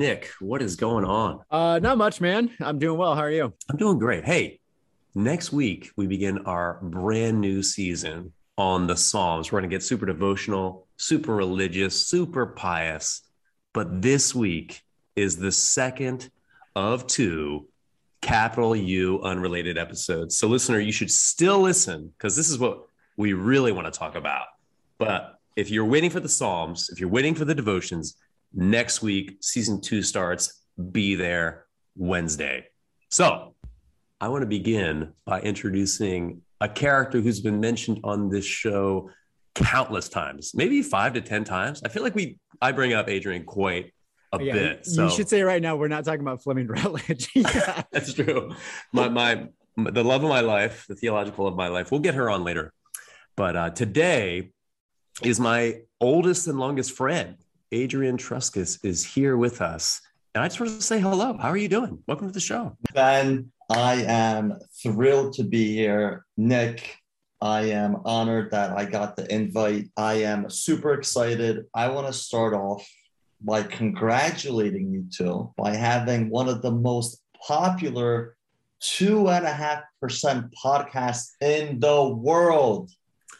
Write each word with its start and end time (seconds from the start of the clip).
Nick, 0.00 0.30
what 0.40 0.62
is 0.62 0.76
going 0.76 1.04
on? 1.04 1.40
Uh, 1.50 1.78
not 1.78 1.98
much, 1.98 2.22
man. 2.22 2.50
I'm 2.58 2.78
doing 2.78 2.96
well. 2.96 3.14
How 3.14 3.20
are 3.20 3.30
you? 3.30 3.52
I'm 3.68 3.76
doing 3.76 3.98
great. 3.98 4.24
Hey, 4.24 4.58
next 5.14 5.52
week 5.52 5.90
we 5.94 6.06
begin 6.06 6.38
our 6.46 6.78
brand 6.80 7.38
new 7.38 7.62
season 7.62 8.32
on 8.56 8.86
the 8.86 8.96
Psalms. 8.96 9.52
We're 9.52 9.60
going 9.60 9.68
to 9.68 9.74
get 9.76 9.82
super 9.82 10.06
devotional, 10.06 10.86
super 10.96 11.34
religious, 11.34 12.06
super 12.06 12.46
pious. 12.46 13.20
But 13.74 14.00
this 14.00 14.34
week 14.34 14.80
is 15.16 15.36
the 15.36 15.52
second 15.52 16.30
of 16.74 17.06
two 17.06 17.68
capital 18.22 18.74
U 18.74 19.20
unrelated 19.20 19.76
episodes. 19.76 20.34
So, 20.34 20.48
listener, 20.48 20.80
you 20.80 20.92
should 20.92 21.10
still 21.10 21.60
listen 21.60 22.10
because 22.16 22.36
this 22.36 22.48
is 22.48 22.58
what 22.58 22.86
we 23.18 23.34
really 23.34 23.70
want 23.70 23.92
to 23.92 23.98
talk 23.98 24.14
about. 24.14 24.46
But 24.96 25.38
if 25.56 25.70
you're 25.70 25.84
waiting 25.84 26.08
for 26.08 26.20
the 26.20 26.28
Psalms, 26.30 26.88
if 26.88 26.98
you're 26.98 27.10
waiting 27.10 27.34
for 27.34 27.44
the 27.44 27.54
devotions, 27.54 28.16
next 28.52 29.02
week, 29.02 29.38
season 29.40 29.80
two 29.80 30.02
starts. 30.02 30.62
Be 30.92 31.14
there 31.14 31.66
Wednesday. 31.96 32.66
So, 33.10 33.54
I 34.20 34.28
want 34.28 34.42
to 34.42 34.46
begin 34.46 35.12
by 35.24 35.40
introducing 35.40 36.42
a 36.60 36.68
character 36.68 37.20
who's 37.20 37.40
been 37.40 37.60
mentioned 37.60 38.00
on 38.04 38.28
this 38.28 38.44
show 38.44 39.10
countless 39.54 40.08
times, 40.08 40.52
maybe 40.54 40.82
five 40.82 41.14
to 41.14 41.20
10 41.20 41.44
times. 41.44 41.82
I 41.84 41.88
feel 41.88 42.02
like 42.02 42.14
we, 42.14 42.38
I 42.60 42.72
bring 42.72 42.92
up 42.92 43.08
Adrian 43.08 43.44
quite 43.44 43.92
a 44.32 44.42
yeah, 44.42 44.52
bit. 44.52 44.86
So. 44.86 45.04
You 45.04 45.10
should 45.10 45.28
say 45.28 45.42
right 45.42 45.60
now, 45.62 45.76
we're 45.76 45.88
not 45.88 46.04
talking 46.04 46.20
about 46.20 46.42
Fleming 46.42 46.66
Rutledge. 46.66 47.30
yeah. 47.34 47.82
That's 47.92 48.12
true. 48.12 48.54
My, 48.92 49.08
my, 49.08 49.48
the 49.76 50.04
love 50.04 50.22
of 50.22 50.28
my 50.28 50.40
life, 50.40 50.86
the 50.88 50.94
theological 50.94 51.46
of 51.46 51.56
my 51.56 51.68
life, 51.68 51.90
we'll 51.90 52.00
get 52.00 52.14
her 52.14 52.30
on 52.30 52.44
later. 52.44 52.72
But 53.36 53.56
uh, 53.56 53.70
today 53.70 54.50
is 55.22 55.40
my 55.40 55.80
oldest 56.00 56.46
and 56.46 56.58
longest 56.58 56.92
friend. 56.92 57.36
Adrian 57.72 58.16
Truscus 58.16 58.78
is 58.82 59.04
here 59.04 59.36
with 59.36 59.60
us. 59.60 60.00
And 60.34 60.42
I 60.42 60.48
just 60.48 60.60
want 60.60 60.72
to 60.72 60.82
say 60.82 60.98
hello. 60.98 61.36
How 61.36 61.48
are 61.48 61.56
you 61.56 61.68
doing? 61.68 62.02
Welcome 62.06 62.26
to 62.26 62.32
the 62.32 62.40
show. 62.40 62.76
Ben, 62.94 63.52
I 63.68 64.04
am 64.06 64.58
thrilled 64.82 65.34
to 65.34 65.44
be 65.44 65.72
here. 65.74 66.24
Nick, 66.36 66.96
I 67.40 67.70
am 67.70 67.98
honored 68.04 68.50
that 68.50 68.76
I 68.76 68.84
got 68.84 69.16
the 69.16 69.32
invite. 69.32 69.88
I 69.96 70.14
am 70.14 70.50
super 70.50 70.94
excited. 70.94 71.64
I 71.72 71.88
want 71.88 72.08
to 72.08 72.12
start 72.12 72.54
off 72.54 72.88
by 73.40 73.62
congratulating 73.62 74.92
you 74.92 75.06
two 75.10 75.52
by 75.56 75.74
having 75.74 76.28
one 76.28 76.48
of 76.48 76.62
the 76.62 76.72
most 76.72 77.22
popular 77.46 78.36
two 78.80 79.28
and 79.28 79.46
a 79.46 79.52
half 79.52 79.82
percent 80.00 80.46
podcasts 80.62 81.30
in 81.40 81.78
the 81.78 82.08
world. 82.08 82.90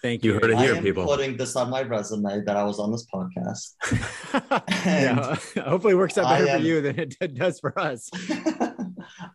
Thank 0.03 0.25
you. 0.25 0.35
You 0.35 0.41
heard 0.41 0.51
it 0.51 0.59
here, 0.59 0.81
people. 0.81 1.05
Putting 1.05 1.37
this 1.37 1.57
on 1.57 1.69
my 1.69 1.83
resume 1.83 2.43
that 2.45 2.57
I 2.57 2.65
was 2.65 2.79
on 2.79 2.91
this 2.91 3.07
podcast. 3.13 3.75
yeah, 4.87 5.35
hopefully, 5.65 5.93
it 5.93 5.97
works 5.97 6.17
out 6.17 6.25
better 6.25 6.49
am, 6.49 6.61
for 6.61 6.67
you 6.67 6.81
than 6.81 6.99
it 6.99 7.17
does 7.35 7.61
for 7.61 7.79
us. 7.79 8.09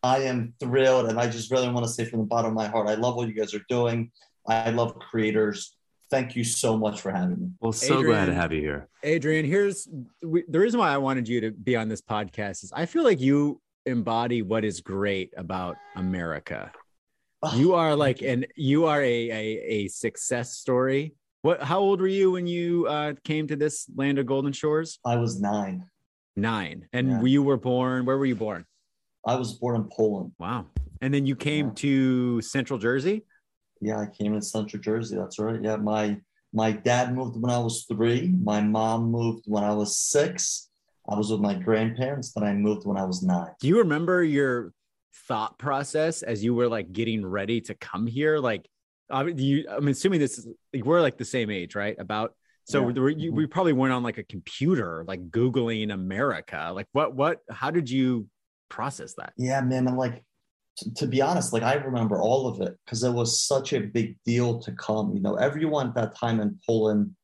I 0.02 0.20
am 0.20 0.54
thrilled, 0.60 1.10
and 1.10 1.20
I 1.20 1.28
just 1.28 1.52
really 1.52 1.70
want 1.70 1.86
to 1.86 1.92
say 1.92 2.06
from 2.06 2.20
the 2.20 2.26
bottom 2.26 2.52
of 2.52 2.56
my 2.56 2.68
heart, 2.68 2.88
I 2.88 2.96
love 2.96 3.16
what 3.16 3.28
you 3.28 3.34
guys 3.34 3.54
are 3.54 3.66
doing. 3.70 4.12
I 4.48 4.72
love 4.72 4.98
creators. 4.98 5.76
Thank 6.10 6.36
you 6.36 6.44
so 6.44 6.78
much 6.78 7.02
for 7.02 7.12
having 7.12 7.40
me. 7.40 7.50
Well, 7.60 7.72
so 7.72 8.00
Adrian, 8.00 8.06
glad 8.06 8.26
to 8.28 8.34
have 8.34 8.52
you 8.52 8.62
here, 8.62 8.88
Adrian. 9.04 9.46
Here's 9.46 9.88
we, 10.24 10.44
the 10.48 10.60
reason 10.60 10.80
why 10.80 10.92
I 10.92 10.98
wanted 10.98 11.28
you 11.28 11.42
to 11.42 11.52
be 11.52 11.76
on 11.76 11.90
this 11.90 12.02
podcast 12.02 12.64
is 12.64 12.72
I 12.76 12.86
feel 12.88 13.04
like 13.04 13.20
you 13.20 13.62
embody 13.86 14.42
what 14.42 14.66
is 14.66 14.82
great 14.82 15.32
about 15.38 15.76
America 15.96 16.72
you 17.54 17.74
are 17.74 17.96
like 17.96 18.22
and 18.22 18.48
you 18.56 18.86
are 18.86 19.02
a, 19.02 19.30
a, 19.30 19.64
a 19.68 19.88
success 19.88 20.58
story. 20.58 21.14
What 21.42 21.62
how 21.62 21.80
old 21.80 22.02
were 22.02 22.08
you 22.08 22.32
when 22.32 22.48
you 22.48 22.88
uh, 22.88 23.14
came 23.24 23.48
to 23.48 23.56
this 23.56 23.86
land 23.96 24.18
of 24.18 24.26
golden 24.26 24.54
shores? 24.54 25.00
I 25.06 25.18
was 25.18 25.40
nine. 25.40 25.86
Nine. 26.36 26.88
And 26.92 27.10
yeah. 27.10 27.22
you 27.24 27.44
were 27.44 27.58
born 27.58 28.06
where 28.06 28.18
were 28.18 28.26
you 28.26 28.36
born? 28.36 28.66
I 29.26 29.36
was 29.36 29.54
born 29.54 29.76
in 29.76 29.90
poland. 29.92 30.32
Wow. 30.40 30.66
And 31.02 31.14
then 31.14 31.26
you 31.26 31.36
came 31.36 31.68
yeah. 31.68 31.74
to 31.76 32.42
central 32.42 32.80
jersey? 32.80 33.26
Yeah 33.82 34.00
i 34.00 34.08
came 34.08 34.34
in 34.34 34.42
central 34.42 34.82
jersey 34.82 35.16
that's 35.16 35.40
right. 35.40 35.60
Yeah 35.62 35.76
my 35.76 36.18
my 36.54 36.72
dad 36.72 37.14
moved 37.14 37.40
when 37.40 37.52
i 37.52 37.60
was 37.60 37.86
three. 37.86 38.34
My 38.44 38.62
mom 38.62 39.12
moved 39.12 39.44
when 39.46 39.64
i 39.64 39.74
was 39.74 39.98
six. 39.98 40.70
I 41.08 41.16
was 41.16 41.30
with 41.30 41.42
my 41.42 41.54
grandparents 41.54 42.34
then 42.34 42.44
i 42.44 42.54
moved 42.54 42.86
when 42.88 42.98
i 42.98 43.04
was 43.04 43.22
nine. 43.22 43.52
Do 43.60 43.68
you 43.68 43.78
remember 43.78 44.24
your 44.24 44.74
thought 45.28 45.58
process 45.58 46.22
as 46.22 46.44
you 46.44 46.54
were 46.54 46.68
like 46.68 46.92
getting 46.92 47.26
ready 47.26 47.62
to 47.62 47.76
come 47.76 48.08
here? 48.08 48.38
Like, 48.38 48.68
you, 49.12 49.66
I'm 49.70 49.88
assuming 49.88 50.20
this 50.20 50.38
is 50.38 50.48
like, 50.74 50.86
we're 50.86 51.02
like 51.02 51.18
the 51.18 51.26
same 51.26 51.50
age, 51.50 51.76
right? 51.76 51.96
About 52.00 52.34
so 52.66 52.82
yeah. 52.82 52.88
you, 52.88 53.02
mm-hmm. 53.02 53.36
we 53.36 53.46
probably 53.46 53.74
went 53.74 53.94
on 53.94 54.02
like 54.02 54.18
a 54.18 54.24
computer, 54.24 55.06
like 55.08 55.30
Googling 55.30 55.94
America. 55.94 56.72
Like, 56.74 56.88
what, 56.94 57.16
what, 57.16 57.40
how 57.50 57.70
did 57.70 57.90
you 57.90 58.28
process 58.70 59.14
that? 59.16 59.34
Yeah, 59.38 59.62
man. 59.62 59.88
I'm 59.88 59.98
like, 59.98 60.24
to, 60.78 60.94
to 60.96 61.08
be 61.08 61.22
honest, 61.22 61.54
like 61.54 61.64
I 61.64 61.76
remember 61.76 62.22
all 62.22 62.48
of 62.48 62.62
it 62.62 62.76
because 62.84 63.04
it 63.04 63.12
was 63.12 63.42
such 63.42 63.74
a 63.74 63.80
big 63.80 64.18
deal 64.26 64.60
to 64.62 64.72
come. 64.74 65.14
You 65.14 65.22
know, 65.22 65.36
everyone 65.36 65.90
at 65.90 65.96
that 65.96 66.16
time 66.18 66.40
in 66.42 66.60
Poland 66.68 67.16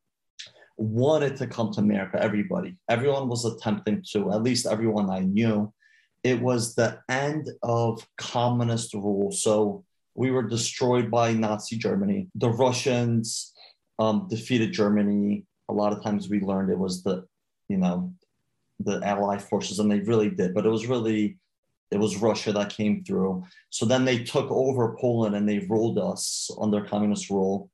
wanted 0.77 1.35
to 1.37 1.47
come 1.47 1.71
to 1.73 1.81
America. 1.81 2.21
Everybody, 2.21 2.77
everyone 2.89 3.27
was 3.27 3.43
attempting 3.45 4.03
to. 4.11 4.31
At 4.31 4.43
least 4.43 4.67
everyone 4.67 5.09
I 5.09 5.19
knew 5.19 5.73
it 6.23 6.39
was 6.41 6.75
the 6.75 6.99
end 7.09 7.49
of 7.63 8.05
communist 8.17 8.93
rule. 8.93 9.31
So 9.31 9.83
we 10.13 10.31
were 10.31 10.43
destroyed 10.43 11.09
by 11.09 11.33
Nazi 11.33 11.77
Germany. 11.77 12.27
The 12.35 12.49
Russians 12.49 13.53
um, 13.97 14.27
defeated 14.29 14.71
Germany. 14.71 15.45
A 15.69 15.73
lot 15.73 15.93
of 15.93 16.03
times 16.03 16.29
we 16.29 16.41
learned 16.41 16.69
it 16.69 16.77
was 16.77 17.01
the, 17.01 17.25
you 17.69 17.77
know, 17.77 18.13
the 18.79 19.01
Allied 19.03 19.41
forces, 19.41 19.79
and 19.79 19.89
they 19.89 19.99
really 19.99 20.29
did. 20.29 20.53
But 20.53 20.65
it 20.65 20.69
was 20.69 20.85
really, 20.85 21.37
it 21.91 21.97
was 21.97 22.17
Russia 22.17 22.51
that 22.53 22.69
came 22.69 23.03
through. 23.03 23.43
So 23.69 23.85
then 23.85 24.05
they 24.05 24.23
took 24.23 24.49
over 24.51 24.95
Poland 24.99 25.35
and 25.35 25.47
they 25.47 25.65
ruled 25.69 25.97
us 25.97 26.51
under 26.59 26.85
communist 26.85 27.29
rule. 27.29 27.70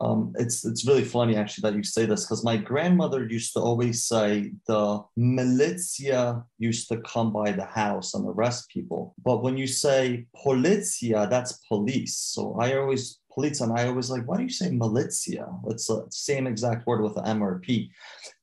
Um, 0.00 0.32
it's 0.38 0.64
it's 0.64 0.86
really 0.86 1.04
funny 1.04 1.36
actually 1.36 1.62
that 1.62 1.76
you 1.76 1.82
say 1.82 2.06
this 2.06 2.24
because 2.24 2.44
my 2.44 2.56
grandmother 2.56 3.26
used 3.26 3.52
to 3.54 3.60
always 3.60 4.04
say 4.04 4.52
the 4.66 5.02
militia 5.16 6.44
used 6.58 6.88
to 6.88 6.98
come 6.98 7.32
by 7.32 7.50
the 7.52 7.64
house 7.64 8.14
and 8.14 8.26
arrest 8.28 8.68
people. 8.70 9.14
But 9.24 9.42
when 9.42 9.56
you 9.56 9.66
say 9.66 10.26
policia, 10.44 11.28
that's 11.28 11.60
police. 11.68 12.16
So 12.16 12.56
I 12.60 12.76
always 12.76 13.18
police 13.32 13.60
and 13.60 13.72
I 13.78 13.86
always 13.86 14.10
like, 14.10 14.26
why 14.26 14.36
do 14.36 14.42
you 14.42 14.50
say 14.50 14.70
militia? 14.70 15.48
It's 15.68 15.86
the 15.86 16.06
same 16.10 16.46
exact 16.46 16.86
word 16.86 17.02
with 17.02 17.14
the 17.14 17.26
M 17.26 17.42
or 17.42 17.58
P. 17.60 17.90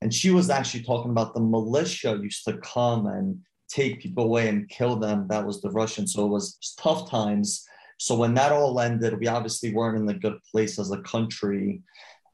And 0.00 0.12
she 0.12 0.30
was 0.30 0.50
actually 0.50 0.84
talking 0.84 1.10
about 1.10 1.34
the 1.34 1.40
militia 1.40 2.18
used 2.22 2.44
to 2.44 2.58
come 2.58 3.06
and 3.06 3.38
take 3.68 4.00
people 4.00 4.24
away 4.24 4.48
and 4.48 4.68
kill 4.68 4.96
them. 4.96 5.26
That 5.28 5.46
was 5.46 5.60
the 5.60 5.70
Russian. 5.70 6.06
So 6.06 6.24
it 6.24 6.30
was 6.30 6.58
tough 6.78 7.10
times 7.10 7.64
so 7.98 8.14
when 8.14 8.34
that 8.34 8.52
all 8.52 8.78
ended, 8.80 9.18
we 9.18 9.26
obviously 9.26 9.72
weren't 9.72 9.98
in 9.98 10.08
a 10.08 10.18
good 10.18 10.38
place 10.50 10.78
as 10.78 10.90
a 10.90 11.00
country 11.02 11.82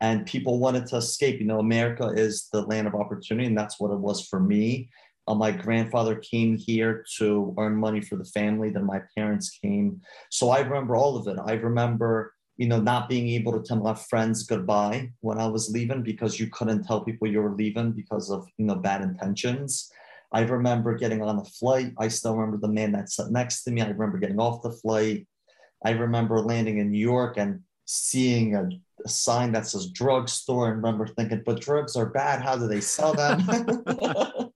and 0.03 0.27
people 0.27 0.59
wanted 0.59 0.85
to 0.87 0.97
escape. 0.97 1.39
You 1.39 1.47
know, 1.47 1.61
America 1.61 2.09
is 2.09 2.49
the 2.53 2.63
land 2.63 2.89
of 2.89 2.95
opportunity, 2.95 3.47
and 3.47 3.57
that's 3.57 3.79
what 3.79 3.93
it 3.93 3.99
was 3.99 4.27
for 4.27 4.41
me. 4.41 4.91
Uh, 5.29 5.35
my 5.37 5.53
grandfather 5.53 6.17
came 6.17 6.57
here 6.57 7.05
to 7.19 7.55
earn 7.57 7.77
money 7.77 8.01
for 8.01 8.17
the 8.17 8.25
family. 8.25 8.71
Then 8.71 8.85
my 8.85 9.01
parents 9.17 9.51
came. 9.63 10.01
So 10.29 10.51
I 10.51 10.59
remember 10.59 10.97
all 10.97 11.17
of 11.17 11.29
it. 11.29 11.41
I 11.47 11.53
remember, 11.53 12.35
you 12.57 12.67
know, 12.67 12.81
not 12.81 13.09
being 13.09 13.29
able 13.29 13.53
to 13.53 13.63
tell 13.65 13.77
my 13.77 13.95
friends 13.95 14.43
goodbye 14.43 15.13
when 15.21 15.39
I 15.39 15.47
was 15.47 15.71
leaving 15.71 16.03
because 16.03 16.41
you 16.41 16.49
couldn't 16.49 16.83
tell 16.83 17.05
people 17.05 17.29
you 17.29 17.41
were 17.41 17.55
leaving 17.55 17.93
because 17.93 18.29
of, 18.29 18.49
you 18.59 18.67
know, 18.67 18.75
bad 18.75 19.03
intentions. 19.03 19.89
I 20.33 20.41
remember 20.41 20.97
getting 20.97 21.23
on 21.23 21.37
the 21.37 21.45
flight. 21.45 21.93
I 21.97 22.09
still 22.09 22.35
remember 22.35 22.57
the 22.57 22.73
man 22.73 22.91
that 22.93 23.09
sat 23.11 23.31
next 23.31 23.63
to 23.65 23.71
me. 23.71 23.83
I 23.83 23.89
remember 23.89 24.19
getting 24.19 24.41
off 24.41 24.63
the 24.63 24.73
flight. 24.73 25.29
I 25.85 25.91
remember 25.91 26.41
landing 26.41 26.79
in 26.79 26.91
New 26.91 26.99
York 26.99 27.37
and 27.37 27.61
seeing 27.87 28.55
a, 28.55 28.69
a 29.05 29.09
sign 29.09 29.53
that 29.53 29.67
says 29.67 29.89
drugstore 29.89 30.69
and 30.69 30.77
remember 30.77 31.07
thinking, 31.07 31.43
but 31.45 31.61
drugs 31.61 31.97
are 31.97 32.07
bad. 32.07 32.41
How 32.41 32.57
do 32.57 32.69
they 32.69 32.81
sell 32.81 33.15
them? 33.15 33.43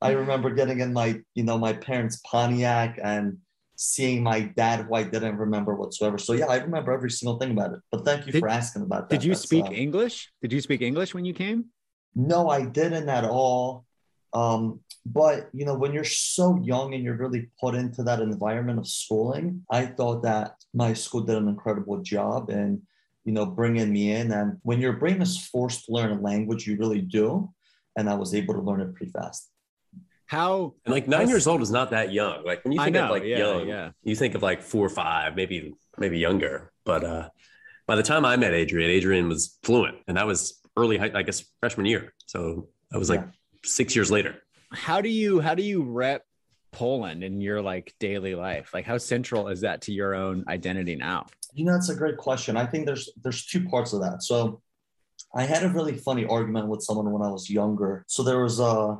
I 0.00 0.12
remember 0.12 0.50
getting 0.50 0.80
in 0.80 0.92
my, 0.92 1.20
you 1.34 1.44
know, 1.44 1.58
my 1.58 1.72
parents' 1.72 2.20
Pontiac 2.24 2.98
and 3.02 3.38
seeing 3.76 4.22
my 4.22 4.40
dad 4.40 4.86
who 4.86 4.94
I 4.94 5.02
didn't 5.02 5.36
remember 5.36 5.74
whatsoever. 5.74 6.18
So 6.18 6.32
yeah, 6.34 6.46
I 6.46 6.56
remember 6.56 6.92
every 6.92 7.10
single 7.10 7.38
thing 7.38 7.52
about 7.52 7.72
it. 7.72 7.80
But 7.90 8.04
thank 8.04 8.26
you 8.26 8.32
Did- 8.32 8.40
for 8.40 8.48
asking 8.48 8.82
about 8.82 9.08
that. 9.08 9.20
Did 9.20 9.24
you 9.24 9.32
That's, 9.32 9.42
speak 9.42 9.64
uh, 9.64 9.72
English? 9.72 10.30
Did 10.42 10.52
you 10.52 10.60
speak 10.60 10.82
English 10.82 11.14
when 11.14 11.24
you 11.24 11.34
came? 11.34 11.66
No, 12.14 12.48
I 12.48 12.64
didn't 12.64 13.08
at 13.08 13.24
all. 13.24 13.84
Um, 14.32 14.80
but 15.06 15.48
you 15.52 15.64
know, 15.64 15.74
when 15.74 15.92
you're 15.92 16.04
so 16.04 16.58
young 16.62 16.94
and 16.94 17.04
you're 17.04 17.16
really 17.16 17.50
put 17.60 17.74
into 17.74 18.02
that 18.04 18.20
environment 18.20 18.78
of 18.78 18.86
schooling, 18.88 19.64
I 19.70 19.86
thought 19.86 20.22
that 20.22 20.54
my 20.72 20.92
school 20.94 21.20
did 21.22 21.36
an 21.36 21.48
incredible 21.48 22.00
job 22.02 22.50
in, 22.50 22.82
you 23.24 23.32
know, 23.32 23.46
bringing 23.46 23.92
me 23.92 24.12
in. 24.12 24.32
And 24.32 24.58
when 24.62 24.80
your 24.80 24.94
brain 24.94 25.20
is 25.20 25.46
forced 25.46 25.86
to 25.86 25.92
learn 25.92 26.10
a 26.10 26.20
language, 26.20 26.66
you 26.66 26.76
really 26.76 27.00
do. 27.00 27.52
And 27.96 28.08
I 28.08 28.14
was 28.14 28.34
able 28.34 28.54
to 28.54 28.60
learn 28.60 28.80
it 28.80 28.94
pretty 28.94 29.12
fast. 29.12 29.50
How 30.26 30.74
And 30.84 30.94
like 30.94 31.06
nine 31.06 31.28
years 31.28 31.46
old 31.46 31.60
is 31.60 31.70
not 31.70 31.90
that 31.90 32.12
young. 32.12 32.44
Like 32.44 32.64
when 32.64 32.72
you 32.72 32.82
think 32.82 32.94
know, 32.94 33.04
of 33.04 33.10
like 33.10 33.24
yeah, 33.24 33.38
young, 33.38 33.68
yeah. 33.68 33.90
you 34.02 34.16
think 34.16 34.34
of 34.34 34.42
like 34.42 34.62
four 34.62 34.86
or 34.86 34.88
five, 34.88 35.36
maybe 35.36 35.74
maybe 35.98 36.18
younger. 36.18 36.72
But 36.84 37.04
uh, 37.04 37.28
by 37.86 37.94
the 37.96 38.02
time 38.02 38.24
I 38.24 38.36
met 38.36 38.54
Adrian, 38.54 38.90
Adrian 38.90 39.28
was 39.28 39.58
fluent, 39.62 39.98
and 40.08 40.16
that 40.16 40.26
was 40.26 40.60
early, 40.76 40.98
I 40.98 41.22
guess, 41.22 41.44
freshman 41.60 41.86
year. 41.86 42.14
So 42.26 42.68
that 42.90 42.98
was 42.98 43.10
like 43.10 43.20
Yeah. 43.20 43.30
six 43.64 43.94
years 43.94 44.10
later. 44.10 44.36
How 44.74 45.00
do 45.00 45.08
you 45.08 45.40
how 45.40 45.54
do 45.54 45.62
you 45.62 45.82
rep 45.82 46.24
Poland 46.72 47.22
in 47.22 47.40
your 47.40 47.62
like 47.62 47.94
daily 48.00 48.34
life? 48.34 48.72
Like 48.74 48.84
how 48.84 48.98
central 48.98 49.48
is 49.48 49.60
that 49.62 49.82
to 49.82 49.92
your 49.92 50.14
own 50.14 50.44
identity 50.48 50.96
now? 50.96 51.26
You 51.52 51.64
know, 51.64 51.72
that's 51.72 51.88
a 51.88 51.94
great 51.94 52.16
question. 52.16 52.56
I 52.56 52.66
think 52.66 52.86
there's 52.86 53.10
there's 53.22 53.46
two 53.46 53.64
parts 53.68 53.92
of 53.92 54.00
that. 54.00 54.22
So 54.22 54.60
I 55.34 55.44
had 55.44 55.64
a 55.64 55.68
really 55.68 55.96
funny 55.96 56.24
argument 56.24 56.68
with 56.68 56.82
someone 56.82 57.10
when 57.10 57.22
I 57.22 57.30
was 57.30 57.50
younger. 57.50 58.04
So 58.08 58.22
there 58.22 58.42
was 58.42 58.60
a 58.60 58.98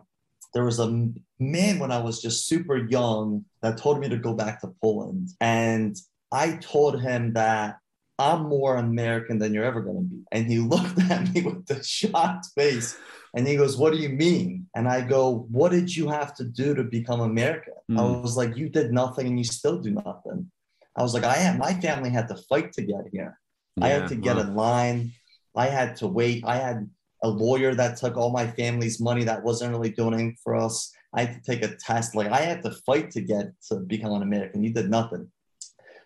there 0.55 0.65
was 0.65 0.79
a 0.79 1.09
man 1.41 1.79
when 1.81 1.91
I 1.91 1.99
was 1.99 2.23
just 2.23 2.47
super 2.47 2.77
young 2.77 3.45
that 3.63 3.77
told 3.77 3.99
me 3.99 4.09
to 4.09 4.17
go 4.17 4.35
back 4.35 4.61
to 4.61 4.73
Poland. 4.81 5.31
And 5.41 5.97
I 6.33 6.57
told 6.57 7.03
him 7.03 7.33
that 7.35 7.79
I'm 8.19 8.49
more 8.49 8.77
American 8.77 9.39
than 9.39 9.53
you're 9.53 9.65
ever 9.65 9.81
going 9.81 9.97
to 9.97 10.03
be. 10.03 10.23
And 10.31 10.47
he 10.47 10.59
looked 10.73 10.99
at 11.11 11.33
me 11.35 11.43
with 11.43 11.69
a 11.71 11.83
shocked 11.83 12.47
face 12.55 12.97
and 13.35 13.47
he 13.47 13.57
goes, 13.57 13.77
What 13.77 13.93
do 13.93 13.99
you 13.99 14.09
mean? 14.09 14.67
And 14.77 14.89
I 14.89 15.01
go, 15.01 15.47
What 15.51 15.73
did 15.73 15.95
you 15.95 16.09
have 16.09 16.35
to 16.37 16.45
do 16.45 16.75
to 16.75 16.85
become 16.85 17.21
American? 17.21 17.75
I 17.91 17.93
Hmm. 18.03 18.23
was 18.23 18.37
like, 18.37 18.57
You 18.57 18.69
did 18.69 18.93
nothing 18.93 19.27
and 19.27 19.39
you 19.39 19.45
still 19.45 19.79
do 19.81 19.91
nothing. 19.91 20.51
I 20.97 21.03
was 21.03 21.13
like, 21.15 21.25
I 21.25 21.35
had 21.35 21.59
my 21.59 21.75
family 21.75 22.11
had 22.11 22.29
to 22.29 22.37
fight 22.49 22.73
to 22.75 22.83
get 22.83 23.05
here. 23.13 23.39
I 23.81 23.89
had 23.89 24.09
to 24.09 24.15
get 24.15 24.37
wow. 24.37 24.43
in 24.43 24.55
line. 24.55 25.13
I 25.57 25.67
had 25.67 25.97
to 25.97 26.07
wait. 26.07 26.45
I 26.47 26.57
had 26.57 26.89
a 27.25 27.29
lawyer 27.29 27.75
that 27.75 27.97
took 27.97 28.17
all 28.17 28.31
my 28.31 28.47
family's 28.47 29.01
money 29.01 29.25
that 29.25 29.43
wasn't 29.43 29.73
really 29.73 29.91
doing 29.91 30.15
anything 30.15 30.37
for 30.45 30.55
us. 30.55 30.93
I 31.13 31.25
had 31.25 31.35
to 31.35 31.43
take 31.51 31.63
a 31.65 31.75
test. 31.77 32.15
Like 32.15 32.29
I 32.29 32.41
had 32.41 32.63
to 32.63 32.71
fight 32.87 33.11
to 33.13 33.21
get 33.21 33.47
to 33.69 33.77
become 33.77 34.13
an 34.13 34.23
American. 34.23 34.63
You 34.63 34.73
did 34.73 34.89
nothing. 34.91 35.29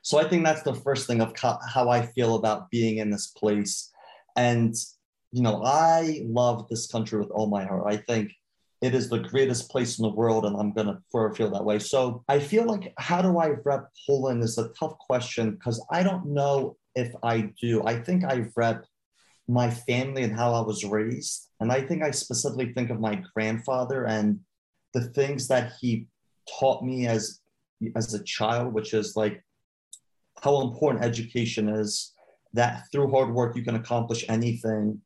So 0.03 0.19
I 0.19 0.29
think 0.29 0.45
that's 0.45 0.63
the 0.63 0.75
first 0.75 1.07
thing 1.07 1.21
of 1.21 1.35
co- 1.35 1.59
how 1.75 1.91
I 1.91 2.07
feel 2.07 2.37
about 2.37 2.71
being 2.71 2.99
in 2.99 3.11
this 3.11 3.27
place. 3.27 3.91
And, 4.37 4.75
you 5.33 5.43
know, 5.43 5.63
I 5.65 6.23
love 6.25 6.69
this 6.69 6.87
country 6.87 7.19
with 7.19 7.31
all 7.31 7.49
my 7.49 7.65
heart. 7.65 7.85
I 7.87 7.97
think 7.97 8.33
it 8.81 8.95
is 8.95 9.09
the 9.09 9.19
greatest 9.19 9.71
place 9.71 9.99
in 9.99 10.03
the 10.03 10.15
world, 10.15 10.45
and 10.45 10.57
I'm 10.57 10.73
going 10.73 10.87
to 10.87 10.99
forever 11.11 11.35
feel 11.35 11.51
that 11.51 11.65
way. 11.65 11.79
So 11.79 12.25
I 12.29 12.39
feel 12.39 12.65
like, 12.65 12.93
how 12.97 13.21
do 13.21 13.39
I 13.39 13.49
rep 13.65 13.89
Poland 14.07 14.43
is 14.43 14.57
a 14.59 14.69
tough 14.69 14.97
question 14.99 15.53
because 15.53 15.85
I 15.91 16.03
don't 16.03 16.27
know 16.27 16.77
if 16.95 17.13
I 17.23 17.53
do. 17.61 17.85
I 17.85 18.01
think 18.01 18.25
I 18.25 18.47
rep 18.57 18.85
my 19.49 19.71
family 19.71 20.23
and 20.23 20.37
how 20.37 20.53
I 20.53 20.61
was 20.61 20.85
raised. 20.85 21.49
And 21.61 21.73
I 21.73 21.81
think 21.81 22.03
I 22.03 22.11
specifically 22.11 22.73
think 22.73 22.91
of 22.91 23.01
my 23.01 23.23
grandfather 23.35 24.05
and 24.05 24.41
the 24.95 25.09
things 25.11 25.49
that 25.49 25.73
he 25.81 26.07
taught 26.59 26.85
me 26.85 27.07
as 27.07 27.41
as 27.95 28.13
a 28.15 28.25
child, 28.25 28.75
which 28.75 28.93
is 28.93 29.15
like 29.17 29.43
how 30.43 30.61
important 30.63 31.05
education 31.05 31.69
is, 31.69 32.13
that 32.53 32.85
through 32.91 33.11
hard 33.11 33.33
work 33.33 33.57
you 33.57 33.63
can 33.63 33.77
accomplish 33.77 34.25
anything, 34.29 35.01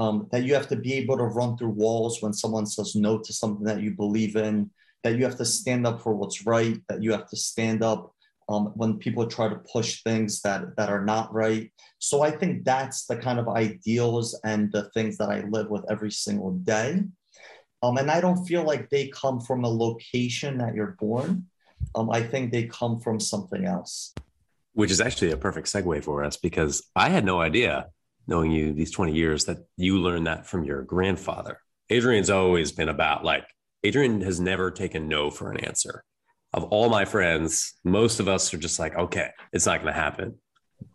um, 0.00 0.26
that 0.32 0.44
you 0.44 0.54
have 0.54 0.66
to 0.68 0.76
be 0.76 0.94
able 0.94 1.18
to 1.18 1.24
run 1.24 1.58
through 1.58 1.68
walls 1.84 2.22
when 2.22 2.32
someone 2.32 2.64
says 2.64 2.96
no 2.96 3.18
to 3.18 3.32
something 3.34 3.66
that 3.66 3.82
you 3.82 3.90
believe 3.90 4.34
in, 4.34 4.70
that 5.04 5.18
you 5.18 5.24
have 5.24 5.36
to 5.36 5.44
stand 5.44 5.86
up 5.86 6.00
for 6.00 6.14
what's 6.14 6.46
right, 6.46 6.80
that 6.88 7.02
you 7.02 7.12
have 7.12 7.28
to 7.28 7.36
stand 7.36 7.82
up 7.82 8.14
um, 8.48 8.72
when 8.76 8.96
people 8.96 9.26
try 9.26 9.46
to 9.46 9.56
push 9.56 10.02
things 10.02 10.40
that, 10.40 10.74
that 10.78 10.88
are 10.88 11.04
not 11.04 11.32
right. 11.34 11.70
So 11.98 12.22
I 12.22 12.30
think 12.30 12.64
that's 12.64 13.04
the 13.04 13.16
kind 13.16 13.38
of 13.38 13.48
ideals 13.48 14.40
and 14.42 14.72
the 14.72 14.84
things 14.94 15.18
that 15.18 15.28
I 15.28 15.42
live 15.42 15.68
with 15.68 15.84
every 15.90 16.10
single 16.10 16.52
day. 16.52 17.02
Um, 17.82 17.98
and 17.98 18.10
I 18.10 18.22
don't 18.22 18.46
feel 18.46 18.62
like 18.62 18.88
they 18.88 19.08
come 19.08 19.38
from 19.38 19.64
a 19.64 19.68
location 19.68 20.56
that 20.58 20.74
you're 20.74 20.96
born. 20.98 21.44
Um, 21.94 22.08
I 22.10 22.22
think 22.22 22.52
they 22.52 22.64
come 22.64 23.00
from 23.00 23.20
something 23.20 23.66
else. 23.66 24.14
which 24.72 24.90
is 24.90 25.00
actually 25.00 25.30
a 25.30 25.36
perfect 25.36 25.66
segue 25.66 26.02
for 26.04 26.24
us 26.24 26.38
because 26.38 26.88
I 26.96 27.10
had 27.10 27.24
no 27.24 27.40
idea, 27.40 27.88
knowing 28.30 28.50
you 28.50 28.72
these 28.72 28.92
20 28.92 29.12
years, 29.12 29.44
that 29.44 29.58
you 29.76 29.98
learned 29.98 30.26
that 30.26 30.46
from 30.46 30.64
your 30.64 30.82
grandfather. 30.82 31.58
Adrian's 31.90 32.30
always 32.30 32.72
been 32.72 32.88
about 32.88 33.24
like, 33.24 33.44
Adrian 33.82 34.20
has 34.20 34.40
never 34.40 34.70
taken 34.70 35.08
no 35.08 35.30
for 35.30 35.50
an 35.50 35.58
answer. 35.64 36.04
Of 36.52 36.64
all 36.64 36.88
my 36.88 37.04
friends, 37.04 37.74
most 37.84 38.20
of 38.20 38.28
us 38.28 38.52
are 38.54 38.58
just 38.58 38.78
like, 38.78 38.96
okay, 38.96 39.30
it's 39.52 39.66
not 39.66 39.82
going 39.82 39.92
to 39.92 40.00
happen. 40.00 40.36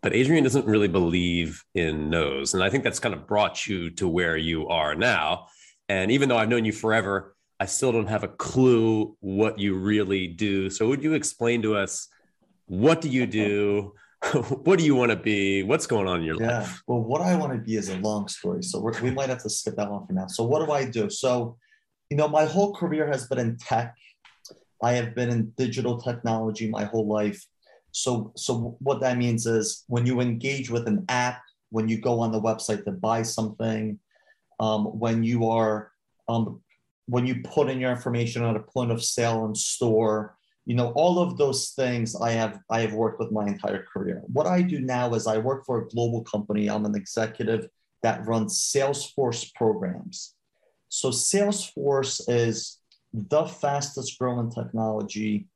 But 0.02 0.14
Adrian 0.14 0.44
doesn't 0.44 0.66
really 0.66 0.88
believe 0.88 1.62
in 1.74 2.10
no's. 2.10 2.54
And 2.54 2.62
I 2.62 2.70
think 2.70 2.84
that's 2.84 2.98
kind 2.98 3.14
of 3.14 3.26
brought 3.26 3.66
you 3.66 3.90
to 3.90 4.08
where 4.08 4.36
you 4.36 4.68
are 4.68 4.94
now. 4.94 5.46
And 5.88 6.10
even 6.10 6.28
though 6.28 6.36
I've 6.36 6.48
known 6.48 6.64
you 6.64 6.72
forever, 6.72 7.36
I 7.58 7.66
still 7.66 7.92
don't 7.92 8.08
have 8.08 8.24
a 8.24 8.28
clue 8.28 9.16
what 9.20 9.58
you 9.58 9.76
really 9.76 10.26
do. 10.26 10.68
So 10.70 10.88
would 10.88 11.02
you 11.02 11.14
explain 11.14 11.62
to 11.62 11.76
us 11.76 12.08
what 12.66 13.00
do 13.00 13.08
you 13.08 13.26
do? 13.26 13.94
what 14.32 14.78
do 14.78 14.84
you 14.84 14.94
want 14.94 15.10
to 15.10 15.16
be? 15.16 15.62
What's 15.62 15.86
going 15.86 16.06
on 16.06 16.20
in 16.20 16.26
your 16.26 16.40
Yeah. 16.40 16.60
life? 16.60 16.82
Well, 16.86 17.02
what 17.02 17.20
I 17.20 17.36
want 17.36 17.52
to 17.52 17.58
be 17.58 17.76
is 17.76 17.88
a 17.88 17.96
long 17.98 18.28
story. 18.28 18.62
So 18.62 18.80
we're, 18.80 19.00
we 19.02 19.10
might 19.10 19.28
have 19.28 19.42
to 19.42 19.50
skip 19.50 19.76
that 19.76 19.90
one 19.90 20.06
for 20.06 20.12
now. 20.12 20.26
So, 20.26 20.44
what 20.44 20.64
do 20.64 20.72
I 20.72 20.84
do? 20.84 21.10
So, 21.10 21.56
you 22.10 22.16
know, 22.16 22.28
my 22.28 22.44
whole 22.44 22.74
career 22.74 23.06
has 23.06 23.26
been 23.26 23.38
in 23.38 23.56
tech. 23.58 23.94
I 24.82 24.92
have 24.92 25.14
been 25.14 25.30
in 25.30 25.52
digital 25.56 26.00
technology 26.00 26.68
my 26.68 26.84
whole 26.84 27.06
life. 27.06 27.44
So, 27.92 28.32
so 28.36 28.76
what 28.80 29.00
that 29.00 29.16
means 29.16 29.46
is 29.46 29.84
when 29.88 30.06
you 30.06 30.20
engage 30.20 30.70
with 30.70 30.86
an 30.86 31.04
app, 31.08 31.40
when 31.70 31.88
you 31.88 31.98
go 32.00 32.20
on 32.20 32.30
the 32.30 32.40
website 32.40 32.84
to 32.84 32.92
buy 32.92 33.22
something, 33.22 33.98
um, 34.60 34.84
when 34.84 35.24
you 35.24 35.48
are, 35.48 35.92
um, 36.28 36.60
when 37.06 37.26
you 37.26 37.42
put 37.42 37.70
in 37.70 37.80
your 37.80 37.90
information 37.90 38.44
at 38.44 38.56
a 38.56 38.60
point 38.60 38.90
of 38.90 39.02
sale 39.02 39.44
and 39.46 39.56
store, 39.56 40.35
you 40.66 40.74
know 40.74 40.92
all 40.96 41.18
of 41.20 41.38
those 41.38 41.70
things 41.70 42.16
i 42.16 42.30
have 42.30 42.58
i 42.70 42.80
have 42.80 42.92
worked 42.92 43.20
with 43.20 43.32
my 43.32 43.46
entire 43.46 43.84
career. 43.84 44.22
What 44.26 44.46
i 44.46 44.60
do 44.60 44.80
now 44.80 45.14
is 45.14 45.26
i 45.26 45.38
work 45.38 45.64
for 45.64 45.80
a 45.80 45.88
global 45.88 46.22
company. 46.24 46.68
I'm 46.68 46.84
an 46.84 46.96
executive 46.96 47.68
that 48.02 48.26
runs 48.26 48.70
salesforce 48.74 49.54
programs. 49.54 50.34
So 50.88 51.10
salesforce 51.10 52.20
is 52.28 52.80
the 53.12 53.46
fastest 53.46 54.18
growing 54.18 54.50
technology 54.50 55.46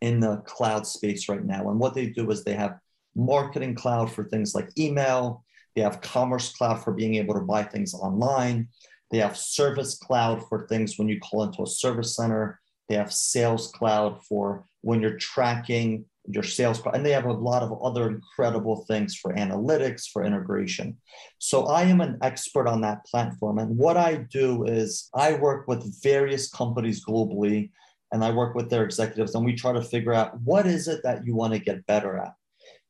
in 0.00 0.20
the 0.20 0.38
cloud 0.38 0.86
space 0.86 1.28
right 1.28 1.44
now. 1.44 1.70
And 1.70 1.78
what 1.78 1.94
they 1.94 2.06
do 2.06 2.30
is 2.30 2.42
they 2.42 2.54
have 2.54 2.78
marketing 3.14 3.74
cloud 3.74 4.10
for 4.10 4.24
things 4.24 4.54
like 4.54 4.68
email. 4.78 5.44
They 5.76 5.82
have 5.82 6.00
commerce 6.00 6.52
cloud 6.52 6.82
for 6.82 6.92
being 6.92 7.14
able 7.14 7.34
to 7.34 7.40
buy 7.40 7.62
things 7.62 7.94
online. 7.94 8.68
They 9.10 9.18
have 9.18 9.36
service 9.36 9.96
cloud 9.98 10.48
for 10.48 10.66
things 10.66 10.98
when 10.98 11.08
you 11.08 11.20
call 11.20 11.44
into 11.44 11.62
a 11.62 11.66
service 11.66 12.16
center 12.16 12.60
they 12.90 12.96
have 12.96 13.12
Sales 13.12 13.70
Cloud 13.70 14.20
for 14.24 14.64
when 14.80 15.00
you're 15.00 15.16
tracking 15.16 16.06
your 16.26 16.42
sales, 16.42 16.82
and 16.92 17.06
they 17.06 17.12
have 17.12 17.24
a 17.24 17.32
lot 17.32 17.62
of 17.62 17.80
other 17.82 18.08
incredible 18.08 18.84
things 18.86 19.14
for 19.14 19.32
analytics, 19.34 20.08
for 20.12 20.24
integration. 20.24 20.96
So 21.38 21.66
I 21.66 21.82
am 21.82 22.00
an 22.00 22.18
expert 22.20 22.66
on 22.66 22.80
that 22.80 23.06
platform. 23.06 23.58
And 23.58 23.78
what 23.78 23.96
I 23.96 24.16
do 24.16 24.64
is 24.64 25.08
I 25.14 25.34
work 25.34 25.68
with 25.68 26.02
various 26.02 26.50
companies 26.50 27.04
globally, 27.04 27.70
and 28.10 28.24
I 28.24 28.32
work 28.32 28.56
with 28.56 28.68
their 28.68 28.84
executives, 28.84 29.36
and 29.36 29.44
we 29.44 29.54
try 29.54 29.72
to 29.72 29.82
figure 29.82 30.12
out 30.12 30.40
what 30.40 30.66
is 30.66 30.88
it 30.88 31.00
that 31.04 31.24
you 31.24 31.36
want 31.36 31.52
to 31.52 31.60
get 31.60 31.86
better 31.86 32.18
at. 32.18 32.34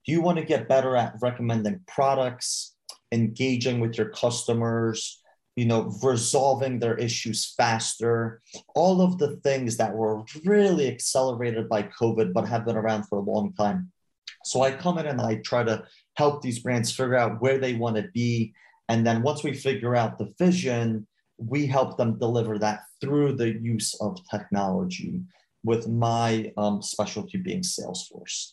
Do 0.07 0.13
you 0.13 0.23
want 0.23 0.39
to 0.39 0.45
get 0.45 0.67
better 0.67 0.97
at 0.97 1.15
recommending 1.21 1.81
products, 1.87 2.75
engaging 3.13 3.81
with 3.81 3.99
your 3.99 4.09
customers? 4.09 5.20
You 5.61 5.67
know, 5.67 5.93
resolving 6.03 6.79
their 6.79 6.97
issues 6.97 7.53
faster, 7.55 8.41
all 8.75 9.03
of 9.03 9.19
the 9.19 9.37
things 9.45 9.77
that 9.77 9.95
were 9.95 10.23
really 10.43 10.89
accelerated 10.89 11.69
by 11.69 11.83
COVID, 11.83 12.33
but 12.33 12.49
have 12.49 12.65
been 12.65 12.79
around 12.79 13.03
for 13.05 13.19
a 13.19 13.21
long 13.33 13.53
time. 13.53 13.93
So 14.43 14.63
I 14.63 14.71
come 14.71 14.97
in 14.97 15.05
and 15.05 15.21
I 15.21 15.35
try 15.45 15.63
to 15.63 15.85
help 16.17 16.41
these 16.41 16.61
brands 16.61 16.91
figure 16.91 17.15
out 17.15 17.43
where 17.43 17.59
they 17.59 17.75
want 17.75 17.97
to 17.97 18.09
be. 18.15 18.55
And 18.89 19.07
then 19.07 19.21
once 19.21 19.45
we 19.45 19.53
figure 19.53 19.95
out 19.95 20.17
the 20.17 20.33
vision, 20.39 21.07
we 21.37 21.67
help 21.67 21.99
them 21.99 22.19
deliver 22.19 22.59
that 22.59 22.81
through 23.03 23.37
the 23.37 23.53
use 23.53 23.95
of 24.01 24.17
technology, 24.31 25.21
with 25.63 25.87
my 25.89 26.55
um, 26.57 26.81
specialty 26.81 27.37
being 27.37 27.61
Salesforce. 27.61 28.53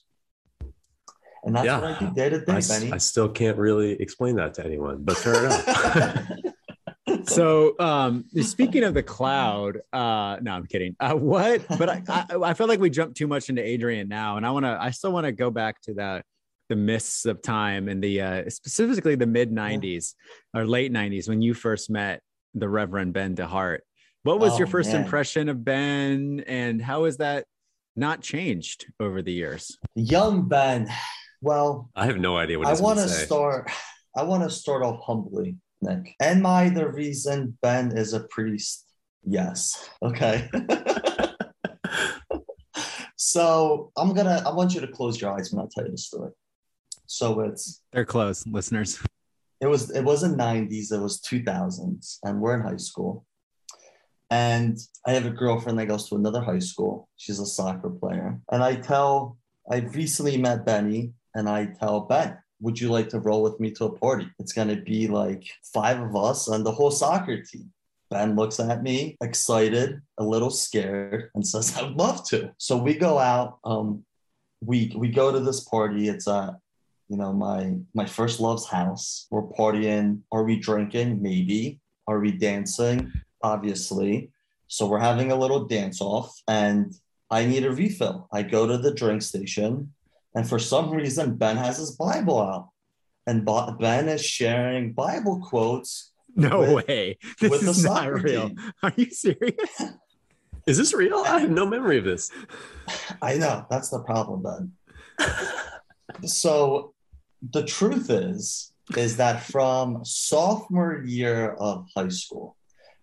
And 1.45 1.55
that's 1.55 1.67
Yeah. 1.67 1.79
what 1.79 1.95
I 1.95 1.99
do 1.99 2.13
day 2.13 2.29
to 2.31 2.43
I, 2.51 2.59
day, 2.59 2.67
Benny. 2.67 2.91
I 2.91 2.97
still 2.97 3.29
can't 3.29 3.57
really 3.57 3.93
explain 3.93 4.35
that 4.35 4.55
to 4.55 4.65
anyone, 4.65 5.03
but 5.03 5.15
fair 5.15 5.45
enough. 5.45 6.33
so 7.27 7.75
um 7.79 8.25
speaking 8.41 8.83
of 8.83 8.93
the 8.93 9.03
cloud 9.03 9.77
uh 9.93 10.37
no 10.41 10.51
i'm 10.53 10.65
kidding 10.65 10.95
uh 10.99 11.13
what 11.13 11.61
but 11.77 11.89
I, 11.89 12.01
I 12.09 12.25
i 12.43 12.53
feel 12.53 12.67
like 12.67 12.79
we 12.79 12.89
jumped 12.89 13.17
too 13.17 13.27
much 13.27 13.49
into 13.49 13.61
adrian 13.63 14.07
now 14.07 14.37
and 14.37 14.45
i 14.45 14.51
want 14.51 14.65
to 14.65 14.77
i 14.79 14.91
still 14.91 15.11
want 15.11 15.25
to 15.25 15.31
go 15.31 15.51
back 15.51 15.81
to 15.83 15.93
that 15.95 16.23
the 16.69 16.75
mists 16.75 17.25
of 17.25 17.41
time 17.41 17.87
and 17.89 18.03
the 18.03 18.21
uh 18.21 18.49
specifically 18.49 19.15
the 19.15 19.27
mid 19.27 19.51
90s 19.51 20.13
or 20.53 20.65
late 20.65 20.91
90s 20.91 21.27
when 21.29 21.41
you 21.41 21.53
first 21.53 21.89
met 21.89 22.21
the 22.53 22.67
reverend 22.67 23.13
ben 23.13 23.35
dehart 23.35 23.79
what 24.23 24.39
was 24.39 24.53
Oh, 24.53 24.57
your 24.57 24.67
first 24.67 24.91
man. 24.91 25.03
impression 25.03 25.47
of 25.49 25.63
ben 25.63 26.43
and 26.47 26.81
how 26.81 27.05
has 27.05 27.17
that 27.17 27.45
not 27.95 28.21
changed 28.21 28.85
over 28.99 29.21
the 29.21 29.31
years 29.33 29.77
Young 29.95 30.47
Ben. 30.47 30.87
Well, 31.41 31.89
I 31.95 32.05
have 32.07 32.17
no 32.17 32.35
idea 32.37 32.57
what 32.59 32.67
I 32.67 32.73
want 32.81 32.97
to 32.99 33.05
to 33.05 33.09
start. 33.09 33.69
I 34.15 34.23
want 34.23 34.43
to 34.43 34.49
start 34.49 34.83
off 34.83 35.03
humbly, 35.03 35.55
Nick. 35.81 36.15
Am 36.21 36.45
I 36.45 36.69
the 36.69 36.89
reason 36.89 37.57
Ben 37.61 37.95
is 37.95 38.13
a 38.13 38.21
priest? 38.21 38.85
Yes. 39.23 39.89
Okay. 40.01 40.49
so 43.15 43.91
I'm 43.97 44.13
gonna. 44.13 44.43
I 44.45 44.53
want 44.53 44.73
you 44.73 44.81
to 44.81 44.87
close 44.87 45.21
your 45.21 45.31
eyes 45.31 45.51
when 45.51 45.63
I 45.63 45.67
tell 45.71 45.85
you 45.85 45.91
the 45.91 45.97
story. 45.97 46.31
So 47.05 47.39
it's 47.41 47.81
they're 47.91 48.05
closed, 48.05 48.51
listeners 48.51 48.99
it 49.59 49.67
was 49.67 49.89
it 49.91 50.03
wasn't 50.03 50.37
90s 50.37 50.91
it 50.91 50.99
was 50.99 51.21
2000s 51.21 52.19
and 52.23 52.39
we're 52.39 52.55
in 52.55 52.61
high 52.61 52.77
school 52.77 53.25
and 54.29 54.77
i 55.05 55.11
have 55.11 55.25
a 55.25 55.31
girlfriend 55.31 55.79
that 55.79 55.87
goes 55.87 56.07
to 56.09 56.15
another 56.15 56.41
high 56.41 56.59
school 56.59 57.09
she's 57.15 57.39
a 57.39 57.45
soccer 57.45 57.89
player 57.89 58.39
and 58.51 58.63
i 58.63 58.75
tell 58.75 59.37
I've 59.69 59.95
recently 59.95 60.37
met 60.37 60.65
benny 60.65 61.13
and 61.33 61.49
i 61.49 61.65
tell 61.65 62.01
ben 62.01 62.37
would 62.59 62.79
you 62.79 62.89
like 62.89 63.09
to 63.09 63.19
roll 63.19 63.43
with 63.43 63.59
me 63.59 63.71
to 63.71 63.85
a 63.85 63.97
party? 63.97 64.27
It's 64.39 64.53
going 64.53 64.69
to 64.69 64.81
be 64.81 65.07
like 65.07 65.47
five 65.73 66.01
of 66.01 66.15
us 66.15 66.47
and 66.47 66.65
the 66.65 66.71
whole 66.71 66.91
soccer 66.91 67.41
team. 67.41 67.71
Ben 68.09 68.35
looks 68.35 68.59
at 68.59 68.83
me 68.83 69.17
excited 69.21 70.01
a 70.17 70.23
little 70.23 70.49
scared 70.49 71.29
and 71.35 71.45
says 71.45 71.77
i'd 71.77 71.91
love 71.97 72.25
to. 72.29 72.51
So 72.57 72.77
we 72.77 72.93
go 72.93 73.19
out 73.19 73.59
um, 73.63 74.05
we 74.61 74.93
we 74.95 75.09
go 75.09 75.31
to 75.31 75.39
this 75.39 75.61
party. 75.61 76.07
It's 76.07 76.27
a 76.27 76.57
you 77.09 77.17
know 77.17 77.33
my 77.33 77.75
my 77.93 78.05
first 78.05 78.39
love's 78.39 78.67
house. 78.67 79.27
We're 79.29 79.43
partying. 79.43 80.21
Are 80.31 80.43
we 80.43 80.57
drinking? 80.57 81.21
Maybe. 81.21 81.79
Are 82.07 82.19
we 82.19 82.31
dancing? 82.31 83.11
Obviously. 83.43 84.31
So 84.67 84.87
we're 84.87 84.99
having 84.99 85.31
a 85.31 85.35
little 85.35 85.65
dance 85.65 86.01
off 86.01 86.41
and 86.47 86.93
i 87.29 87.45
need 87.45 87.65
a 87.65 87.71
refill. 87.71 88.27
I 88.31 88.43
go 88.43 88.65
to 88.67 88.77
the 88.77 88.93
drink 88.93 89.21
station 89.21 89.93
and 90.37 90.47
for 90.47 90.59
some 90.59 90.91
reason 90.91 91.35
ben 91.35 91.57
has 91.57 91.77
his 91.77 91.91
bible 91.95 92.39
out. 92.39 92.69
And 93.25 93.43
Bo- 93.43 93.75
ben 93.79 94.07
is 94.07 94.23
sharing 94.23 94.93
bible 94.93 95.41
quotes 95.41 96.11
no 96.35 96.59
With- 96.59 96.87
way. 96.87 97.17
This 97.41 97.49
with 97.49 97.61
the 97.61 97.71
is 97.71 97.83
not 97.83 97.97
soccer 98.03 98.15
real. 98.17 98.49
team. 98.49 98.73
are 98.83 98.93
you 98.95 99.09
serious? 99.09 99.81
Is 100.67 100.77
this 100.77 100.93
real? 100.93 101.23
I 101.25 101.39
have 101.39 101.49
no 101.49 101.65
memory 101.65 101.97
of 101.97 102.03
this. 102.03 102.29
i 103.21 103.35
know. 103.37 103.65
That's 103.71 103.89
the 103.89 104.01
problem 104.03 104.43
ben. 104.43 105.27
So 106.25 106.93
the 107.51 107.63
truth 107.63 108.09
is 108.09 108.71
is 108.95 109.17
that 109.17 109.43
from 109.43 110.05
sophomore 110.05 111.03
year 111.05 111.53
of 111.53 111.85
high 111.95 112.09
school 112.09 112.55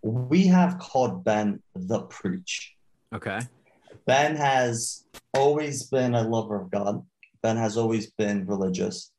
we 0.02 0.46
have 0.46 0.78
called 0.78 1.24
ben 1.24 1.60
the 1.74 2.00
preach. 2.02 2.74
Okay. 3.12 3.40
Ben 4.06 4.36
has 4.36 5.04
always 5.32 5.84
been 5.84 6.14
a 6.14 6.22
lover 6.22 6.60
of 6.60 6.70
god 6.70 7.02
ben 7.44 7.56
has 7.58 7.76
always 7.76 8.10
been 8.10 8.46
religious. 8.46 9.12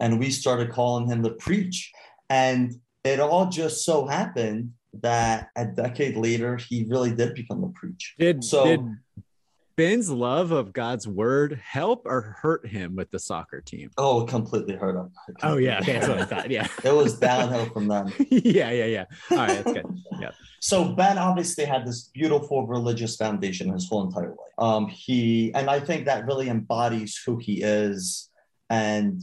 And 0.00 0.18
we 0.18 0.30
started 0.30 0.72
calling 0.72 1.06
him 1.06 1.22
the 1.22 1.34
preach. 1.34 1.92
And 2.30 2.74
it 3.04 3.20
all 3.20 3.46
just 3.50 3.84
so 3.84 4.06
happened 4.06 4.72
that 5.02 5.50
a 5.54 5.66
decade 5.66 6.16
later 6.16 6.56
he 6.56 6.86
really 6.88 7.14
did 7.14 7.34
become 7.34 7.60
the 7.60 7.72
preach. 7.74 8.14
Did 8.18 8.42
So- 8.42 8.64
did 8.64 8.80
Ben's 9.76 10.08
love 10.08 10.52
of 10.52 10.72
God's 10.72 11.08
word 11.08 11.60
help 11.62 12.02
or 12.06 12.36
hurt 12.40 12.66
him 12.66 12.94
with 12.94 13.10
the 13.10 13.18
soccer 13.18 13.60
team? 13.60 13.90
oh 13.98 14.24
completely 14.24 14.74
hurt 14.74 14.96
him 14.96 15.10
It 15.28 15.36
Oh 15.42 15.56
yeah, 15.56 15.80
that's 15.80 16.08
what 16.08 16.18
I 16.18 16.24
thought. 16.24 16.50
Yeah, 16.50 16.68
it 16.84 16.94
was 16.94 17.18
downhill 17.18 17.66
from 17.66 17.88
then 17.88 18.12
yeah, 18.30 18.70
yeah, 18.70 18.84
yeah. 18.84 19.04
All 19.30 19.38
right, 19.38 19.64
that's 19.64 19.72
good. 19.72 19.86
Yeah. 20.20 20.30
So 20.60 20.94
Ben 20.94 21.18
obviously 21.18 21.64
had 21.64 21.86
this 21.86 22.04
beautiful 22.14 22.66
religious 22.66 23.16
foundation 23.16 23.72
his 23.72 23.88
whole 23.88 24.06
entire 24.06 24.30
life. 24.30 24.54
Um, 24.58 24.86
he 24.88 25.52
and 25.54 25.68
I 25.68 25.80
think 25.80 26.06
that 26.06 26.26
really 26.26 26.48
embodies 26.48 27.20
who 27.24 27.36
he 27.36 27.62
is 27.62 28.30
and 28.70 29.22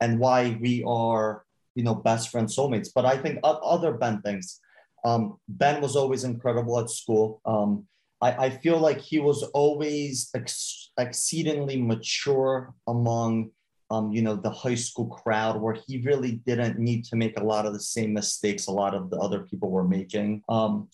and 0.00 0.18
why 0.18 0.56
we 0.60 0.84
are, 0.86 1.44
you 1.74 1.82
know, 1.82 1.94
best 1.94 2.30
friends, 2.30 2.56
soulmates. 2.56 2.88
But 2.94 3.04
I 3.04 3.16
think 3.16 3.40
other 3.42 3.92
Ben 3.92 4.22
things. 4.22 4.60
Um, 5.04 5.38
ben 5.48 5.80
was 5.80 5.96
always 5.96 6.24
incredible 6.24 6.78
at 6.80 6.90
school. 6.90 7.40
Um, 7.44 7.86
I, 8.20 8.46
I 8.46 8.50
feel 8.50 8.78
like 8.78 9.00
he 9.00 9.18
was 9.20 9.42
always 9.54 10.30
ex- 10.34 10.90
exceedingly 10.98 11.80
mature 11.80 12.74
among 12.86 13.50
um, 13.90 14.12
you 14.12 14.22
know, 14.22 14.36
the 14.36 14.50
high 14.50 14.74
school 14.74 15.06
crowd 15.06 15.60
where 15.60 15.76
he 15.86 16.02
really 16.02 16.32
didn't 16.46 16.78
need 16.78 17.04
to 17.06 17.16
make 17.16 17.38
a 17.38 17.44
lot 17.44 17.66
of 17.66 17.72
the 17.72 17.80
same 17.80 18.12
mistakes 18.12 18.66
a 18.66 18.72
lot 18.72 18.94
of 18.94 19.10
the 19.10 19.16
other 19.16 19.40
people 19.40 19.70
were 19.70 19.88
making. 19.88 20.42
Um, 20.48 20.88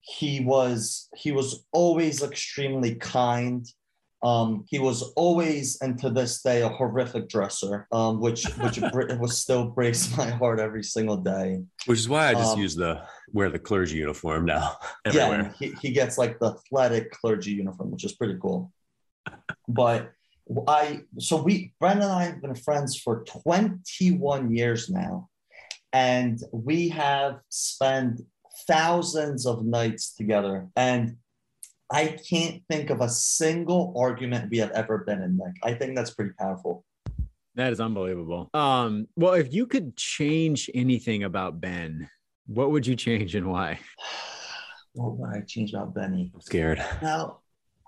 he 0.00 0.40
was 0.40 1.08
he 1.14 1.30
was 1.30 1.64
always 1.72 2.22
extremely 2.22 2.96
kind. 2.96 3.66
Um, 4.22 4.64
he 4.68 4.78
was 4.78 5.02
always, 5.16 5.80
and 5.80 5.98
to 6.00 6.10
this 6.10 6.42
day, 6.42 6.60
a 6.62 6.68
horrific 6.68 7.28
dresser, 7.28 7.86
um, 7.90 8.20
which 8.20 8.44
which 8.58 8.78
was 9.18 9.38
still 9.38 9.64
breaks 9.70 10.14
my 10.16 10.28
heart 10.28 10.60
every 10.60 10.82
single 10.82 11.16
day. 11.16 11.62
Which 11.86 11.98
is 12.00 12.08
why 12.08 12.28
I 12.28 12.34
just 12.34 12.54
Um, 12.54 12.60
use 12.60 12.74
the 12.76 13.02
wear 13.32 13.48
the 13.48 13.58
clergy 13.58 13.96
uniform 13.96 14.44
now 14.44 14.76
Yeah, 15.06 15.24
everywhere. 15.26 15.40
and 15.40 15.54
he, 15.58 15.72
he 15.80 15.90
gets 15.92 16.18
like 16.18 16.38
the 16.38 16.50
athletic 16.52 17.12
clergy 17.12 17.52
uniform, 17.52 17.90
which 17.92 18.04
is 18.04 18.12
pretty 18.14 18.38
cool. 18.40 18.72
But 19.68 20.10
I, 20.66 21.02
so 21.18 21.40
we, 21.40 21.72
Benny 21.80 22.02
and 22.02 22.12
I 22.12 22.24
have 22.24 22.42
been 22.42 22.56
friends 22.56 22.96
for 22.98 23.22
21 23.24 24.54
years 24.54 24.90
now. 24.90 25.28
And 25.92 26.38
we 26.52 26.88
have 26.90 27.38
spent 27.48 28.20
thousands 28.66 29.46
of 29.46 29.64
nights 29.64 30.14
together. 30.14 30.68
And 30.76 31.16
I 31.92 32.18
can't 32.28 32.62
think 32.70 32.90
of 32.90 33.00
a 33.00 33.08
single 33.08 33.92
argument 33.96 34.50
we 34.50 34.58
have 34.58 34.70
ever 34.70 34.98
been 34.98 35.22
in, 35.22 35.36
Nick. 35.36 35.54
I 35.62 35.74
think 35.74 35.96
that's 35.96 36.10
pretty 36.10 36.32
powerful. 36.38 36.84
That 37.56 37.72
is 37.72 37.80
unbelievable. 37.80 38.48
Um, 38.54 39.08
well, 39.16 39.32
if 39.34 39.52
you 39.52 39.66
could 39.66 39.96
change 39.96 40.70
anything 40.72 41.24
about 41.24 41.60
Ben, 41.60 42.08
what 42.46 42.70
would 42.70 42.86
you 42.86 42.94
change 42.96 43.34
and 43.34 43.48
why? 43.50 43.80
What 44.92 45.18
would 45.18 45.30
I 45.36 45.42
change 45.42 45.72
about 45.72 45.94
Benny? 45.94 46.32
I'm 46.34 46.40
scared. 46.40 46.84
Now, 47.00 47.38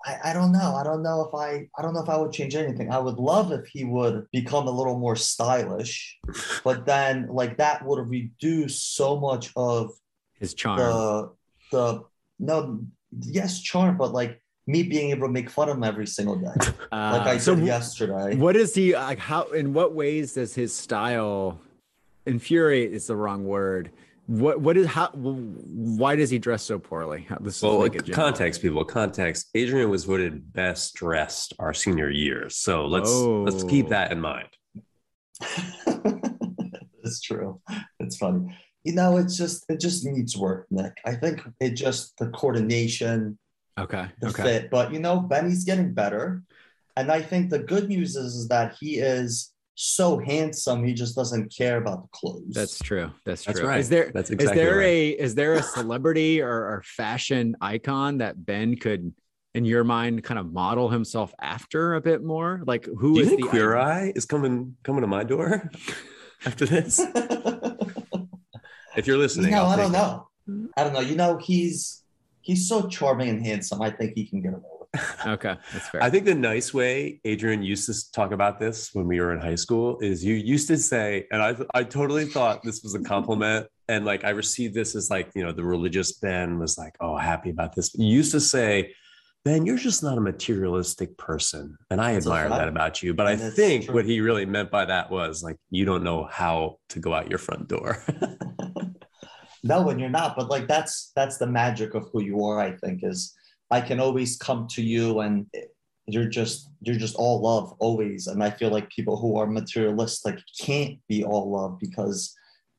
I, 0.07 0.19
I 0.27 0.33
don't 0.33 0.53
know. 0.53 0.77
I 0.77 0.85
don't 0.85 1.03
know 1.03 1.29
if 1.29 1.35
I 1.35 1.69
I 1.77 1.83
don't 1.83 1.95
know 1.95 2.03
if 2.03 2.09
I 2.09 2.17
would 2.17 2.31
change 2.31 2.55
anything. 2.55 2.93
I 2.93 2.99
would 2.99 3.17
love 3.17 3.51
if 3.51 3.67
he 3.67 3.83
would 3.83 4.27
become 4.31 4.69
a 4.69 4.71
little 4.71 4.97
more 4.97 5.17
stylish, 5.17 6.17
but 6.65 6.87
then 6.87 7.27
like 7.29 7.57
that 7.59 7.85
would 7.85 8.09
reduce 8.09 8.81
so 8.81 9.19
much 9.19 9.51
of 9.57 9.91
His 10.39 10.55
charm. 10.55 10.79
the 10.79 11.33
the 11.73 12.03
no 12.39 12.85
yes 13.21 13.61
charm, 13.61 13.97
but 13.97 14.13
like 14.13 14.41
me 14.67 14.83
being 14.83 15.11
able 15.11 15.27
to 15.27 15.33
make 15.33 15.51
fun 15.51 15.69
of 15.69 15.77
him 15.77 15.85
every 15.85 16.07
single 16.07 16.37
day, 16.37 16.47
like 16.57 16.73
I 16.93 17.35
Uh, 17.37 17.39
so 17.39 17.55
did 17.55 17.65
yesterday. 17.67 18.37
what 18.37 18.57
is 18.57 18.75
he 18.75 18.95
like? 18.95 19.19
How 19.19 19.45
in 19.49 19.73
what 19.73 19.95
ways 19.95 20.35
does 20.35 20.55
his 20.55 20.75
style 20.75 21.61
infuriate? 22.27 22.93
Is 22.93 23.07
the 23.09 23.17
wrong 23.17 23.45
word. 23.45 23.91
What 24.29 24.61
what 24.61 24.77
is 24.77 24.87
how? 24.87 25.09
Why 25.15 26.15
does 26.15 26.31
he 26.31 26.39
dress 26.39 26.63
so 26.63 26.79
poorly? 26.79 27.27
How- 27.29 27.39
This 27.41 27.57
is 27.57 27.63
Well, 27.65 27.81
like 27.81 28.11
context, 28.13 28.63
people. 28.63 28.85
Context. 28.85 29.49
Adrian 29.55 29.91
was 29.91 30.05
voted 30.05 30.53
best 30.53 30.95
dressed 30.95 31.55
our 31.59 31.75
senior 31.75 32.09
year, 32.09 32.49
so 32.49 32.87
let's 32.87 33.11
let's 33.11 33.65
keep 33.65 33.87
Oh. 33.87 33.91
that 33.91 34.13
in 34.13 34.21
mind. 34.21 34.49
it's 37.05 37.21
true. 37.21 37.61
It's 37.99 38.17
funny. 38.17 38.57
You 38.85 38.95
know, 38.95 39.17
it's 39.17 39.37
just 39.37 39.65
it 39.69 39.79
just 39.81 40.05
needs 40.05 40.37
work, 40.37 40.67
Nick. 40.71 40.97
I 41.05 41.15
think 41.15 41.41
it 41.61 41.71
just 41.71 42.17
the 42.19 42.29
coordination, 42.29 43.39
Okay. 43.79 44.07
the 44.21 44.29
Okay. 44.29 44.43
fit. 44.43 44.71
But 44.71 44.93
you 44.93 44.99
know, 44.99 45.21
Benny's 45.21 45.65
getting 45.65 45.95
better. 45.95 46.43
And 46.97 47.11
I 47.11 47.23
think 47.23 47.49
the 47.51 47.61
good 47.61 47.89
news 47.89 48.17
is, 48.17 48.35
is 48.35 48.49
that 48.49 48.77
he 48.79 48.97
is 48.97 49.53
so 49.75 50.19
handsome, 50.19 50.85
he 50.85 50.93
just 50.93 51.17
doesn't 51.17 51.55
care 51.57 51.79
about 51.79 52.03
the 52.03 52.09
clothes. 52.13 52.45
That's 52.51 52.79
true. 52.79 53.11
That's 53.25 53.43
true. 53.45 53.55
That's 53.55 53.65
right. 53.65 53.81
Is 53.81 53.89
there 53.89 54.11
That's 54.13 54.31
exactly 54.31 54.61
is 54.61 54.67
there 54.67 54.77
right. 54.79 54.85
a 54.87 55.09
is 55.11 55.35
there 55.35 55.55
a 55.55 55.63
celebrity 55.79 56.43
or, 56.43 56.51
or 56.51 56.83
fashion 56.85 57.57
icon 57.61 58.19
that 58.19 58.45
Ben 58.45 58.77
could, 58.77 59.15
in 59.55 59.65
your 59.65 59.85
mind, 59.85 60.25
kind 60.25 60.39
of 60.39 60.53
model 60.53 60.91
himself 60.91 61.33
after 61.41 61.95
a 61.95 62.01
bit 62.03 62.23
more? 62.23 62.63
Like 62.67 62.85
who 62.85 63.15
Do 63.15 63.21
you 63.21 63.23
is 63.25 63.29
think 63.31 63.43
the 63.43 63.49
Queer 63.49 63.77
icon? 63.77 63.89
Eye 63.89 64.13
is 64.15 64.27
coming 64.27 64.77
coming 64.83 65.01
to 65.01 65.07
my 65.07 65.25
door 65.25 65.71
after 66.45 66.67
this? 66.67 67.01
If 68.97 69.07
you're 69.07 69.17
you 69.17 69.23
listening, 69.23 69.51
know, 69.53 69.65
I'll 69.65 69.71
I 69.71 69.77
don't 69.77 69.91
it. 69.91 69.93
know. 69.93 70.29
I 70.77 70.85
don't 70.85 70.93
know. 70.93 71.01
You 71.01 71.15
know, 71.17 71.37
he's 71.39 72.03
he's 72.41 72.69
so 72.69 72.89
charming 72.89 73.29
and 73.29 73.45
handsome. 73.47 73.81
I 73.83 73.91
think 73.91 74.13
he 74.15 74.25
can 74.27 74.41
get 74.43 74.53
away 74.55 74.63
with 74.63 74.89
it. 74.95 75.17
Okay, 75.27 75.57
that's 75.73 75.89
fair. 75.89 76.03
I 76.03 76.11
think 76.11 76.25
the 76.27 76.35
nice 76.35 76.75
way 76.75 77.21
Adrian 77.25 77.63
used 77.63 77.87
to 77.87 78.13
talk 78.13 78.33
about 78.33 78.59
this 78.61 78.91
when 78.93 79.07
we 79.07 79.21
were 79.21 79.33
in 79.33 79.41
high 79.41 79.55
school 79.55 79.99
is 80.01 80.23
you 80.25 80.35
used 80.35 80.69
to 80.69 80.77
say, 80.77 81.27
and 81.31 81.41
I 81.43 81.57
I 81.73 81.85
totally 81.85 82.27
thought 82.27 82.63
this 82.63 82.83
was 82.83 82.95
a 82.95 83.01
compliment 83.01 83.69
and 83.89 84.05
like 84.05 84.25
I 84.25 84.31
received 84.31 84.75
this 84.75 84.95
as 84.95 85.09
like, 85.11 85.31
you 85.35 85.43
know, 85.45 85.53
the 85.53 85.65
religious 85.65 86.13
Ben 86.13 86.59
was 86.59 86.77
like, 86.79 86.95
oh, 87.01 87.17
happy 87.17 87.51
about 87.51 87.75
this. 87.75 87.95
You 87.95 88.07
used 88.07 88.33
to 88.33 88.41
say, 88.41 88.95
Ben, 89.45 89.67
you're 89.67 89.77
just 89.79 90.03
not 90.03 90.19
a 90.19 90.21
materialistic 90.21 91.17
person. 91.17 91.77
And 91.91 92.01
I 92.01 92.13
That's 92.15 92.27
admire 92.27 92.49
that 92.49 92.69
about 92.69 93.03
you. 93.03 93.13
But 93.13 93.27
I 93.27 93.33
And 93.33 93.43
it's 93.43 93.57
think 93.57 93.87
true. 93.87 93.95
what 93.95 94.05
he 94.05 94.21
really 94.21 94.47
meant 94.47 94.71
by 94.71 94.85
that 94.85 95.11
was 95.11 95.43
like, 95.43 95.57
you 95.71 95.85
don't 95.85 96.05
know 96.05 96.29
how 96.31 96.79
to 96.91 97.01
go 97.01 97.13
out 97.13 97.29
your 97.29 97.39
front 97.41 97.67
door. 97.69 98.03
no 99.63 99.83
when 99.83 99.99
you're 99.99 100.09
not 100.09 100.37
but 100.37 100.49
like 100.49 100.67
that's 100.67 101.13
that's 101.15 101.39
the 101.39 101.47
magic 101.47 101.95
of 101.95 102.09
who 102.13 102.23
you 102.23 102.45
are 102.45 102.61
i 102.61 102.73
think 102.73 103.01
is 103.03 103.35
i 103.71 103.81
can 103.81 104.01
always 104.01 104.37
come 104.37 104.67
to 104.69 104.83
you 104.83 105.21
and 105.21 105.47
you're 106.07 106.29
just 106.29 106.71
you're 106.81 106.97
just 106.97 107.17
all 107.17 107.41
love 107.41 107.73
always 107.79 108.27
and 108.27 108.43
i 108.43 108.51
feel 108.51 108.71
like 108.71 108.89
people 108.91 109.17
who 109.17 109.37
are 109.37 109.47
materialistic 109.47 110.39
can't 110.61 110.99
be 111.09 111.25
all 111.25 111.51
love 111.51 111.79
because 111.79 112.35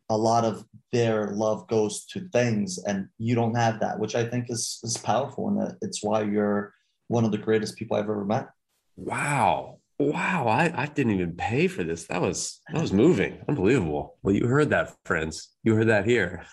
a 0.09 0.17
lot 0.17 0.43
of 0.43 0.65
their 0.91 1.27
love 1.27 1.65
goes 1.67 2.05
to 2.05 2.27
things 2.33 2.77
and 2.85 3.07
you 3.17 3.33
don't 3.33 3.55
have 3.55 3.79
that 3.79 3.97
which 3.97 4.15
i 4.15 4.23
think 4.23 4.45
is 4.49 4.79
is 4.83 4.97
powerful 4.97 5.47
and 5.47 5.75
it's 5.81 6.03
why 6.03 6.21
you're 6.21 6.73
one 7.07 7.23
of 7.23 7.31
the 7.31 7.37
greatest 7.37 7.77
people 7.77 7.95
i've 7.95 8.03
ever 8.03 8.25
met 8.25 8.47
wow. 8.95 9.79
Wow. 10.11 10.47
I, 10.47 10.71
I 10.75 10.85
didn't 10.87 11.13
even 11.13 11.33
pay 11.33 11.67
for 11.67 11.83
this. 11.83 12.05
That 12.07 12.21
was 12.21 12.61
that 12.71 12.81
was 12.81 12.93
moving. 13.03 13.39
Unbelievable. 13.47 14.17
Well, 14.21 14.35
you 14.35 14.47
heard 14.47 14.69
that, 14.71 14.93
friends. 15.05 15.49
You 15.63 15.75
heard 15.75 15.87
that 15.87 16.05
here. 16.05 16.45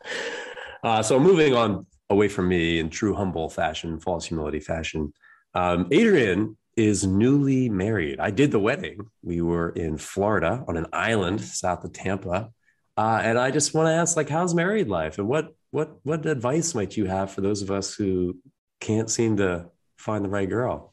uh, 0.82 1.02
so 1.02 1.18
moving 1.18 1.54
on 1.54 1.86
away 2.10 2.28
from 2.28 2.48
me 2.48 2.78
in 2.78 2.88
true 2.88 3.14
humble 3.14 3.50
fashion, 3.50 4.00
false 4.00 4.26
humility 4.26 4.60
fashion. 4.60 5.12
Um, 5.54 5.88
Adrian 5.90 6.56
is 6.76 7.06
newly 7.06 7.68
married. 7.68 8.20
I 8.20 8.30
did 8.30 8.52
the 8.52 8.60
wedding. 8.60 9.10
We 9.22 9.42
were 9.42 9.70
in 9.70 9.98
Florida 9.98 10.64
on 10.68 10.76
an 10.76 10.86
island 10.92 11.40
south 11.40 11.84
of 11.84 11.92
Tampa. 11.92 12.50
Uh, 12.96 13.20
and 13.22 13.38
I 13.38 13.50
just 13.50 13.74
want 13.74 13.88
to 13.88 13.92
ask, 13.92 14.16
like, 14.16 14.28
how's 14.28 14.54
married 14.54 14.88
life, 14.88 15.18
and 15.18 15.28
what 15.28 15.54
what 15.70 15.98
what 16.02 16.24
advice 16.26 16.74
might 16.74 16.96
you 16.96 17.06
have 17.06 17.30
for 17.30 17.42
those 17.42 17.62
of 17.62 17.70
us 17.70 17.94
who 17.94 18.36
can't 18.80 19.10
seem 19.10 19.36
to 19.36 19.66
find 19.96 20.24
the 20.24 20.28
right 20.28 20.48
girl 20.48 20.92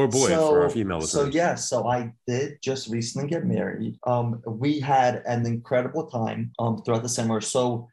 or 0.00 0.08
boy 0.08 0.28
for 0.28 0.62
our 0.62 0.70
female 0.70 1.00
so 1.00 1.24
yeah 1.26 1.54
so 1.54 1.86
i 1.86 2.12
did 2.26 2.58
just 2.62 2.88
recently 2.88 3.28
get 3.28 3.44
married. 3.44 3.98
Um 4.06 4.42
we 4.46 4.80
had 4.80 5.22
an 5.26 5.46
incredible 5.46 6.06
time 6.06 6.52
um 6.58 6.82
throughout 6.82 7.02
the 7.02 7.08
summer. 7.08 7.40
So 7.40 7.88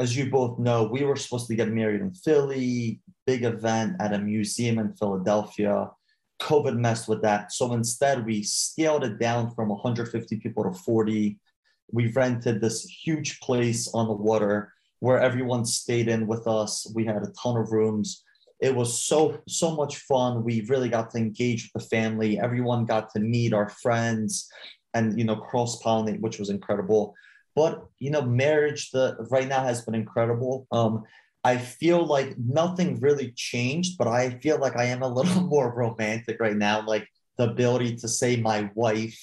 as 0.00 0.16
you 0.16 0.30
both 0.30 0.58
know 0.58 0.84
we 0.84 1.04
were 1.04 1.16
supposed 1.16 1.46
to 1.48 1.56
get 1.56 1.68
married 1.68 2.00
in 2.00 2.12
philly 2.12 3.00
big 3.26 3.44
event 3.44 3.96
at 4.00 4.12
a 4.12 4.18
museum 4.18 4.78
in 4.78 4.94
philadelphia. 4.94 5.90
Covid 6.42 6.76
messed 6.76 7.08
with 7.08 7.22
that. 7.22 7.52
So 7.52 7.72
instead 7.72 8.26
we 8.26 8.42
scaled 8.42 9.04
it 9.04 9.18
down 9.18 9.54
from 9.54 9.68
150 9.68 10.36
people 10.40 10.64
to 10.64 10.72
40 10.72 11.38
we 11.92 12.10
rented 12.12 12.60
this 12.60 12.82
huge 12.84 13.38
place 13.40 13.88
on 13.94 14.08
the 14.08 14.14
water 14.14 14.72
where 14.98 15.20
everyone 15.20 15.64
stayed 15.64 16.08
in 16.08 16.26
with 16.26 16.46
us. 16.46 16.90
We 16.94 17.04
had 17.04 17.22
a 17.22 17.32
ton 17.40 17.56
of 17.56 17.70
rooms 17.70 18.23
it 18.60 18.74
was 18.74 19.02
so 19.02 19.38
so 19.48 19.74
much 19.74 19.98
fun. 19.98 20.44
We 20.44 20.66
really 20.68 20.88
got 20.88 21.10
to 21.10 21.18
engage 21.18 21.70
with 21.72 21.82
the 21.82 21.88
family. 21.88 22.38
Everyone 22.38 22.84
got 22.84 23.10
to 23.10 23.20
meet 23.20 23.52
our 23.52 23.68
friends 23.68 24.48
and 24.94 25.18
you 25.18 25.24
know 25.24 25.36
cross 25.36 25.82
pollinate 25.82 26.20
which 26.20 26.38
was 26.38 26.50
incredible. 26.50 27.14
But 27.54 27.84
you 27.98 28.10
know 28.10 28.22
marriage 28.22 28.90
the 28.90 29.16
right 29.30 29.48
now 29.48 29.62
has 29.64 29.84
been 29.84 29.94
incredible. 29.94 30.66
Um 30.72 31.04
i 31.46 31.58
feel 31.58 32.06
like 32.06 32.34
nothing 32.38 32.98
really 33.00 33.30
changed 33.36 33.98
but 33.98 34.08
i 34.08 34.30
feel 34.38 34.58
like 34.58 34.76
i 34.76 34.84
am 34.84 35.02
a 35.02 35.08
little 35.18 35.42
more 35.42 35.74
romantic 35.74 36.38
right 36.40 36.56
now 36.56 36.82
like 36.86 37.06
the 37.36 37.44
ability 37.44 37.94
to 37.94 38.08
say 38.08 38.36
my 38.36 38.70
wife 38.74 39.20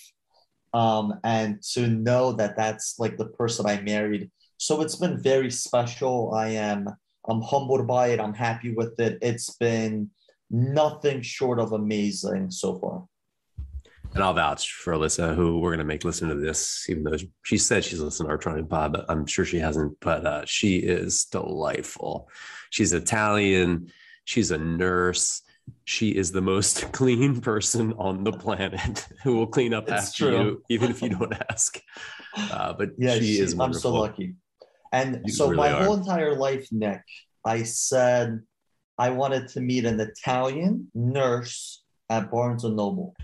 um 0.75 1.19
and 1.23 1.59
to 1.63 1.87
know 1.87 2.31
that 2.31 2.55
that's 2.55 2.99
like 2.99 3.17
the 3.17 3.25
person 3.25 3.65
i 3.65 3.81
married. 3.81 4.29
So 4.61 4.81
it's 4.81 4.95
been 4.95 5.19
very 5.19 5.49
special. 5.49 6.35
I 6.35 6.49
am 6.49 6.85
I'm 7.27 7.41
humbled 7.41 7.87
by 7.87 8.07
it. 8.07 8.19
I'm 8.19 8.33
happy 8.33 8.73
with 8.73 8.99
it. 8.99 9.19
It's 9.21 9.55
been 9.57 10.09
nothing 10.49 11.21
short 11.21 11.59
of 11.59 11.71
amazing 11.71 12.51
so 12.51 12.79
far. 12.79 13.05
And 14.13 14.21
I'll 14.21 14.33
vouch 14.33 14.73
for 14.73 14.91
Alyssa, 14.93 15.35
who 15.35 15.59
we're 15.59 15.69
going 15.69 15.79
to 15.79 15.85
make 15.85 16.03
listen 16.03 16.27
to 16.27 16.35
this, 16.35 16.85
even 16.89 17.03
though 17.03 17.15
she 17.43 17.57
said 17.57 17.85
she's 17.85 18.01
listened 18.01 18.27
to 18.27 18.31
our 18.31 18.37
Trying 18.37 18.67
Pod, 18.67 18.91
but 18.91 19.05
I'm 19.07 19.25
sure 19.25 19.45
she 19.45 19.57
hasn't. 19.59 19.97
But 20.01 20.25
uh, 20.25 20.43
she 20.45 20.77
is 20.79 21.23
delightful. 21.25 22.29
She's 22.71 22.91
Italian. 22.91 23.89
She's 24.25 24.51
a 24.51 24.57
nurse. 24.57 25.43
She 25.85 26.09
is 26.09 26.33
the 26.33 26.41
most 26.41 26.91
clean 26.91 27.39
person 27.39 27.93
on 27.93 28.25
the 28.25 28.33
planet 28.33 29.07
who 29.23 29.35
will 29.37 29.47
clean 29.47 29.73
up 29.73 29.83
It's 29.87 30.09
after 30.09 30.29
true. 30.31 30.41
you, 30.41 30.63
even 30.69 30.91
if 30.91 31.01
you 31.01 31.09
don't 31.17 31.33
ask. 31.49 31.79
Uh, 32.35 32.73
but 32.73 32.89
Yeah, 32.97 33.13
she, 33.15 33.35
she- 33.35 33.39
is 33.39 33.57
I'm 33.57 33.71
so 33.73 33.93
lucky. 33.93 34.35
And 34.91 35.21
You 35.25 35.31
so 35.33 35.45
really 35.45 35.57
my 35.57 35.71
are. 35.71 35.83
whole 35.85 35.95
entire 35.95 36.35
life, 36.35 36.67
Nick, 36.71 37.01
I 37.45 37.63
said 37.63 38.41
I 38.97 39.09
wanted 39.09 39.47
to 39.49 39.61
meet 39.61 39.85
an 39.85 39.99
Italian 39.99 40.91
nurse 40.93 41.83
at 42.09 42.29
Barnes 42.29 42.63
and 42.65 42.75
Noble. 42.75 43.15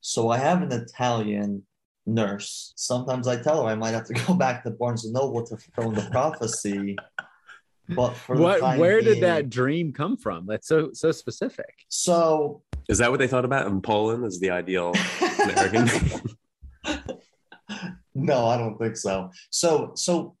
So 0.00 0.30
I 0.30 0.38
have 0.38 0.62
an 0.62 0.72
Italian 0.72 1.64
nurse. 2.06 2.72
Sometimes 2.76 3.28
I 3.28 3.40
tell 3.40 3.62
her 3.62 3.68
I 3.70 3.76
might 3.76 3.92
have 3.92 4.06
to 4.06 4.14
go 4.14 4.34
back 4.44 4.64
to 4.64 4.70
Barnes 4.70 5.04
and 5.04 5.14
Noble 5.14 5.44
to 5.46 5.56
fulfill 5.56 5.92
the 5.92 6.10
prophecy. 6.10 6.96
But 7.88 8.14
for 8.14 8.36
the 8.36 8.42
What? 8.42 8.60
time 8.60 8.78
Where 8.80 9.00
did 9.00 9.20
that 9.22 9.48
dream 9.48 9.92
come 9.92 10.16
from? 10.16 10.46
That's 10.46 10.66
so 10.66 10.90
so 10.92 11.12
specific. 11.12 11.72
So 11.88 12.62
Is 12.88 12.98
that 12.98 13.10
what 13.10 13.18
they 13.20 13.28
thought 13.28 13.44
about 13.44 13.66
in 13.68 13.80
Poland 13.80 14.24
as 14.24 14.40
the 14.40 14.50
ideal 14.50 14.92
American? 15.44 15.88
no, 18.14 18.46
I 18.46 18.56
don't 18.58 18.76
think 18.78 18.96
so. 18.96 19.30
So, 19.50 19.92
so 19.94 20.36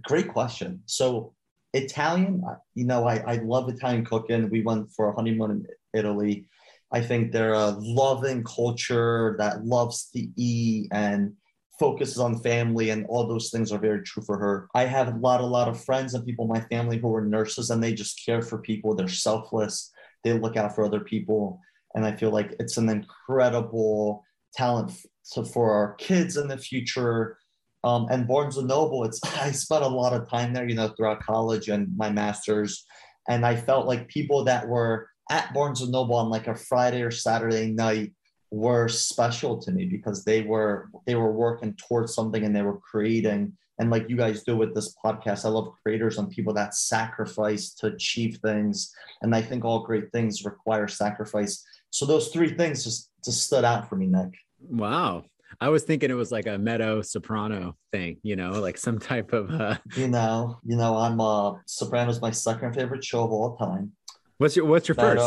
great 0.00 0.28
question. 0.28 0.82
So, 0.86 1.34
Italian, 1.74 2.42
you 2.74 2.84
know, 2.84 3.06
I, 3.06 3.16
I 3.26 3.34
love 3.36 3.68
Italian 3.68 4.04
cooking. 4.04 4.50
We 4.50 4.62
went 4.62 4.90
for 4.92 5.08
a 5.08 5.14
honeymoon 5.14 5.50
in 5.50 5.66
Italy. 5.94 6.46
I 6.92 7.00
think 7.00 7.32
they're 7.32 7.54
a 7.54 7.70
loving 7.78 8.44
culture 8.44 9.36
that 9.38 9.64
loves 9.64 10.10
to 10.10 10.26
eat 10.36 10.88
and 10.92 11.32
focuses 11.78 12.18
on 12.18 12.38
family, 12.40 12.90
and 12.90 13.06
all 13.06 13.26
those 13.26 13.50
things 13.50 13.72
are 13.72 13.78
very 13.78 14.02
true 14.02 14.22
for 14.22 14.36
her. 14.38 14.68
I 14.74 14.84
have 14.84 15.08
a 15.08 15.18
lot, 15.18 15.40
a 15.40 15.46
lot 15.46 15.68
of 15.68 15.82
friends 15.82 16.14
and 16.14 16.24
people 16.24 16.44
in 16.44 16.50
my 16.50 16.60
family 16.60 16.98
who 16.98 17.12
are 17.14 17.24
nurses, 17.24 17.70
and 17.70 17.82
they 17.82 17.94
just 17.94 18.20
care 18.24 18.42
for 18.42 18.58
people. 18.58 18.94
They're 18.94 19.08
selfless. 19.08 19.90
They 20.22 20.32
look 20.34 20.56
out 20.56 20.74
for 20.74 20.84
other 20.84 21.00
people, 21.00 21.60
and 21.94 22.04
I 22.04 22.14
feel 22.14 22.30
like 22.30 22.54
it's 22.60 22.76
an 22.76 22.88
incredible 22.90 24.22
talent 24.54 24.92
to, 25.32 25.44
for 25.44 25.72
our 25.72 25.94
kids 25.94 26.36
in 26.36 26.46
the 26.46 26.58
future. 26.58 27.38
Um, 27.84 28.06
and 28.10 28.28
Barnes 28.28 28.56
and 28.56 28.68
Noble, 28.68 29.04
it's 29.04 29.20
I 29.38 29.50
spent 29.50 29.84
a 29.84 29.88
lot 29.88 30.12
of 30.12 30.28
time 30.28 30.52
there, 30.52 30.68
you 30.68 30.74
know, 30.74 30.88
throughout 30.88 31.22
college 31.22 31.68
and 31.68 31.96
my 31.96 32.10
master's, 32.10 32.84
and 33.28 33.46
I 33.46 33.56
felt 33.56 33.86
like 33.86 34.08
people 34.08 34.44
that 34.44 34.66
were 34.68 35.08
at 35.30 35.54
Barnes 35.54 35.80
and 35.80 35.92
Noble 35.92 36.16
on 36.16 36.28
like 36.28 36.48
a 36.48 36.54
Friday 36.54 37.02
or 37.02 37.10
Saturday 37.10 37.70
night 37.70 38.12
were 38.50 38.86
special 38.86 39.58
to 39.58 39.72
me 39.72 39.86
because 39.86 40.24
they 40.24 40.42
were 40.42 40.90
they 41.06 41.14
were 41.14 41.32
working 41.32 41.74
towards 41.74 42.14
something 42.14 42.44
and 42.44 42.54
they 42.54 42.62
were 42.62 42.78
creating. 42.78 43.56
And 43.78 43.90
like 43.90 44.08
you 44.08 44.16
guys 44.16 44.42
do 44.42 44.56
with 44.56 44.74
this 44.74 44.94
podcast 45.02 45.44
i 45.44 45.48
love 45.48 45.72
creators 45.82 46.18
and 46.18 46.30
people 46.30 46.52
that 46.54 46.74
sacrifice 46.74 47.72
to 47.74 47.86
achieve 47.86 48.38
things. 48.44 48.92
And 49.22 49.34
i 49.34 49.40
think 49.40 49.64
all 49.64 49.84
great 49.84 50.12
things 50.12 50.44
require 50.44 50.86
sacrifice. 50.86 51.64
So 51.90 52.04
those 52.04 52.28
three 52.28 52.54
things 52.54 52.84
just 52.84 53.10
just 53.24 53.46
stood 53.46 53.64
out 53.64 53.88
for 53.88 53.96
me 53.96 54.06
nick. 54.06 54.34
Wow. 54.60 55.24
I 55.60 55.68
was 55.68 55.82
thinking 55.84 56.10
it 56.10 56.14
was 56.14 56.32
like 56.32 56.46
a 56.46 56.58
meadow 56.58 57.02
soprano 57.02 57.76
thing, 57.92 58.18
you 58.22 58.36
know, 58.36 58.52
like 58.60 58.78
some 58.78 58.98
type 58.98 59.32
of 59.32 59.50
uh 59.50 59.76
you 59.96 60.08
know 60.08 60.58
you 60.64 60.76
know 60.76 60.96
i'm 60.96 61.20
uh 61.20 61.52
sopranos 61.66 62.20
my 62.20 62.30
second 62.30 62.74
favorite 62.74 63.04
show 63.04 63.24
of 63.24 63.30
all 63.32 63.56
time 63.56 63.92
what's 64.38 64.56
your 64.56 64.64
what's 64.64 64.88
your 64.88 64.94
first? 64.94 65.24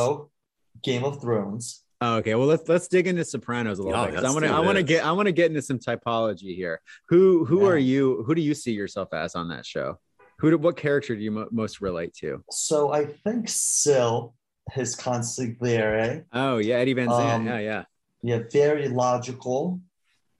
Game 0.83 1.03
of 1.03 1.21
thrones 1.21 1.81
Oh, 2.01 2.17
okay. 2.17 2.35
Well, 2.35 2.45
let's 2.47 2.67
let's 2.67 2.89
dig 2.89 3.07
into 3.07 3.23
Sopranos 3.23 3.79
a 3.79 3.83
little 3.83 4.03
Yeah, 4.03 4.11
bit 4.11 4.23
I 4.25 4.29
want 4.31 4.43
to 4.43 4.51
I 4.51 4.59
want 4.59 4.77
to 4.77 4.83
get 4.83 5.05
I 5.05 5.13
want 5.13 5.27
to 5.27 5.31
get 5.31 5.45
into 5.49 5.61
some 5.61 5.79
typology 5.79 6.53
here. 6.53 6.81
Who 7.07 7.45
who 7.45 7.61
Yeah. 7.61 7.67
are 7.69 7.77
you? 7.77 8.23
Who 8.27 8.35
do 8.35 8.41
you 8.41 8.53
see 8.53 8.73
yourself 8.73 9.13
as 9.13 9.33
on 9.33 9.47
that 9.49 9.65
show? 9.65 9.97
Who 10.39 10.51
do, 10.51 10.57
what 10.57 10.75
character 10.75 11.15
do 11.15 11.21
you 11.21 11.31
mo- 11.31 11.47
most 11.51 11.79
relate 11.79 12.13
to? 12.15 12.43
so 12.51 12.91
i 12.91 13.05
think 13.05 13.47
Sil, 13.47 14.35
his 14.73 14.93
consigliere 14.97 16.25
Oh 16.33 16.57
yeah, 16.57 16.79
Stevie 16.81 16.93
Van 16.93 17.09
Zandt. 17.09 17.41
Um, 17.41 17.47
yeah, 17.47 17.59
yeah. 17.59 17.83
yeah 18.21 18.39
very 18.51 18.89
logical 18.89 19.79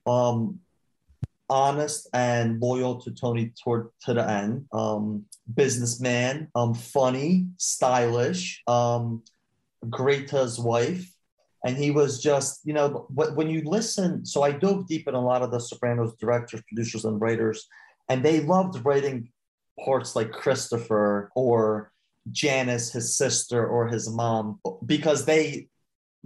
um 0.06 0.60
honest 1.48 2.08
and 2.12 2.60
loyal 2.60 3.00
to 3.00 3.12
tony 3.12 3.52
toward 3.62 3.88
to 4.00 4.14
the 4.14 4.28
end. 4.28 4.66
Um 4.72 5.24
businessman 5.54 6.48
um 6.54 6.74
funny 6.74 7.46
stylish 7.56 8.62
um 8.66 9.22
great 9.88 10.32
wife. 10.58 11.12
And 11.64 11.76
he 11.76 11.90
was 11.90 12.22
just 12.22 12.60
you 12.64 12.74
know 12.74 13.06
when 13.10 13.50
you 13.50 13.62
listen 13.64 14.24
so 14.24 14.42
i 14.42 14.52
dove 14.52 14.86
deep 14.86 15.08
in 15.08 15.14
a 15.14 15.24
lot 15.24 15.42
of 15.42 15.50
the 15.50 15.58
sopranos 15.58 16.14
directors 16.16 16.62
producers 16.68 17.04
and 17.04 17.20
writers 17.20 17.66
and 18.08 18.24
they 18.24 18.38
loved 18.40 18.84
writing 18.84 19.32
parts 19.84 20.14
like 20.14 20.30
christopher 20.30 21.32
or 21.34 21.90
janice 22.30 22.92
his 22.92 23.16
sister 23.16 23.66
or 23.66 23.88
his 23.88 24.08
mom 24.08 24.60
because 24.84 25.24
they 25.24 25.68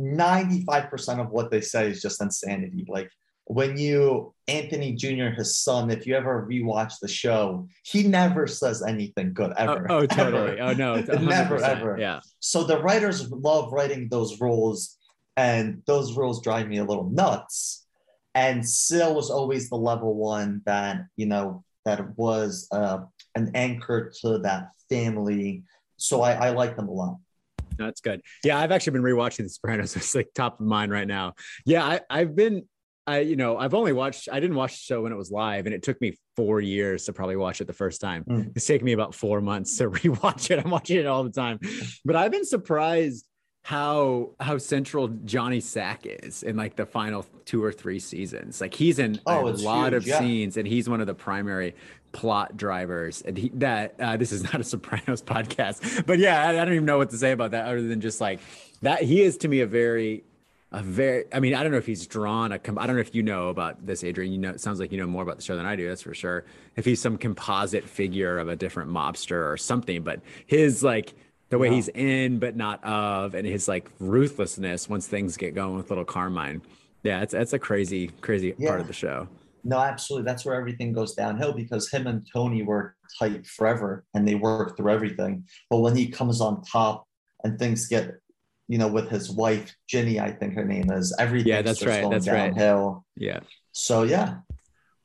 95% 0.00 1.20
of 1.20 1.30
what 1.30 1.50
they 1.50 1.60
say 1.60 1.90
is 1.90 2.02
just 2.02 2.22
insanity. 2.22 2.86
Like 2.88 3.10
when 3.50 3.76
you 3.76 4.32
Anthony 4.46 4.92
Jr. 4.92 5.30
his 5.36 5.58
son, 5.58 5.90
if 5.90 6.06
you 6.06 6.14
ever 6.14 6.46
rewatch 6.48 6.94
the 7.02 7.08
show, 7.08 7.66
he 7.82 8.04
never 8.04 8.46
says 8.46 8.80
anything 8.80 9.32
good 9.32 9.52
ever. 9.56 9.90
Oh, 9.90 9.96
oh 9.98 10.06
totally. 10.06 10.60
Ever. 10.60 10.70
Oh 10.70 10.72
no, 10.72 11.00
never 11.18 11.56
ever. 11.56 11.98
Yeah. 11.98 12.20
So 12.38 12.62
the 12.62 12.80
writers 12.80 13.28
love 13.32 13.72
writing 13.72 14.08
those 14.08 14.40
roles, 14.40 14.96
and 15.36 15.82
those 15.86 16.16
roles 16.16 16.42
drive 16.42 16.68
me 16.68 16.78
a 16.78 16.84
little 16.84 17.10
nuts. 17.10 17.88
And 18.36 18.62
Sil 18.62 19.16
was 19.16 19.30
always 19.30 19.68
the 19.68 19.76
level 19.76 20.14
one 20.14 20.62
that 20.66 21.06
you 21.16 21.26
know 21.26 21.64
that 21.84 22.16
was 22.16 22.68
uh, 22.70 22.98
an 23.34 23.50
anchor 23.56 24.12
to 24.20 24.38
that 24.38 24.68
family. 24.88 25.64
So 25.96 26.22
I, 26.22 26.34
I 26.34 26.50
like 26.50 26.76
them 26.76 26.86
a 26.86 26.92
lot. 26.92 27.16
That's 27.76 28.00
good. 28.00 28.20
Yeah, 28.44 28.58
I've 28.58 28.70
actually 28.70 28.92
been 28.92 29.02
rewatching 29.02 29.38
The 29.38 29.48
Sopranos. 29.48 29.96
It's 29.96 30.14
like 30.14 30.28
top 30.34 30.60
of 30.60 30.66
mind 30.66 30.92
right 30.92 31.08
now. 31.08 31.34
Yeah, 31.64 31.84
I, 31.84 32.00
I've 32.08 32.36
been, 32.36 32.64
I 33.06 33.20
you 33.20 33.36
know, 33.36 33.56
I've 33.56 33.74
only 33.74 33.92
watched. 33.92 34.28
I 34.30 34.40
didn't 34.40 34.56
watch 34.56 34.72
the 34.72 34.82
show 34.82 35.02
when 35.02 35.12
it 35.12 35.16
was 35.16 35.30
live, 35.30 35.66
and 35.66 35.74
it 35.74 35.82
took 35.82 36.00
me 36.00 36.16
four 36.36 36.60
years 36.60 37.04
to 37.06 37.12
probably 37.12 37.36
watch 37.36 37.60
it 37.60 37.66
the 37.66 37.72
first 37.72 38.00
time. 38.00 38.24
Mm. 38.24 38.52
It's 38.54 38.66
taken 38.66 38.84
me 38.84 38.92
about 38.92 39.14
four 39.14 39.40
months 39.40 39.76
to 39.78 39.90
rewatch 39.90 40.50
it. 40.50 40.64
I'm 40.64 40.70
watching 40.70 40.98
it 40.98 41.06
all 41.06 41.24
the 41.24 41.30
time, 41.30 41.58
but 42.04 42.16
I've 42.16 42.30
been 42.30 42.44
surprised 42.44 43.26
how 43.62 44.30
how 44.40 44.58
central 44.58 45.08
Johnny 45.24 45.60
Sack 45.60 46.00
is 46.04 46.42
in 46.42 46.56
like 46.56 46.76
the 46.76 46.86
final 46.86 47.26
two 47.44 47.62
or 47.62 47.72
three 47.72 47.98
seasons. 47.98 48.60
Like 48.60 48.74
he's 48.74 48.98
in 48.98 49.20
oh, 49.26 49.48
a 49.48 49.50
lot 49.50 49.92
huge, 49.92 49.94
of 49.94 50.06
yeah. 50.06 50.18
scenes, 50.18 50.56
and 50.56 50.66
he's 50.66 50.88
one 50.88 51.00
of 51.00 51.06
the 51.06 51.14
primary 51.14 51.74
plot 52.12 52.56
drivers. 52.56 53.22
And 53.22 53.36
he, 53.36 53.50
that 53.54 53.94
uh, 54.00 54.16
this 54.16 54.32
is 54.32 54.42
not 54.52 54.60
a 54.60 54.64
Sopranos 54.64 55.22
podcast, 55.34 56.06
but 56.06 56.18
yeah, 56.18 56.42
I, 56.42 56.50
I, 56.50 56.64
don't 56.64 56.72
even 56.72 56.84
know 56.86 56.98
what 56.98 57.10
to 57.10 57.18
say 57.18 57.32
about 57.32 57.52
that 57.52 57.66
other 57.66 57.82
than 57.82 58.00
just 58.00 58.20
like 58.20 58.40
that. 58.82 59.02
He 59.02 59.22
is 59.22 59.36
to 59.38 59.48
me 59.48 59.60
a 59.60 59.66
very 59.66 60.24
a 60.72 60.82
very 60.82 61.24
i 61.32 61.40
mean 61.40 61.54
i 61.54 61.62
don't 61.62 61.72
know 61.72 61.78
if 61.78 61.86
he's 61.86 62.06
drawn 62.06 62.52
a 62.52 62.58
com- 62.58 62.78
i 62.78 62.86
don't 62.86 62.94
know 62.94 63.00
if 63.00 63.14
you 63.14 63.22
know 63.22 63.48
about 63.48 63.84
this 63.84 64.04
adrian. 64.04 64.32
You 64.32 64.38
know 64.38 64.50
it 64.50 64.60
sounds 64.60 64.78
like 64.78 64.92
you 64.92 64.98
know 64.98 65.06
more 65.06 65.22
about 65.22 65.36
the 65.36 65.42
show 65.42 65.56
than 65.56 65.66
i 65.66 65.74
do 65.74 65.88
that's 65.88 66.02
for 66.02 66.14
sure. 66.14 66.44
If 66.76 66.84
he's 66.84 67.00
some 67.00 67.18
composite 67.18 67.88
figure 67.88 68.38
of 68.38 68.48
a 68.48 68.56
different 68.56 68.90
mobster 68.90 69.50
or 69.50 69.56
something 69.56 70.02
but 70.02 70.20
his 70.46 70.82
like 70.82 71.14
the 71.48 71.58
way 71.58 71.70
he's 71.70 71.88
in 71.88 72.38
but 72.38 72.56
not 72.56 72.82
of 72.84 73.34
and 73.34 73.46
his 73.46 73.66
like 73.66 73.90
ruthlessness 73.98 74.88
once 74.88 75.08
things 75.08 75.36
get 75.36 75.54
going 75.54 75.76
with 75.76 75.90
little 75.90 76.04
carmine. 76.04 76.62
Yeah 77.02 77.22
it's 77.22 77.32
that's 77.32 77.52
a 77.52 77.58
crazy 77.58 78.08
crazy 78.20 78.54
yeah. 78.56 78.68
part 78.68 78.80
of 78.80 78.86
the 78.86 78.92
show. 78.92 79.28
No 79.64 79.78
absolutely. 79.78 80.24
That's 80.24 80.44
where 80.44 80.54
everything 80.54 80.92
goes 80.92 81.14
downhill 81.14 81.52
because 81.52 81.90
him 81.90 82.06
and 82.06 82.26
tony 82.32 82.62
were 82.62 82.94
tight 83.18 83.46
forever 83.46 84.04
and 84.14 84.26
they 84.26 84.36
worked 84.36 84.76
through 84.76 84.92
everything. 84.92 85.44
But 85.68 85.78
when 85.78 85.96
he 85.96 86.08
comes 86.08 86.40
on 86.40 86.62
top 86.62 87.06
and 87.44 87.58
things 87.58 87.86
get 87.88 88.19
you 88.70 88.78
know 88.78 88.88
with 88.88 89.08
his 89.10 89.30
wife 89.30 89.74
ginny 89.88 90.20
i 90.20 90.30
think 90.30 90.54
her 90.54 90.64
name 90.64 90.90
is 90.92 91.14
everything 91.18 91.48
yeah 91.48 91.60
that's 91.60 91.84
right 91.84 92.08
that's 92.08 92.26
downhill. 92.26 93.04
right 93.18 93.24
yeah 93.26 93.40
so 93.72 94.04
yeah 94.04 94.36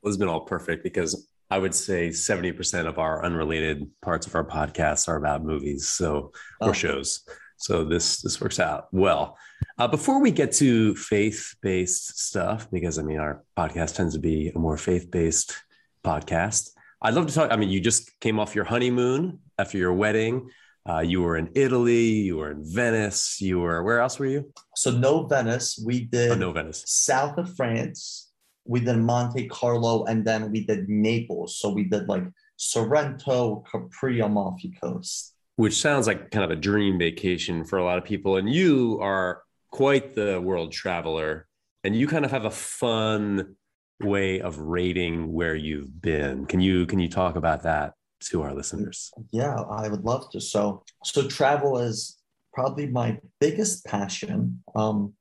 well, 0.06 0.10
it's 0.10 0.18
been 0.18 0.28
all 0.28 0.42
perfect 0.42 0.84
because 0.84 1.28
I 1.50 1.58
would 1.58 1.74
say 1.74 2.10
70% 2.10 2.86
of 2.86 2.98
our 3.00 3.24
unrelated 3.24 3.90
parts 4.02 4.26
of 4.26 4.36
our 4.36 4.44
podcasts 4.44 5.08
are 5.08 5.16
about 5.16 5.44
movies, 5.44 5.88
so 5.88 6.30
or 6.60 6.70
oh. 6.70 6.72
shows. 6.72 7.28
So 7.56 7.84
this 7.84 8.20
this 8.20 8.40
works 8.40 8.60
out 8.60 8.86
well. 8.92 9.36
Uh, 9.78 9.88
before 9.88 10.20
we 10.20 10.30
get 10.30 10.52
to 10.52 10.94
faith-based 10.94 12.20
stuff, 12.20 12.70
because 12.70 13.00
I 13.00 13.02
mean 13.02 13.18
our 13.18 13.42
podcast 13.56 13.96
tends 13.96 14.14
to 14.14 14.20
be 14.20 14.52
a 14.54 14.58
more 14.58 14.76
faith-based 14.76 15.56
podcast. 16.04 16.70
I'd 17.02 17.14
love 17.14 17.26
to 17.26 17.34
talk. 17.34 17.50
I 17.50 17.56
mean, 17.56 17.70
you 17.70 17.80
just 17.80 18.18
came 18.20 18.38
off 18.38 18.54
your 18.54 18.64
honeymoon 18.64 19.40
after 19.58 19.78
your 19.78 19.92
wedding. 19.92 20.50
Uh, 20.88 21.00
you 21.00 21.22
were 21.22 21.36
in 21.36 21.50
Italy. 21.54 22.04
You 22.04 22.36
were 22.36 22.50
in 22.50 22.64
Venice. 22.64 23.40
You 23.40 23.60
were 23.60 23.82
where 23.82 24.00
else 24.00 24.18
were 24.18 24.26
you? 24.26 24.52
So 24.76 24.90
no 24.90 25.26
Venice. 25.26 25.82
We 25.84 26.04
did 26.04 26.30
oh, 26.32 26.34
no 26.34 26.52
Venice. 26.52 26.84
South 26.86 27.38
of 27.38 27.54
France 27.56 28.26
we 28.68 28.80
did 28.80 28.96
Monte 28.98 29.46
Carlo, 29.48 30.04
and 30.04 30.24
then 30.24 30.50
we 30.50 30.64
did 30.64 30.88
Naples. 30.88 31.58
So 31.58 31.70
we 31.70 31.84
did 31.84 32.08
like 32.08 32.24
Sorrento, 32.56 33.64
Capri, 33.70 34.20
Amalfi 34.20 34.72
Coast. 34.82 35.34
Which 35.56 35.80
sounds 35.80 36.06
like 36.06 36.30
kind 36.30 36.44
of 36.44 36.50
a 36.50 36.60
dream 36.60 36.98
vacation 36.98 37.64
for 37.64 37.78
a 37.78 37.84
lot 37.84 37.98
of 37.98 38.04
people. 38.04 38.36
And 38.36 38.52
you 38.52 38.98
are 39.00 39.42
quite 39.70 40.14
the 40.14 40.40
world 40.40 40.72
traveler, 40.72 41.46
and 41.84 41.96
you 41.96 42.06
kind 42.06 42.24
of 42.24 42.30
have 42.30 42.44
a 42.44 42.50
fun 42.50 43.56
way 44.00 44.40
of 44.40 44.58
rating 44.58 45.32
where 45.32 45.54
you've 45.54 46.02
been. 46.02 46.46
Can 46.46 46.60
you 46.60 46.86
can 46.86 46.98
you 46.98 47.08
talk 47.08 47.36
about 47.36 47.62
that 47.62 47.94
to 48.30 48.42
our 48.42 48.54
listeners? 48.54 49.12
Yeah, 49.30 49.54
I 49.54 49.88
would 49.88 50.04
love 50.04 50.30
to. 50.30 50.40
So 50.40 50.84
so 51.04 51.26
travel 51.26 51.78
is 51.78 52.18
probably 52.52 52.86
my 52.86 53.18
biggest 53.40 53.84
passion. 53.84 54.62
Um, 54.74 55.14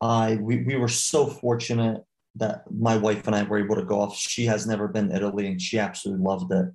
I 0.00 0.36
we, 0.36 0.62
we 0.64 0.76
were 0.76 0.88
so 0.88 1.26
fortunate 1.26 2.02
that 2.36 2.64
my 2.70 2.96
wife 2.96 3.26
and 3.26 3.36
I 3.36 3.42
were 3.42 3.58
able 3.58 3.76
to 3.76 3.84
go 3.84 4.00
off. 4.00 4.16
She 4.16 4.46
has 4.46 4.66
never 4.66 4.88
been 4.88 5.10
to 5.10 5.16
Italy 5.16 5.46
and 5.46 5.60
she 5.60 5.78
absolutely 5.78 6.24
loved 6.24 6.52
it. 6.52 6.66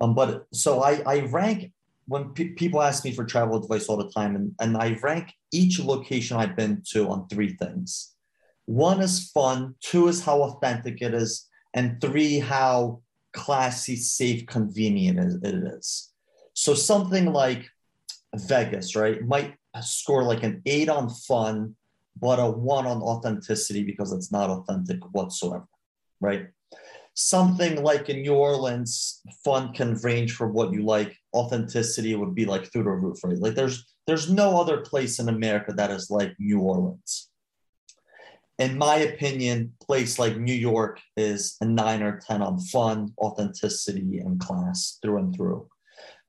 Um, 0.00 0.14
but 0.14 0.46
so 0.52 0.82
I, 0.82 1.02
I 1.06 1.20
rank 1.20 1.72
when 2.06 2.32
pe- 2.34 2.50
people 2.50 2.82
ask 2.82 3.04
me 3.04 3.12
for 3.12 3.24
travel 3.24 3.62
advice 3.62 3.88
all 3.88 3.96
the 3.96 4.10
time, 4.10 4.36
and, 4.36 4.52
and 4.60 4.76
I 4.76 4.98
rank 5.02 5.32
each 5.52 5.80
location 5.80 6.36
I've 6.36 6.56
been 6.56 6.82
to 6.92 7.08
on 7.08 7.28
three 7.28 7.54
things. 7.56 8.14
One 8.66 9.00
is 9.00 9.30
fun, 9.30 9.74
two 9.80 10.08
is 10.08 10.24
how 10.24 10.42
authentic 10.42 11.02
it 11.02 11.14
is, 11.14 11.46
and 11.74 12.00
three, 12.00 12.38
how 12.38 13.02
classy, 13.36 13.94
safe, 13.94 14.46
convenient 14.46 15.18
as 15.18 15.34
it 15.34 15.54
is. 15.76 16.12
So 16.54 16.74
something 16.74 17.32
like 17.32 17.68
Vegas, 18.34 18.96
right, 18.96 19.22
might 19.22 19.54
score 19.82 20.24
like 20.24 20.42
an 20.42 20.62
eight 20.66 20.88
on 20.88 21.10
fun, 21.10 21.76
but 22.18 22.38
a 22.38 22.50
one 22.50 22.86
on 22.86 23.02
authenticity 23.02 23.84
because 23.84 24.12
it's 24.12 24.32
not 24.32 24.50
authentic 24.50 25.00
whatsoever, 25.12 25.68
right? 26.20 26.46
Something 27.14 27.82
like 27.82 28.08
in 28.08 28.22
New 28.22 28.34
Orleans, 28.34 29.20
fun 29.44 29.72
can 29.74 29.94
range 29.96 30.32
from 30.34 30.52
what 30.52 30.72
you 30.72 30.82
like. 30.82 31.14
Authenticity 31.34 32.14
would 32.14 32.34
be 32.34 32.46
like 32.46 32.72
through 32.72 32.84
the 32.84 32.90
roof, 32.90 33.22
right? 33.22 33.38
Like 33.38 33.54
there's 33.54 33.86
there's 34.06 34.30
no 34.30 34.58
other 34.60 34.78
place 34.78 35.18
in 35.18 35.28
America 35.28 35.72
that 35.76 35.90
is 35.90 36.10
like 36.10 36.34
New 36.38 36.60
Orleans. 36.60 37.28
In 38.58 38.78
my 38.78 38.96
opinion, 38.96 39.74
place 39.82 40.18
like 40.18 40.38
New 40.38 40.54
York 40.54 41.00
is 41.16 41.56
a 41.60 41.66
nine 41.66 42.02
or 42.02 42.18
10 42.18 42.40
on 42.40 42.58
fun, 42.58 43.12
authenticity, 43.18 44.18
and 44.18 44.40
class 44.40 44.98
through 45.02 45.18
and 45.18 45.36
through. 45.36 45.68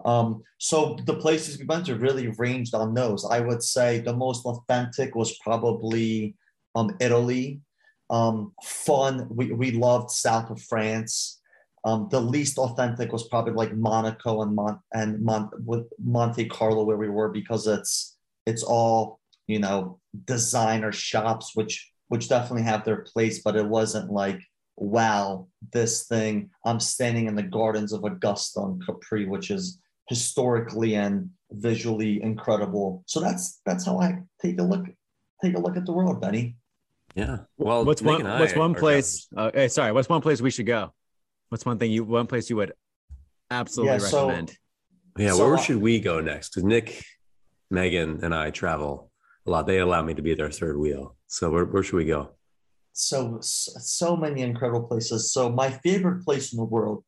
Um, 0.06 0.44
so 0.58 0.98
the 1.06 1.16
places 1.16 1.58
we 1.58 1.66
went 1.66 1.86
to 1.86 1.96
really 1.96 2.28
ranged 2.28 2.76
on 2.76 2.94
those. 2.94 3.26
I 3.26 3.40
would 3.40 3.64
say 3.64 4.00
the 4.00 4.16
most 4.16 4.46
authentic 4.46 5.16
was 5.16 5.38
probably 5.40 6.36
um, 6.76 6.96
Italy. 7.00 7.62
Um, 8.10 8.54
fun, 8.64 9.28
we, 9.30 9.52
we 9.52 9.72
loved 9.72 10.12
south 10.12 10.50
of 10.50 10.62
France. 10.62 11.40
Um, 11.84 12.08
the 12.12 12.20
least 12.20 12.58
authentic 12.58 13.12
was 13.12 13.28
probably 13.28 13.54
like 13.54 13.74
Monaco 13.76 14.42
and 14.42 14.54
Mon- 14.54 14.80
and 14.94 15.24
Mon- 15.24 15.50
with 15.66 15.88
Monte 16.04 16.46
Carlo 16.50 16.84
where 16.84 16.98
we 16.98 17.10
were 17.10 17.30
because 17.30 17.68
it's 17.68 18.18
it's 18.46 18.64
all 18.64 19.20
you 19.48 19.60
know 19.60 20.00
designer 20.26 20.92
shops 20.92 21.52
which 21.54 21.90
which 22.08 22.30
definitely 22.30 22.64
have 22.64 22.86
their 22.86 22.98
place, 23.02 23.42
but 23.44 23.56
it 23.56 23.66
wasn't 23.66 24.12
like 24.12 24.42
wow 24.78 25.48
this 25.74 26.06
thing. 26.06 26.50
I'm 26.66 26.80
standing 26.80 27.28
in 27.28 27.36
the 27.36 27.44
gardens 27.44 27.94
of 27.94 28.04
Augustus 28.04 28.64
and 28.64 28.82
Capri, 28.86 29.26
which 29.26 29.52
is 29.52 29.80
historically 30.08 30.96
and 30.96 31.30
visually 31.52 32.22
incredible. 32.22 33.04
So 33.08 33.20
that's 33.20 33.62
that's 33.66 33.86
how 33.86 34.00
I 34.00 34.20
take 34.42 34.60
a 34.60 34.64
look 34.64 34.86
take 35.44 35.56
a 35.56 35.60
look 35.60 35.78
at 35.78 35.86
the 35.86 35.94
world, 35.94 36.22
Benny. 36.22 36.58
Yeah. 37.16 37.40
Well, 37.58 37.86
what's 37.86 38.02
Nick 38.02 38.24
one 38.24 38.40
what's 38.40 38.56
one 38.56 38.76
place? 38.76 39.28
Uh, 39.36 39.52
hey, 39.54 39.68
sorry, 39.68 39.92
what's 39.92 40.10
one 40.10 40.22
place 40.22 40.42
we 40.42 40.52
should 40.52 40.68
go? 40.68 40.94
What's 41.50 41.66
one 41.66 41.80
thing 41.80 41.92
you 41.92 42.04
one 42.04 42.28
place 42.28 42.50
you 42.50 42.58
would 42.58 42.74
absolutely 43.50 43.98
yeah, 43.98 44.04
recommend? 44.04 44.50
So, 44.50 44.56
yeah, 45.18 45.32
so, 45.32 45.50
where 45.50 45.58
should 45.58 45.78
we 45.78 46.00
go 46.00 46.22
next? 46.22 46.50
Because 46.50 46.64
Nick, 46.64 47.04
Megan, 47.72 48.20
and 48.24 48.36
I 48.36 48.52
travel 48.52 49.12
a 49.48 49.52
lot. 49.52 49.66
They 49.66 49.80
allow 49.80 50.04
me 50.04 50.14
to 50.14 50.22
be 50.22 50.36
their 50.36 50.52
third 50.52 50.78
wheel. 50.78 51.16
So 51.28 51.50
where, 51.50 51.66
where 51.66 51.84
should 51.84 51.96
we 51.96 52.06
go? 52.06 52.30
So 52.94 53.38
so 53.42 54.16
many 54.16 54.42
incredible 54.42 54.88
places. 54.88 55.32
So 55.32 55.50
my 55.50 55.70
favorite 55.70 56.24
place 56.24 56.52
in 56.52 56.58
the 56.58 56.66
world 56.66 57.04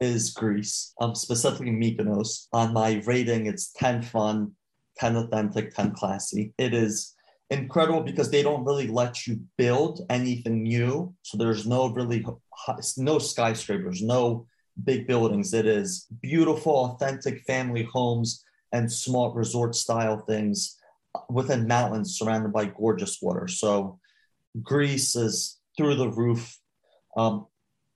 is 0.00 0.30
Greece, 0.30 0.94
um, 1.00 1.14
specifically 1.14 1.70
Mykonos. 1.70 2.48
On 2.52 2.72
my 2.72 3.02
rating, 3.06 3.46
it's 3.46 3.72
10 3.72 4.02
fun, 4.02 4.52
10 4.98 5.16
authentic, 5.16 5.74
10 5.74 5.92
classy. 5.92 6.52
It 6.58 6.74
is 6.74 7.14
incredible 7.50 8.02
because 8.02 8.30
they 8.30 8.42
don't 8.42 8.64
really 8.64 8.88
let 8.88 9.26
you 9.26 9.40
build 9.58 10.00
anything 10.10 10.62
new. 10.62 11.14
So 11.22 11.36
there's 11.36 11.66
no 11.66 11.88
really, 11.88 12.24
no 12.96 13.18
skyscrapers, 13.18 14.02
no 14.02 14.46
big 14.84 15.06
buildings. 15.06 15.52
It 15.52 15.66
is 15.66 16.06
beautiful, 16.20 16.72
authentic 16.72 17.42
family 17.42 17.88
homes 17.92 18.44
and 18.72 18.90
smart 18.90 19.34
resort 19.34 19.74
style 19.74 20.18
things 20.18 20.78
within 21.28 21.66
mountains 21.66 22.16
surrounded 22.18 22.52
by 22.52 22.66
gorgeous 22.66 23.18
water. 23.20 23.48
So 23.48 23.98
Greece 24.62 25.16
is 25.16 25.58
through 25.76 25.96
the 25.96 26.10
roof. 26.10 26.58
Um, 27.16 27.46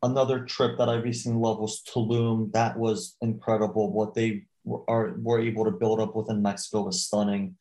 another 0.03 0.45
trip 0.45 0.79
that 0.79 0.89
I 0.89 0.95
recently 0.95 1.39
loved 1.39 1.61
was 1.61 1.83
Tulum. 1.83 2.53
That 2.53 2.79
was 2.79 3.17
incredible. 3.21 3.93
What 3.93 4.15
they 4.15 4.45
are, 4.89 5.15
were 5.19 5.41
able 5.41 5.65
to 5.65 5.71
build 5.71 6.01
up 6.01 6.15
within 6.15 6.43
Mexico 6.43 6.83
was 6.83 7.07
stunning. 7.07 7.57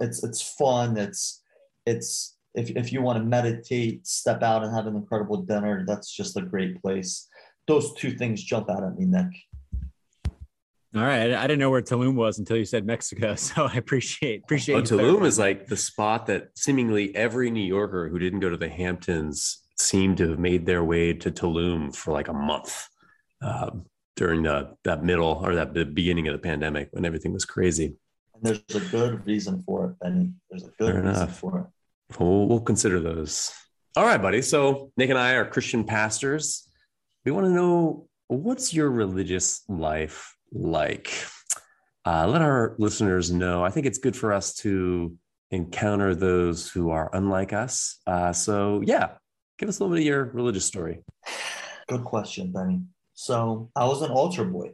It's 0.00 0.22
it's 0.24 0.42
fun. 0.42 0.96
It's 0.96 1.42
it's 1.86 2.36
if, 2.54 2.70
if 2.70 2.92
you 2.92 3.02
want 3.02 3.18
to 3.18 3.24
meditate, 3.24 4.06
step 4.06 4.42
out 4.42 4.64
and 4.64 4.74
have 4.74 4.86
an 4.86 4.96
incredible 4.96 5.42
dinner, 5.42 5.84
that's 5.86 6.10
just 6.12 6.36
a 6.36 6.42
great 6.42 6.80
place. 6.82 7.28
Those 7.68 7.94
two 7.94 8.12
things 8.12 8.42
jump 8.42 8.68
out 8.68 8.82
at 8.82 8.98
me, 8.98 9.06
Nick. 9.06 9.28
All 10.92 11.02
right, 11.02 11.32
I 11.32 11.42
didn't 11.42 11.60
know 11.60 11.70
where 11.70 11.82
Tulum 11.82 12.14
was 12.16 12.40
until 12.40 12.56
you 12.56 12.64
said 12.64 12.84
Mexico, 12.84 13.34
so 13.36 13.66
I 13.66 13.74
appreciate 13.74 14.42
appreciate. 14.44 14.76
Oh, 14.76 14.82
Tulum 14.82 15.24
is 15.24 15.38
like 15.38 15.66
the 15.66 15.76
spot 15.76 16.26
that 16.26 16.48
seemingly 16.56 17.14
every 17.14 17.50
New 17.50 17.64
Yorker 17.64 18.08
who 18.08 18.18
didn't 18.18 18.40
go 18.40 18.48
to 18.50 18.56
the 18.56 18.68
Hamptons 18.68 19.62
seemed 19.78 20.16
to 20.18 20.30
have 20.30 20.38
made 20.38 20.66
their 20.66 20.82
way 20.82 21.12
to 21.12 21.30
Tulum 21.30 21.94
for 21.94 22.12
like 22.12 22.28
a 22.28 22.32
month 22.32 22.88
uh, 23.42 23.70
during 24.16 24.42
the, 24.42 24.74
that 24.84 25.02
middle 25.04 25.40
or 25.44 25.54
that 25.54 25.74
the 25.74 25.84
beginning 25.84 26.28
of 26.28 26.32
the 26.32 26.38
pandemic 26.38 26.88
when 26.90 27.04
everything 27.04 27.32
was 27.32 27.44
crazy. 27.44 27.96
And 28.34 28.42
there's 28.42 28.60
a 28.74 28.80
good 28.90 29.24
reason 29.26 29.62
for 29.62 29.86
it, 29.86 30.06
and 30.06 30.34
There's 30.50 30.64
a 30.64 30.70
good 30.78 30.92
Fair 30.92 31.02
reason 31.02 31.08
enough. 31.08 31.38
for 31.38 31.60
it. 31.60 32.18
We'll, 32.18 32.46
we'll 32.46 32.60
consider 32.60 33.00
those. 33.00 33.52
All 33.96 34.04
right, 34.04 34.20
buddy. 34.20 34.42
So 34.42 34.92
Nick 34.96 35.10
and 35.10 35.18
I 35.18 35.32
are 35.34 35.44
Christian 35.44 35.84
pastors. 35.84 36.68
We 37.24 37.32
want 37.32 37.46
to 37.46 37.52
know 37.52 38.08
what's 38.26 38.74
your 38.74 38.90
religious 38.90 39.62
life 39.68 40.36
like? 40.52 41.12
Uh, 42.04 42.26
let 42.26 42.42
our 42.42 42.74
listeners 42.78 43.30
know. 43.30 43.64
I 43.64 43.70
think 43.70 43.86
it's 43.86 43.98
good 43.98 44.16
for 44.16 44.32
us 44.32 44.54
to 44.56 45.16
encounter 45.50 46.14
those 46.14 46.70
who 46.70 46.90
are 46.90 47.10
unlike 47.12 47.52
us. 47.52 47.98
Uh, 48.06 48.32
so, 48.32 48.82
yeah, 48.84 49.12
give 49.58 49.68
us 49.68 49.78
a 49.78 49.82
little 49.82 49.94
bit 49.94 50.02
of 50.02 50.06
your 50.06 50.24
religious 50.24 50.64
story. 50.64 51.00
Good 51.88 52.04
question, 52.04 52.52
Benny. 52.52 52.82
So, 53.14 53.70
I 53.76 53.84
was 53.84 54.02
an 54.02 54.10
altar 54.10 54.44
boy. 54.44 54.70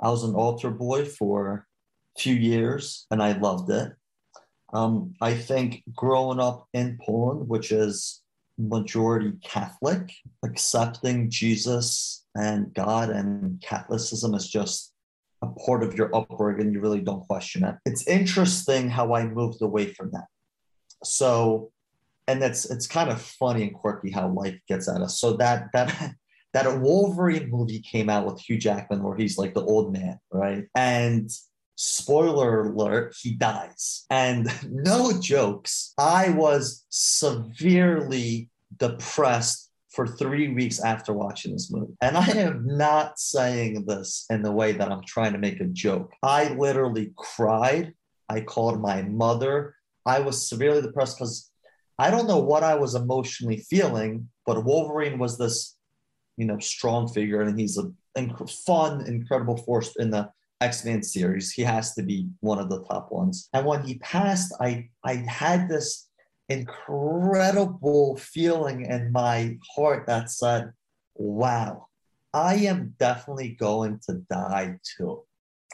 I 0.00 0.08
was 0.08 0.24
an 0.24 0.34
altar 0.34 0.70
boy 0.70 1.04
for 1.04 1.66
a 2.16 2.20
few 2.20 2.34
years 2.34 3.06
and 3.10 3.22
I 3.22 3.32
loved 3.32 3.70
it. 3.70 3.92
Um, 4.72 5.14
I 5.20 5.34
think 5.34 5.82
growing 5.94 6.40
up 6.40 6.66
in 6.72 6.98
Poland, 7.00 7.48
which 7.48 7.72
is 7.72 8.22
majority 8.58 9.32
Catholic, 9.44 10.12
accepting 10.44 11.30
Jesus 11.30 12.24
and 12.34 12.72
God 12.74 13.10
and 13.10 13.62
Catholicism 13.62 14.34
is 14.34 14.48
just 14.48 14.91
a 15.42 15.46
part 15.48 15.82
of 15.82 15.94
your 15.94 16.14
upbringing. 16.14 16.72
You 16.72 16.80
really 16.80 17.00
don't 17.00 17.26
question 17.26 17.64
it. 17.64 17.74
It's 17.84 18.06
interesting 18.06 18.88
how 18.88 19.14
I 19.14 19.26
moved 19.26 19.60
away 19.60 19.92
from 19.92 20.10
that. 20.12 20.26
So, 21.04 21.72
and 22.28 22.42
it's 22.42 22.64
it's 22.70 22.86
kind 22.86 23.10
of 23.10 23.20
funny 23.20 23.64
and 23.64 23.74
quirky 23.74 24.10
how 24.10 24.28
life 24.28 24.58
gets 24.68 24.88
at 24.88 25.00
us. 25.00 25.18
So 25.20 25.34
that 25.34 25.66
that 25.72 26.14
that 26.52 26.80
Wolverine 26.80 27.50
movie 27.50 27.80
came 27.80 28.08
out 28.08 28.26
with 28.26 28.40
Hugh 28.40 28.58
Jackman 28.58 29.02
where 29.02 29.16
he's 29.16 29.38
like 29.38 29.54
the 29.54 29.64
old 29.64 29.92
man, 29.92 30.18
right? 30.30 30.64
And 30.74 31.30
spoiler 31.76 32.68
alert, 32.68 33.16
he 33.20 33.32
dies. 33.32 34.06
And 34.10 34.48
no 34.70 35.20
jokes, 35.20 35.94
I 35.98 36.30
was 36.30 36.84
severely 36.88 38.48
depressed 38.76 39.71
for 39.92 40.06
three 40.06 40.48
weeks 40.48 40.82
after 40.82 41.12
watching 41.12 41.52
this 41.52 41.70
movie. 41.70 41.92
And 42.00 42.16
I 42.16 42.26
am 42.28 42.66
not 42.66 43.18
saying 43.18 43.84
this 43.84 44.26
in 44.30 44.42
the 44.42 44.52
way 44.52 44.72
that 44.72 44.90
I'm 44.90 45.04
trying 45.06 45.32
to 45.32 45.38
make 45.38 45.60
a 45.60 45.66
joke. 45.66 46.12
I 46.22 46.48
literally 46.54 47.12
cried. 47.16 47.94
I 48.28 48.40
called 48.40 48.80
my 48.80 49.02
mother. 49.02 49.74
I 50.06 50.20
was 50.20 50.48
severely 50.48 50.82
depressed 50.82 51.18
because 51.18 51.50
I 51.98 52.10
don't 52.10 52.26
know 52.26 52.40
what 52.40 52.62
I 52.62 52.74
was 52.74 52.94
emotionally 52.94 53.58
feeling, 53.58 54.28
but 54.46 54.64
Wolverine 54.64 55.18
was 55.18 55.36
this, 55.36 55.76
you 56.36 56.46
know, 56.46 56.58
strong 56.58 57.06
figure, 57.06 57.42
and 57.42 57.60
he's 57.60 57.78
a 57.78 57.92
inc- 58.18 58.50
fun, 58.64 59.06
incredible 59.06 59.58
force 59.58 59.94
in 59.98 60.10
the 60.10 60.30
X-Men 60.62 61.02
series. 61.02 61.52
He 61.52 61.62
has 61.62 61.94
to 61.94 62.02
be 62.02 62.28
one 62.40 62.58
of 62.58 62.70
the 62.70 62.82
top 62.84 63.12
ones. 63.12 63.48
And 63.52 63.66
when 63.66 63.82
he 63.82 63.98
passed, 63.98 64.54
I 64.60 64.88
I 65.04 65.16
had 65.16 65.68
this 65.68 66.08
incredible 66.52 68.16
feeling 68.16 68.84
in 68.86 69.12
my 69.12 69.58
heart 69.74 70.06
that 70.06 70.30
said, 70.30 70.72
wow, 71.14 71.88
I 72.32 72.54
am 72.54 72.94
definitely 72.98 73.56
going 73.58 74.00
to 74.08 74.14
die 74.30 74.78
too. 74.96 75.22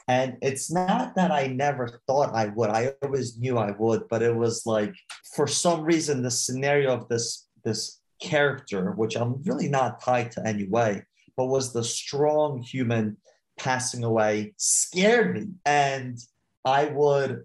And 0.09 0.39
it's 0.41 0.71
not 0.71 1.15
that 1.17 1.31
I 1.31 1.49
never 1.49 2.01
thought 2.07 2.35
I 2.35 2.47
would. 2.47 2.71
I 2.71 2.95
always 3.03 3.39
knew 3.39 3.59
I 3.59 3.73
would, 3.73 4.09
but 4.09 4.23
it 4.23 4.35
was 4.35 4.65
like 4.65 4.95
for 5.35 5.47
some 5.47 5.83
reason 5.83 6.23
the 6.23 6.31
scenario 6.31 6.95
of 6.95 7.09
this 7.09 7.47
this 7.63 8.01
character, 8.21 8.93
which 8.93 9.17
I'm 9.17 9.43
really 9.45 9.69
not 9.69 10.03
tied 10.03 10.33
to 10.33 10.47
anyway, 10.47 11.03
but 11.37 11.47
was 11.47 11.73
the 11.73 11.85
strong 11.85 12.63
human 12.63 13.19
passing 13.59 14.03
away, 14.03 14.55
scared 14.57 15.35
me. 15.35 15.49
And 15.67 16.19
I 16.65 16.87
would 16.87 17.45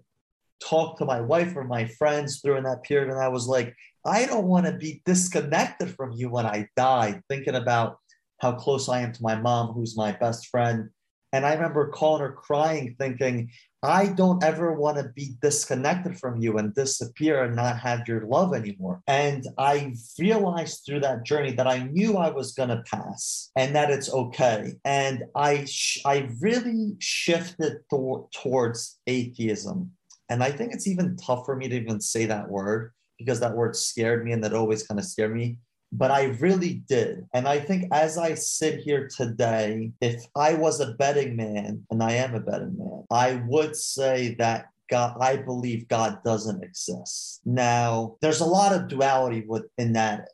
talk 0.64 0.98
to 0.98 1.04
my 1.04 1.20
wife 1.20 1.54
or 1.56 1.64
my 1.64 1.86
friends 1.86 2.40
during 2.40 2.64
that 2.64 2.82
period. 2.82 3.10
And 3.10 3.20
I 3.20 3.28
was 3.28 3.46
like, 3.46 3.74
I 4.04 4.26
don't 4.26 4.46
want 4.46 4.66
to 4.66 4.72
be 4.72 5.02
disconnected 5.04 5.94
from 5.94 6.12
you 6.12 6.30
when 6.30 6.46
I 6.46 6.68
die, 6.76 7.20
thinking 7.28 7.54
about 7.54 7.98
how 8.40 8.52
close 8.52 8.88
I 8.88 9.00
am 9.00 9.12
to 9.12 9.22
my 9.22 9.36
mom, 9.36 9.72
who's 9.72 9.96
my 9.96 10.12
best 10.12 10.48
friend. 10.48 10.90
And 11.32 11.44
I 11.44 11.54
remember 11.54 11.88
calling 11.88 12.22
her 12.22 12.32
crying, 12.32 12.94
thinking, 12.98 13.50
I 13.82 14.06
don't 14.06 14.42
ever 14.42 14.72
want 14.72 14.98
to 14.98 15.10
be 15.14 15.36
disconnected 15.42 16.18
from 16.18 16.40
you 16.40 16.58
and 16.58 16.74
disappear 16.74 17.42
and 17.42 17.56
not 17.56 17.78
have 17.80 18.06
your 18.06 18.24
love 18.26 18.54
anymore. 18.54 19.02
And 19.06 19.44
I 19.58 19.94
realized 20.18 20.84
through 20.86 21.00
that 21.00 21.24
journey 21.24 21.52
that 21.52 21.66
I 21.66 21.88
knew 21.90 22.16
I 22.16 22.30
was 22.30 22.52
going 22.52 22.70
to 22.70 22.84
pass 22.90 23.50
and 23.56 23.74
that 23.74 23.90
it's 23.90 24.10
okay. 24.10 24.74
And 24.84 25.24
I, 25.34 25.64
sh- 25.66 26.00
I 26.06 26.30
really 26.40 26.94
shifted 27.00 27.78
th- 27.90 28.20
towards 28.32 29.00
atheism 29.06 29.90
and 30.34 30.42
I 30.42 30.50
think 30.50 30.72
it's 30.72 30.88
even 30.88 31.16
tough 31.16 31.46
for 31.46 31.54
me 31.54 31.68
to 31.68 31.76
even 31.76 32.00
say 32.00 32.26
that 32.26 32.50
word 32.50 32.90
because 33.20 33.38
that 33.38 33.54
word 33.54 33.76
scared 33.76 34.24
me 34.24 34.32
and 34.32 34.42
that 34.42 34.52
always 34.52 34.84
kind 34.84 34.98
of 34.98 35.06
scared 35.06 35.32
me. 35.32 35.58
But 35.92 36.10
I 36.10 36.24
really 36.40 36.82
did. 36.88 37.24
And 37.32 37.46
I 37.46 37.60
think 37.60 37.84
as 37.92 38.18
I 38.18 38.34
sit 38.34 38.80
here 38.80 39.06
today, 39.06 39.92
if 40.00 40.24
I 40.34 40.54
was 40.54 40.80
a 40.80 40.94
betting 40.94 41.36
man, 41.36 41.86
and 41.88 42.02
I 42.02 42.14
am 42.14 42.34
a 42.34 42.40
betting 42.40 42.76
man, 42.76 43.04
I 43.12 43.44
would 43.46 43.76
say 43.76 44.34
that 44.40 44.70
God, 44.90 45.16
I 45.20 45.36
believe 45.36 45.86
God 45.86 46.18
doesn't 46.24 46.64
exist. 46.64 47.40
Now, 47.44 48.16
there's 48.20 48.40
a 48.40 48.44
lot 48.44 48.72
of 48.72 48.88
duality 48.88 49.44
within 49.46 49.92
that, 49.92 50.30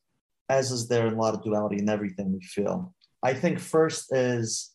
as 0.49 0.71
is 0.71 0.89
there 0.89 1.09
a 1.09 1.11
lot 1.11 1.35
of 1.35 1.45
duality 1.45 1.77
in 1.77 1.91
everything 1.91 2.33
we 2.33 2.41
feel. 2.41 2.95
I 3.23 3.35
think 3.35 3.61
first 3.61 4.15
is 4.15 4.71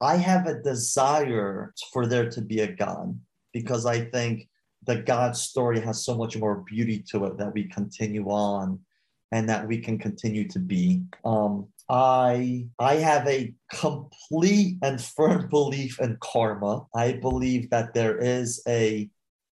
I 0.00 0.16
have 0.16 0.46
a 0.46 0.62
desire 0.62 1.74
for 1.92 2.06
there 2.06 2.30
to 2.30 2.40
be 2.40 2.60
a 2.60 2.72
God 2.72 3.20
because 3.52 3.84
I 3.86 4.06
think 4.06 4.48
the 4.86 4.96
God 4.96 5.36
story 5.36 5.80
has 5.80 6.04
so 6.04 6.16
much 6.16 6.36
more 6.36 6.56
beauty 6.56 7.04
to 7.10 7.26
it 7.26 7.38
that 7.38 7.52
we 7.52 7.64
continue 7.64 8.26
on 8.28 8.78
and 9.32 9.48
that 9.48 9.66
we 9.66 9.78
can 9.78 9.98
continue 9.98 10.48
to 10.48 10.58
be. 10.58 11.02
Um, 11.24 11.68
I 11.88 12.66
I 12.78 12.96
have 12.96 13.26
a 13.26 13.52
complete 13.72 14.78
and 14.82 15.00
firm 15.00 15.48
belief 15.48 16.00
in 16.00 16.16
karma. 16.20 16.86
I 16.94 17.12
believe 17.12 17.70
that 17.70 17.94
there 17.94 18.18
is 18.18 18.62
a 18.66 19.08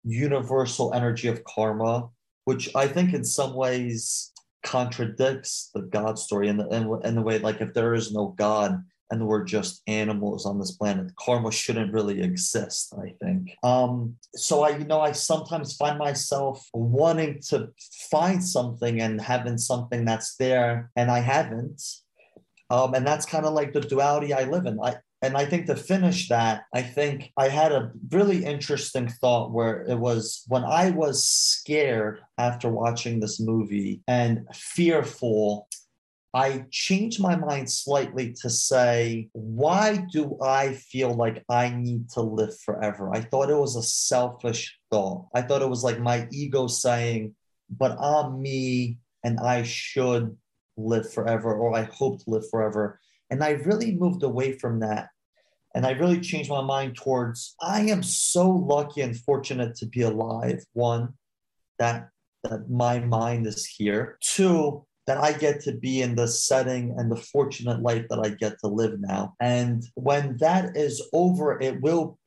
universal 0.04 0.94
energy 0.94 1.28
of 1.28 1.42
karma, 1.44 2.08
which 2.44 2.74
I 2.74 2.86
think 2.86 3.12
in 3.12 3.24
some 3.24 3.54
ways 3.54 4.32
contradicts 4.62 5.70
the 5.74 5.82
God 5.82 6.18
story 6.18 6.48
in 6.48 6.56
the, 6.56 6.66
in, 6.68 7.00
in 7.04 7.14
the 7.14 7.22
way 7.22 7.38
like 7.38 7.60
if 7.60 7.72
there 7.72 7.94
is 7.94 8.12
no 8.12 8.34
God, 8.36 8.82
and 9.10 9.26
we're 9.26 9.44
just 9.44 9.82
animals 9.86 10.46
on 10.46 10.58
this 10.58 10.72
planet. 10.72 11.14
Karma 11.16 11.52
shouldn't 11.52 11.92
really 11.92 12.22
exist, 12.22 12.94
I 12.98 13.14
think. 13.22 13.52
Um, 13.62 14.16
so 14.34 14.62
I, 14.62 14.76
you 14.76 14.84
know, 14.84 15.00
I 15.00 15.12
sometimes 15.12 15.76
find 15.76 15.98
myself 15.98 16.66
wanting 16.74 17.40
to 17.48 17.68
find 18.10 18.42
something 18.42 19.00
and 19.00 19.20
having 19.20 19.58
something 19.58 20.04
that's 20.04 20.36
there, 20.36 20.90
and 20.96 21.10
I 21.10 21.20
haven't. 21.20 21.82
Um, 22.68 22.94
and 22.94 23.06
that's 23.06 23.26
kind 23.26 23.46
of 23.46 23.52
like 23.52 23.72
the 23.72 23.80
duality 23.80 24.34
I 24.34 24.44
live 24.44 24.66
in. 24.66 24.80
I, 24.82 24.96
and 25.22 25.36
I 25.36 25.46
think 25.46 25.66
to 25.66 25.76
finish 25.76 26.28
that, 26.28 26.64
I 26.74 26.82
think 26.82 27.32
I 27.36 27.48
had 27.48 27.72
a 27.72 27.90
really 28.10 28.44
interesting 28.44 29.08
thought 29.08 29.50
where 29.50 29.82
it 29.88 29.98
was 29.98 30.44
when 30.48 30.64
I 30.64 30.90
was 30.90 31.26
scared 31.26 32.20
after 32.38 32.68
watching 32.68 33.18
this 33.18 33.40
movie 33.40 34.02
and 34.06 34.46
fearful 34.52 35.68
I 36.36 36.66
changed 36.70 37.18
my 37.18 37.34
mind 37.34 37.70
slightly 37.70 38.34
to 38.42 38.50
say, 38.50 39.30
why 39.32 40.04
do 40.12 40.36
I 40.42 40.74
feel 40.74 41.14
like 41.14 41.42
I 41.48 41.70
need 41.70 42.10
to 42.10 42.20
live 42.20 42.60
forever? 42.60 43.10
I 43.14 43.22
thought 43.22 43.48
it 43.48 43.56
was 43.56 43.74
a 43.74 43.82
selfish 43.82 44.78
thought. 44.90 45.28
I 45.34 45.40
thought 45.40 45.62
it 45.62 45.70
was 45.70 45.82
like 45.82 45.98
my 45.98 46.28
ego 46.30 46.66
saying, 46.66 47.34
but 47.70 47.96
I'm 47.98 48.42
me 48.42 48.98
and 49.24 49.40
I 49.40 49.62
should 49.62 50.36
live 50.76 51.10
forever 51.10 51.54
or 51.54 51.74
I 51.74 51.84
hope 51.84 52.22
to 52.22 52.30
live 52.30 52.44
forever. 52.50 53.00
And 53.30 53.42
I 53.42 53.52
really 53.52 53.94
moved 53.94 54.22
away 54.22 54.58
from 54.58 54.80
that. 54.80 55.08
And 55.74 55.86
I 55.86 55.92
really 55.92 56.20
changed 56.20 56.50
my 56.50 56.60
mind 56.60 56.96
towards 56.96 57.54
I 57.62 57.80
am 57.86 58.02
so 58.02 58.50
lucky 58.50 59.00
and 59.00 59.16
fortunate 59.16 59.74
to 59.76 59.86
be 59.86 60.02
alive. 60.02 60.62
One, 60.74 61.14
that 61.78 62.10
that 62.44 62.70
my 62.70 62.98
mind 63.00 63.46
is 63.46 63.66
here. 63.66 64.18
Two, 64.22 64.85
that 65.06 65.18
I 65.18 65.32
get 65.32 65.60
to 65.62 65.72
be 65.72 66.02
in 66.02 66.16
the 66.16 66.26
setting 66.26 66.94
and 66.98 67.10
the 67.10 67.16
fortunate 67.16 67.80
life 67.80 68.06
that 68.10 68.18
I 68.18 68.30
get 68.30 68.58
to 68.60 68.66
live 68.66 68.98
now. 69.00 69.34
And 69.40 69.84
when 69.94 70.36
that 70.38 70.76
is 70.76 71.02
over, 71.12 71.60
it 71.60 71.80
will, 71.80 72.18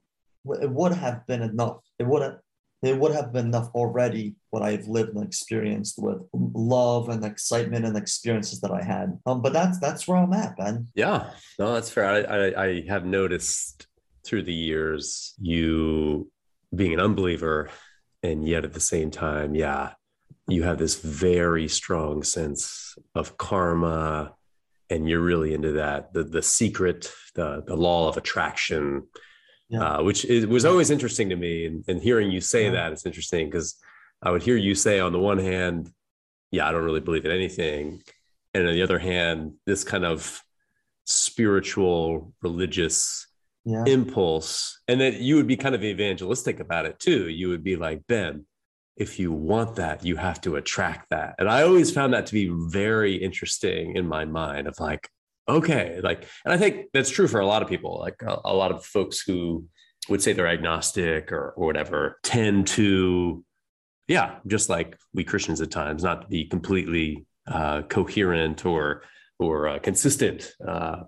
it 0.61 0.69
would 0.69 0.93
have 0.93 1.27
been 1.27 1.41
enough. 1.41 1.77
It 1.99 2.07
would 2.07 2.21
have, 2.21 2.37
it 2.81 2.97
would 2.97 3.13
have 3.13 3.33
been 3.33 3.47
enough 3.47 3.69
already 3.75 4.35
what 4.51 4.63
I've 4.63 4.87
lived 4.87 5.13
and 5.13 5.23
experienced 5.23 6.01
with 6.01 6.21
love 6.31 7.09
and 7.09 7.25
excitement 7.25 7.85
and 7.85 7.97
experiences 7.97 8.61
that 8.61 8.71
I 8.71 8.81
had. 8.81 9.19
Um, 9.25 9.41
but 9.41 9.51
that's 9.51 9.79
that's 9.79 10.07
where 10.07 10.17
I'm 10.17 10.31
at, 10.31 10.55
Ben. 10.55 10.87
Yeah, 10.95 11.31
no, 11.59 11.73
that's 11.73 11.89
fair. 11.89 12.05
I, 12.05 12.19
I, 12.21 12.65
I 12.65 12.83
have 12.87 13.05
noticed 13.05 13.87
through 14.23 14.43
the 14.43 14.53
years 14.53 15.33
you 15.41 16.31
being 16.73 16.93
an 16.93 17.01
unbeliever, 17.01 17.69
and 18.23 18.47
yet 18.47 18.63
at 18.63 18.71
the 18.71 18.79
same 18.79 19.11
time, 19.11 19.55
yeah, 19.55 19.91
you 20.51 20.63
have 20.63 20.77
this 20.77 20.99
very 20.99 21.67
strong 21.67 22.23
sense 22.23 22.95
of 23.15 23.37
karma, 23.37 24.33
and 24.89 25.07
you're 25.07 25.21
really 25.21 25.53
into 25.53 25.73
that 25.73 26.13
the 26.13 26.23
the 26.23 26.41
secret, 26.41 27.11
the 27.35 27.63
the 27.65 27.75
law 27.75 28.09
of 28.09 28.17
attraction 28.17 29.07
yeah. 29.69 29.83
uh, 29.83 30.03
which 30.03 30.25
is, 30.25 30.45
was 30.47 30.65
always 30.65 30.89
interesting 30.89 31.29
to 31.29 31.35
me. 31.35 31.65
And, 31.65 31.83
and 31.87 32.01
hearing 32.01 32.31
you 32.31 32.41
say 32.41 32.65
yeah. 32.65 32.71
that, 32.71 32.91
it's 32.91 33.05
interesting 33.05 33.47
because 33.47 33.75
I 34.21 34.31
would 34.31 34.43
hear 34.43 34.57
you 34.57 34.75
say, 34.75 34.99
on 34.99 35.13
the 35.13 35.19
one 35.19 35.37
hand, 35.37 35.89
yeah, 36.51 36.67
I 36.67 36.71
don't 36.71 36.83
really 36.83 36.99
believe 36.99 37.25
in 37.25 37.31
anything. 37.31 38.01
And 38.53 38.67
on 38.67 38.73
the 38.73 38.81
other 38.81 38.99
hand, 38.99 39.53
this 39.65 39.83
kind 39.83 40.03
of 40.03 40.41
spiritual, 41.05 42.33
religious 42.41 43.27
yeah. 43.63 43.83
impulse. 43.85 44.81
And 44.87 44.99
that 45.01 45.15
you 45.15 45.35
would 45.35 45.47
be 45.47 45.57
kind 45.57 45.75
of 45.75 45.83
evangelistic 45.83 46.59
about 46.59 46.85
it 46.85 46.99
too. 46.99 47.29
You 47.29 47.49
would 47.49 47.63
be 47.63 47.75
like, 47.75 48.05
Ben, 48.07 48.45
if 48.99 49.17
you 49.17 49.31
want 49.31 49.77
that, 49.77 50.05
you 50.05 50.17
have 50.17 50.41
to 50.41 50.57
attract 50.57 51.09
that. 51.09 51.35
And 51.39 51.49
I 51.49 51.63
always 51.63 51.91
found 51.91 52.13
that 52.13 52.27
to 52.27 52.33
be 52.33 52.49
very 52.49 53.15
interesting 53.15 53.95
in 53.95 54.07
my 54.07 54.25
mind 54.25 54.67
of 54.67 54.79
like, 54.79 55.09
okay 55.49 55.99
like 56.03 56.25
and 56.45 56.53
i 56.53 56.57
think 56.57 56.85
that's 56.93 57.09
true 57.09 57.27
for 57.27 57.39
a 57.39 57.45
lot 57.45 57.61
of 57.61 57.67
people 57.67 57.99
like 57.99 58.21
a, 58.21 58.39
a 58.45 58.53
lot 58.53 58.71
of 58.71 58.85
folks 58.85 59.19
who 59.19 59.65
would 60.07 60.21
say 60.21 60.31
they're 60.31 60.47
agnostic 60.47 61.31
or, 61.31 61.53
or 61.57 61.65
whatever 61.65 62.19
tend 62.23 62.67
to 62.67 63.43
yeah 64.07 64.35
just 64.47 64.69
like 64.69 64.97
we 65.13 65.23
christians 65.23 65.59
at 65.59 65.71
times 65.71 66.03
not 66.03 66.29
be 66.29 66.45
completely 66.45 67.25
uh, 67.47 67.81
coherent 67.83 68.65
or 68.65 69.01
or 69.39 69.67
uh, 69.67 69.79
consistent 69.79 70.53
uh, 70.65 71.03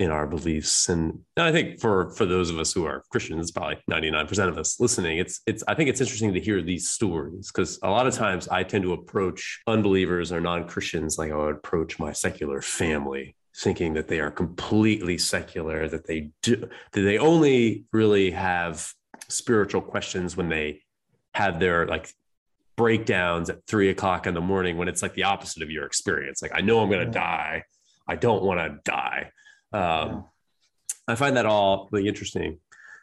in 0.00 0.10
our 0.10 0.26
beliefs 0.26 0.88
and 0.88 1.20
i 1.36 1.52
think 1.52 1.78
for 1.78 2.10
for 2.10 2.24
those 2.24 2.50
of 2.50 2.58
us 2.58 2.72
who 2.72 2.84
are 2.84 3.04
christians 3.10 3.50
probably 3.50 3.78
99% 3.88 4.48
of 4.48 4.58
us 4.58 4.80
listening 4.80 5.18
it's 5.18 5.40
it's 5.46 5.62
i 5.68 5.74
think 5.74 5.88
it's 5.88 6.00
interesting 6.00 6.32
to 6.32 6.40
hear 6.40 6.62
these 6.62 6.88
stories 6.88 7.52
because 7.52 7.78
a 7.82 7.90
lot 7.90 8.06
of 8.06 8.14
times 8.14 8.48
i 8.48 8.62
tend 8.62 8.82
to 8.82 8.94
approach 8.94 9.60
unbelievers 9.66 10.32
or 10.32 10.40
non-christians 10.40 11.18
like 11.18 11.30
i 11.30 11.36
would 11.36 11.56
approach 11.56 11.98
my 11.98 12.12
secular 12.12 12.62
family 12.62 13.36
thinking 13.56 13.94
that 13.94 14.08
they 14.08 14.20
are 14.20 14.30
completely 14.30 15.18
secular, 15.18 15.88
that 15.88 16.06
they 16.06 16.30
do, 16.42 16.56
that 16.56 17.00
they 17.00 17.18
only 17.18 17.84
really 17.92 18.30
have 18.30 18.92
spiritual 19.28 19.80
questions 19.80 20.36
when 20.36 20.48
they 20.48 20.82
have 21.34 21.60
their 21.60 21.86
like 21.86 22.12
breakdowns 22.76 23.50
at 23.50 23.66
three 23.66 23.90
o'clock 23.90 24.26
in 24.26 24.34
the 24.34 24.40
morning 24.40 24.76
when 24.76 24.88
it's 24.88 25.02
like 25.02 25.14
the 25.14 25.24
opposite 25.24 25.62
of 25.62 25.70
your 25.70 25.84
experience. 25.84 26.40
Like, 26.42 26.52
I 26.54 26.60
know 26.60 26.80
I'm 26.80 26.88
going 26.88 27.04
to 27.04 27.12
die. 27.12 27.64
I 28.08 28.16
don't 28.16 28.42
want 28.42 28.60
to 28.60 28.90
die. 28.90 29.30
Um, 29.72 29.80
yeah. 29.80 30.20
I 31.08 31.14
find 31.14 31.36
that 31.36 31.46
all 31.46 31.88
really 31.90 32.08
interesting. 32.08 32.58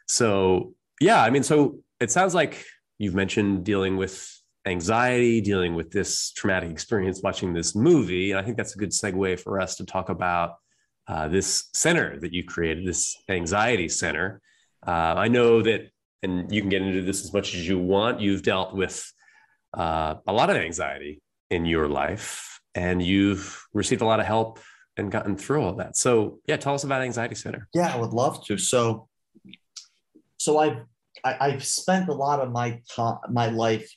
So, 0.06 0.74
yeah, 1.00 1.22
I 1.22 1.30
mean, 1.30 1.42
so 1.42 1.78
it 2.00 2.10
sounds 2.10 2.34
like 2.34 2.64
you've 2.98 3.14
mentioned 3.14 3.64
dealing 3.64 3.96
with 3.96 4.34
anxiety, 4.66 5.40
dealing 5.40 5.74
with 5.74 5.90
this 5.90 6.32
traumatic 6.32 6.70
experience 6.70 7.22
watching 7.22 7.52
this 7.52 7.74
movie. 7.74 8.30
And 8.30 8.40
I 8.40 8.42
think 8.42 8.56
that's 8.56 8.74
a 8.74 8.78
good 8.78 8.90
segue 8.90 9.40
for 9.40 9.60
us 9.60 9.76
to 9.76 9.86
talk 9.86 10.08
about 10.08 10.56
uh, 11.06 11.28
this 11.28 11.68
center 11.74 12.18
that 12.20 12.32
you 12.32 12.44
created, 12.44 12.86
this 12.86 13.16
anxiety 13.28 13.88
center. 13.88 14.40
Uh, 14.86 15.14
I 15.16 15.28
know 15.28 15.62
that, 15.62 15.90
and 16.22 16.50
you 16.52 16.60
can 16.60 16.70
get 16.70 16.82
into 16.82 17.02
this 17.02 17.24
as 17.24 17.32
much 17.32 17.54
as 17.54 17.66
you 17.66 17.78
want, 17.78 18.20
you've 18.20 18.42
dealt 18.42 18.74
with 18.74 19.10
uh, 19.74 20.16
a 20.26 20.32
lot 20.32 20.50
of 20.50 20.56
anxiety 20.56 21.22
in 21.50 21.64
your 21.64 21.88
life 21.88 22.60
and 22.74 23.02
you've 23.02 23.66
received 23.72 24.02
a 24.02 24.04
lot 24.04 24.20
of 24.20 24.26
help 24.26 24.60
and 24.98 25.10
gotten 25.10 25.36
through 25.36 25.62
all 25.62 25.74
that. 25.74 25.96
So, 25.96 26.40
yeah, 26.46 26.56
tell 26.56 26.74
us 26.74 26.84
about 26.84 27.02
Anxiety 27.02 27.34
Center. 27.34 27.68
Yeah, 27.72 27.94
I 27.94 27.96
would 27.98 28.12
love 28.12 28.44
to. 28.46 28.58
So, 28.58 29.08
so 30.36 30.58
I've 30.58 30.78
I, 31.24 31.30
have 31.30 31.40
i 31.40 31.50
have 31.50 31.64
spent 31.64 32.08
a 32.08 32.14
lot 32.14 32.40
of 32.40 32.52
my 32.52 32.80
time, 32.94 33.18
my 33.30 33.48
life 33.48 33.90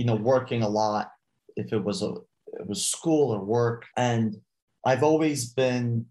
you 0.00 0.06
know, 0.06 0.14
working 0.14 0.62
a 0.62 0.68
lot 0.68 1.10
if 1.56 1.74
it 1.74 1.84
was 1.84 2.02
a 2.02 2.14
it 2.54 2.66
was 2.66 2.84
school 2.84 3.32
or 3.34 3.44
work. 3.44 3.84
And 3.98 4.34
I've 4.84 5.02
always 5.02 5.52
been 5.52 6.06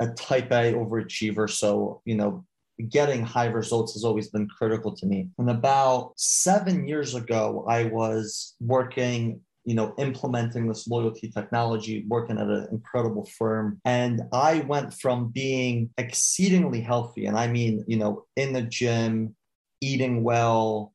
a 0.00 0.08
type 0.08 0.50
A 0.50 0.72
overachiever. 0.72 1.48
So, 1.50 2.00
you 2.06 2.14
know, 2.14 2.46
getting 2.88 3.22
high 3.22 3.46
results 3.48 3.92
has 3.92 4.04
always 4.04 4.28
been 4.28 4.48
critical 4.48 4.94
to 4.96 5.04
me. 5.04 5.28
And 5.36 5.50
about 5.50 6.12
seven 6.16 6.88
years 6.88 7.14
ago, 7.14 7.66
I 7.68 7.84
was 7.84 8.54
working, 8.58 9.40
you 9.66 9.74
know, 9.74 9.94
implementing 9.98 10.68
this 10.68 10.86
loyalty 10.86 11.28
technology, 11.28 12.04
working 12.08 12.38
at 12.38 12.46
an 12.46 12.68
incredible 12.70 13.28
firm. 13.36 13.80
And 13.84 14.22
I 14.32 14.60
went 14.60 14.94
from 14.94 15.28
being 15.28 15.90
exceedingly 15.98 16.80
healthy, 16.80 17.26
and 17.26 17.36
I 17.36 17.48
mean, 17.48 17.84
you 17.86 17.98
know, 17.98 18.24
in 18.36 18.52
the 18.52 18.62
gym, 18.62 19.34
eating 19.80 20.22
well, 20.22 20.94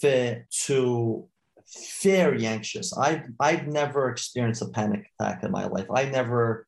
fit, 0.00 0.46
to 0.66 1.28
very 2.02 2.46
anxious. 2.46 2.96
I've 2.96 3.24
I've 3.40 3.66
never 3.66 4.08
experienced 4.08 4.62
a 4.62 4.68
panic 4.68 5.06
attack 5.18 5.42
in 5.42 5.50
my 5.50 5.66
life. 5.66 5.86
I 5.94 6.04
never 6.04 6.66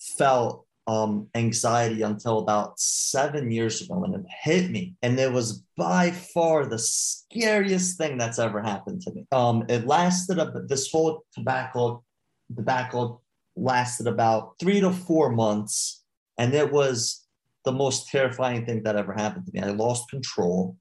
felt 0.00 0.61
um, 0.86 1.28
anxiety 1.34 2.02
until 2.02 2.38
about 2.38 2.78
seven 2.78 3.50
years 3.50 3.80
ago 3.80 4.02
and 4.04 4.14
it 4.14 4.24
hit 4.42 4.70
me, 4.70 4.94
and 5.02 5.18
it 5.18 5.32
was 5.32 5.64
by 5.76 6.10
far 6.10 6.66
the 6.66 6.78
scariest 6.78 7.98
thing 7.98 8.18
that's 8.18 8.38
ever 8.38 8.60
happened 8.60 9.00
to 9.02 9.12
me. 9.12 9.26
Um, 9.32 9.64
it 9.68 9.86
lasted 9.86 10.38
a 10.38 10.52
this 10.66 10.90
whole 10.90 11.24
tobacco 11.34 12.02
tobacco 12.54 13.20
lasted 13.56 14.06
about 14.06 14.54
three 14.58 14.80
to 14.80 14.90
four 14.90 15.30
months, 15.30 16.02
and 16.38 16.54
it 16.54 16.72
was 16.72 17.26
the 17.64 17.72
most 17.72 18.08
terrifying 18.08 18.66
thing 18.66 18.82
that 18.82 18.96
ever 18.96 19.12
happened 19.12 19.46
to 19.46 19.52
me. 19.52 19.60
I 19.60 19.70
lost 19.70 20.10
control. 20.10 20.76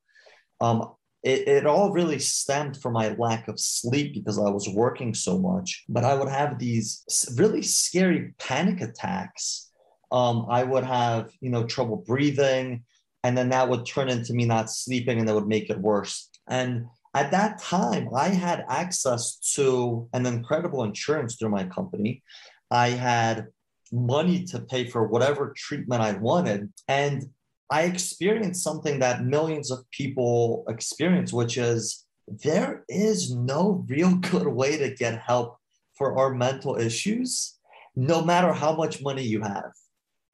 Um, 0.60 0.94
it, 1.24 1.48
it 1.48 1.66
all 1.68 1.92
really 1.92 2.18
stemmed 2.18 2.82
from 2.82 2.94
my 2.94 3.10
lack 3.10 3.48
of 3.48 3.60
sleep 3.60 4.14
because 4.14 4.40
I 4.40 4.50
was 4.50 4.68
working 4.70 5.14
so 5.14 5.38
much. 5.38 5.84
But 5.88 6.04
I 6.04 6.16
would 6.16 6.30
have 6.30 6.58
these 6.58 7.04
really 7.36 7.62
scary 7.62 8.34
panic 8.40 8.82
attacks. 8.82 9.71
Um, 10.12 10.46
I 10.50 10.64
would 10.64 10.84
have, 10.84 11.32
you 11.40 11.50
know, 11.50 11.66
trouble 11.66 11.98
breathing, 11.98 12.84
and 13.24 13.38
then 13.38 13.50
that 13.50 13.70
would 13.70 13.86
turn 13.86 14.10
into 14.10 14.34
me 14.34 14.46
not 14.46 14.70
sleeping, 14.70 15.20
and 15.20 15.28
that 15.28 15.36
would 15.36 15.48
make 15.48 15.70
it 15.70 15.80
worse. 15.80 16.30
And 16.48 16.88
at 17.14 17.32
that 17.32 17.60
time, 17.60 18.10
I 18.16 18.30
had 18.30 18.66
access 18.70 19.38
to 19.56 20.08
an 20.14 20.26
incredible 20.26 20.84
insurance 20.84 21.36
through 21.36 21.50
my 21.50 21.66
company. 21.66 22.24
I 22.70 22.90
had 22.90 23.48
money 23.92 24.46
to 24.46 24.60
pay 24.60 24.88
for 24.88 25.08
whatever 25.08 25.54
treatment 25.56 26.02
I 26.02 26.14
wanted. 26.14 26.72
And 26.88 27.30
I 27.70 27.84
experienced 27.84 28.64
something 28.64 29.00
that 29.00 29.24
millions 29.24 29.72
of 29.72 29.90
people 29.92 30.66
experience, 30.70 31.34
which 31.34 31.58
is 31.58 32.06
there 32.28 32.86
is 32.88 33.36
no 33.36 33.86
real 33.88 34.16
good 34.32 34.48
way 34.48 34.78
to 34.78 34.94
get 34.94 35.22
help 35.22 35.58
for 35.98 36.18
our 36.18 36.34
mental 36.34 36.78
issues, 36.78 37.58
no 37.96 38.24
matter 38.24 38.54
how 38.54 38.76
much 38.76 39.02
money 39.02 39.24
you 39.24 39.42
have. 39.42 39.72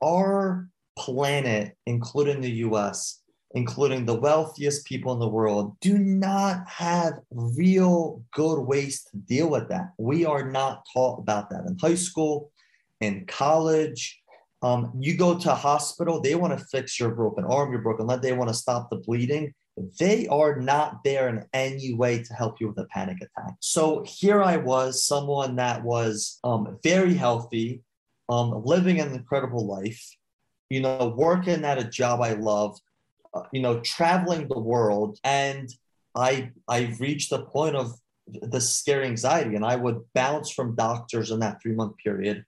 Our 0.03 0.69
planet, 0.97 1.75
including 1.86 2.41
the 2.41 2.51
US, 2.51 3.21
including 3.51 4.05
the 4.05 4.19
wealthiest 4.19 4.86
people 4.86 5.13
in 5.13 5.19
the 5.19 5.27
world, 5.27 5.77
do 5.79 5.97
not 5.97 6.67
have 6.67 7.13
real 7.31 8.23
good 8.33 8.62
ways 8.62 9.03
to 9.05 9.17
deal 9.17 9.49
with 9.49 9.69
that. 9.69 9.91
We 9.97 10.25
are 10.25 10.49
not 10.49 10.83
taught 10.93 11.19
about 11.19 11.49
that 11.49 11.65
in 11.65 11.77
high 11.79 11.95
school, 11.95 12.51
in 12.99 13.25
college, 13.25 14.21
um, 14.63 14.91
you 14.99 15.15
go 15.15 15.38
to 15.38 15.51
a 15.51 15.55
hospital, 15.55 16.19
they 16.19 16.36
want 16.36 16.57
to 16.57 16.65
fix 16.65 16.99
your 16.99 17.13
broken 17.13 17.43
arm, 17.43 17.71
your 17.71 17.81
broken 17.81 18.07
leg, 18.07 18.21
they 18.21 18.33
want 18.33 18.49
to 18.49 18.55
stop 18.55 18.89
the 18.89 18.97
bleeding. 18.97 19.53
They 19.99 20.25
are 20.27 20.60
not 20.60 21.03
there 21.03 21.29
in 21.29 21.45
any 21.53 21.93
way 21.93 22.23
to 22.23 22.33
help 22.33 22.60
you 22.60 22.69
with 22.69 22.79
a 22.79 22.86
panic 22.86 23.17
attack. 23.17 23.53
So 23.60 24.03
here 24.07 24.41
I 24.41 24.57
was, 24.57 25.05
someone 25.05 25.55
that 25.57 25.83
was 25.83 26.39
um, 26.43 26.79
very 26.83 27.13
healthy, 27.13 27.83
um, 28.29 28.63
living 28.63 28.99
an 28.99 29.13
incredible 29.13 29.65
life, 29.65 30.03
you 30.69 30.81
know, 30.81 31.13
working 31.15 31.63
at 31.63 31.77
a 31.77 31.83
job 31.83 32.21
I 32.21 32.33
love, 32.33 32.77
uh, 33.33 33.43
you 33.52 33.62
know, 33.62 33.79
traveling 33.81 34.47
the 34.47 34.60
world. 34.60 35.19
And 35.23 35.69
I, 36.15 36.52
I 36.67 36.95
reached 36.99 37.31
a 37.31 37.43
point 37.43 37.75
of 37.75 37.93
the 38.27 38.60
scary 38.60 39.06
anxiety 39.06 39.56
and 39.56 39.65
I 39.65 39.75
would 39.75 40.02
bounce 40.13 40.52
from 40.52 40.75
doctors 40.75 41.31
in 41.31 41.39
that 41.39 41.62
three 41.62 41.73
month 41.73 41.95
period. 42.04 42.43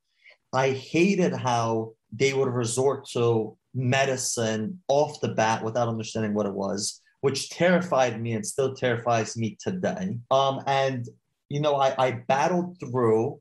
I 0.52 0.72
hated 0.72 1.34
how 1.34 1.94
they 2.12 2.34
would 2.34 2.50
resort 2.50 3.08
to 3.14 3.56
medicine 3.74 4.82
off 4.88 5.22
the 5.22 5.30
bat 5.30 5.64
without 5.64 5.88
understanding 5.88 6.34
what 6.34 6.48
it 6.48 6.54
was, 6.54 7.02
which 7.22 7.50
terrified 7.50 8.20
me 8.22 8.34
and 8.34 8.46
still 8.46 8.74
terrifies 8.74 9.38
me 9.38 9.58
today. 9.62 10.18
Um, 10.32 10.62
and 10.66 11.08
you 11.50 11.62
know, 11.62 11.76
I, 11.76 11.96
I 11.98 12.12
battled 12.12 12.80
through 12.80 13.40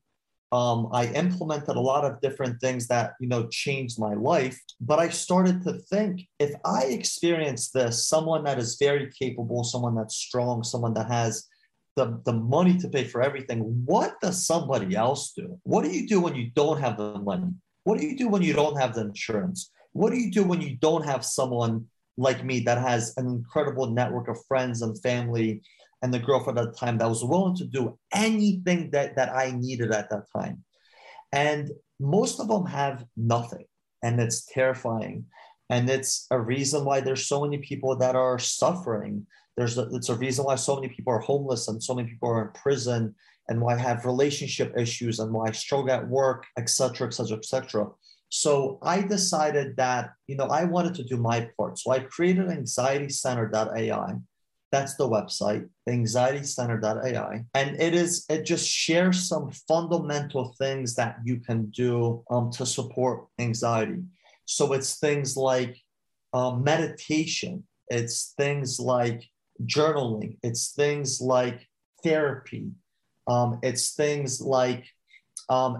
Um, 0.51 0.89
I 0.93 1.07
implemented 1.09 1.77
a 1.77 1.81
lot 1.81 2.05
of 2.05 2.21
different 2.21 2.61
things 2.61 2.87
that 2.89 3.13
you 3.21 3.29
know 3.29 3.49
changed 3.49 3.99
my 3.99 4.15
life. 4.15 4.59
But 4.81 4.99
I 4.99 5.09
started 5.11 5.63
to 5.65 5.75
think 5.75 6.27
if 6.39 6.53
I 6.65 6.85
experience 6.85 7.71
this, 7.71 8.09
someone 8.09 8.45
that 8.45 8.59
is 8.59 8.77
very 8.81 9.11
capable, 9.11 9.63
someone 9.65 9.95
that's 9.95 10.17
strong, 10.17 10.63
someone 10.65 10.95
that 10.95 11.11
has 11.11 11.47
the, 11.97 12.21
the 12.25 12.33
money 12.33 12.79
to 12.79 12.89
pay 12.89 13.05
for 13.05 13.21
everything, 13.21 13.61
what 13.85 14.21
does 14.23 14.47
somebody 14.47 14.95
else 14.95 15.33
do? 15.33 15.59
What 15.65 15.85
do 15.85 15.91
you 15.91 16.07
do 16.07 16.21
when 16.21 16.35
you 16.37 16.51
don't 16.55 16.81
have 16.81 16.97
the 16.97 17.19
money? 17.19 17.53
What 17.83 17.99
do 17.99 18.07
you 18.07 18.17
do 18.17 18.29
when 18.29 18.43
you 18.43 18.53
don't 18.53 18.81
have 18.81 18.95
the 18.95 19.01
insurance? 19.03 19.71
What 19.93 20.11
do 20.13 20.17
you 20.17 20.31
do 20.31 20.45
when 20.45 20.61
you 20.61 20.77
don't 20.77 21.05
have 21.05 21.25
someone 21.25 21.87
like 22.17 22.45
me 22.45 22.61
that 22.61 22.79
has 22.79 23.15
an 23.17 23.27
incredible 23.27 23.91
network 23.91 24.29
of 24.29 24.39
friends 24.47 24.83
and 24.83 25.01
family 25.01 25.63
and 26.03 26.13
the 26.13 26.19
girlfriend 26.19 26.59
at 26.59 26.73
the 26.73 26.79
time 26.79 26.99
that 26.99 27.09
was 27.09 27.25
willing 27.25 27.57
to 27.57 27.65
do 27.65 27.99
anything 28.15 28.91
that, 28.91 29.17
that 29.17 29.35
I 29.35 29.53
needed 29.57 29.93
at 29.93 30.11
that 30.11 30.25
time. 30.37 30.65
And 31.33 31.71
most 32.01 32.41
of 32.41 32.49
them 32.49 32.67
have 32.67 33.05
nothing. 33.17 33.65
And 34.03 34.21
it's 34.21 34.47
terrifying. 34.47 35.27
And 35.71 35.91
it's 35.91 36.27
a 36.31 36.41
reason 36.41 36.85
why 36.85 37.01
there's 37.01 37.27
so 37.27 37.43
many 37.43 37.59
people 37.59 37.97
that 37.97 38.15
are 38.15 38.39
suffering. 38.39 39.27
There's 39.57 39.77
a, 39.77 39.89
it's 39.93 40.09
a 40.09 40.15
reason 40.15 40.45
why 40.45 40.55
so 40.55 40.77
many 40.77 40.89
people 40.89 41.13
are 41.13 41.19
homeless 41.19 41.69
and 41.69 41.83
so 41.83 41.95
many 41.95 42.09
people 42.09 42.31
are 42.31 42.47
in 42.47 42.53
prison 42.53 43.15
and 43.49 43.61
why 43.61 43.75
I 43.75 43.79
have 43.79 44.05
relationship 44.05 44.73
issues 44.79 45.19
and 45.19 45.33
why 45.33 45.47
I 45.49 45.53
struggle 45.53 45.91
at 45.91 46.07
work, 46.07 46.47
etc., 46.57 47.09
etc., 47.09 47.39
etc. 47.39 47.89
So 48.31 48.79
I 48.83 49.01
decided 49.01 49.77
that, 49.77 50.11
you 50.27 50.37
know, 50.37 50.47
I 50.47 50.65
wanted 50.65 50.95
to 50.97 51.05
do 51.05 51.17
my 51.17 51.49
part. 51.57 51.79
So 51.79 51.91
I 51.91 52.01
created 52.01 52.47
anxietycenter.ai 52.47 54.15
that's 54.71 54.97
the 54.97 55.09
website, 55.09 55.69
anxietycenter.ai. 55.89 57.45
And 57.55 57.81
it 57.81 57.95
is, 57.95 58.27
it 58.29 58.45
just 58.45 58.69
shares 58.69 59.29
some 59.29 59.51
fundamental 59.67 60.55
things 60.59 60.95
that 60.97 61.17
you 61.25 61.41
can 61.41 61.67
do 61.71 62.23
um, 62.31 62.51
to 62.53 62.67
support 62.67 63.27
anxiety. 63.39 64.03
So 64.45 64.73
it's 64.75 64.99
things 64.99 65.37
like 65.37 65.79
um, 66.33 66.63
meditation, 66.63 67.65
it's 67.89 68.35
things 68.37 68.79
like 68.79 69.25
journaling, 69.65 70.37
it's 70.43 70.73
things 70.73 71.21
like 71.21 71.67
therapy, 72.03 72.71
um, 73.27 73.59
it's 73.63 73.95
things 73.95 74.41
like 74.41 74.87
um, 75.49 75.79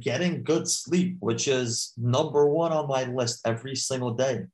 getting 0.00 0.42
good 0.42 0.68
sleep, 0.68 1.16
which 1.20 1.46
is 1.46 1.92
number 1.96 2.48
one 2.48 2.72
on 2.72 2.88
my 2.88 3.04
list 3.04 3.46
every 3.46 3.76
single 3.76 4.14
day. 4.14 4.44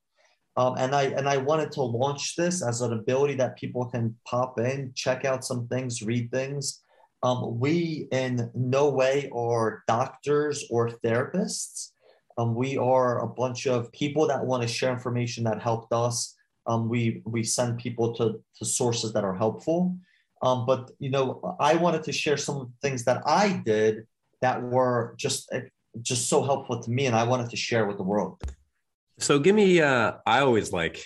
Um, 0.57 0.75
and 0.77 0.93
I 0.93 1.03
and 1.03 1.29
I 1.29 1.37
wanted 1.37 1.71
to 1.73 1.81
launch 1.81 2.35
this 2.35 2.61
as 2.61 2.81
an 2.81 2.93
ability 2.93 3.35
that 3.35 3.57
people 3.57 3.85
can 3.85 4.15
pop 4.27 4.59
in, 4.59 4.91
check 4.95 5.23
out 5.23 5.45
some 5.45 5.67
things, 5.67 6.01
read 6.01 6.29
things. 6.31 6.81
Um, 7.23 7.59
we 7.59 8.07
in 8.11 8.49
no 8.53 8.89
way 8.89 9.29
are 9.33 9.83
doctors 9.87 10.65
or 10.69 10.89
therapists. 10.89 11.91
Um, 12.37 12.55
we 12.55 12.77
are 12.77 13.23
a 13.23 13.27
bunch 13.27 13.67
of 13.67 13.91
people 13.91 14.27
that 14.27 14.43
want 14.45 14.63
to 14.63 14.67
share 14.67 14.91
information 14.91 15.43
that 15.45 15.61
helped 15.61 15.93
us. 15.93 16.35
Um, 16.67 16.89
we 16.89 17.21
we 17.25 17.43
send 17.43 17.79
people 17.79 18.13
to, 18.15 18.41
to 18.57 18.65
sources 18.65 19.13
that 19.13 19.23
are 19.23 19.35
helpful. 19.35 19.95
Um, 20.41 20.65
but 20.65 20.91
you 20.99 21.11
know, 21.11 21.55
I 21.59 21.75
wanted 21.75 22.03
to 22.03 22.11
share 22.11 22.37
some 22.37 22.73
things 22.81 23.05
that 23.05 23.21
I 23.25 23.61
did 23.63 24.07
that 24.41 24.61
were 24.61 25.13
just 25.17 25.53
just 26.01 26.29
so 26.29 26.43
helpful 26.43 26.81
to 26.81 26.91
me, 26.91 27.05
and 27.05 27.15
I 27.15 27.23
wanted 27.23 27.49
to 27.51 27.57
share 27.57 27.85
with 27.85 27.97
the 27.97 28.03
world. 28.03 28.41
So 29.19 29.39
give 29.39 29.55
me, 29.55 29.81
uh, 29.81 30.13
I 30.25 30.39
always 30.39 30.71
like 30.71 31.03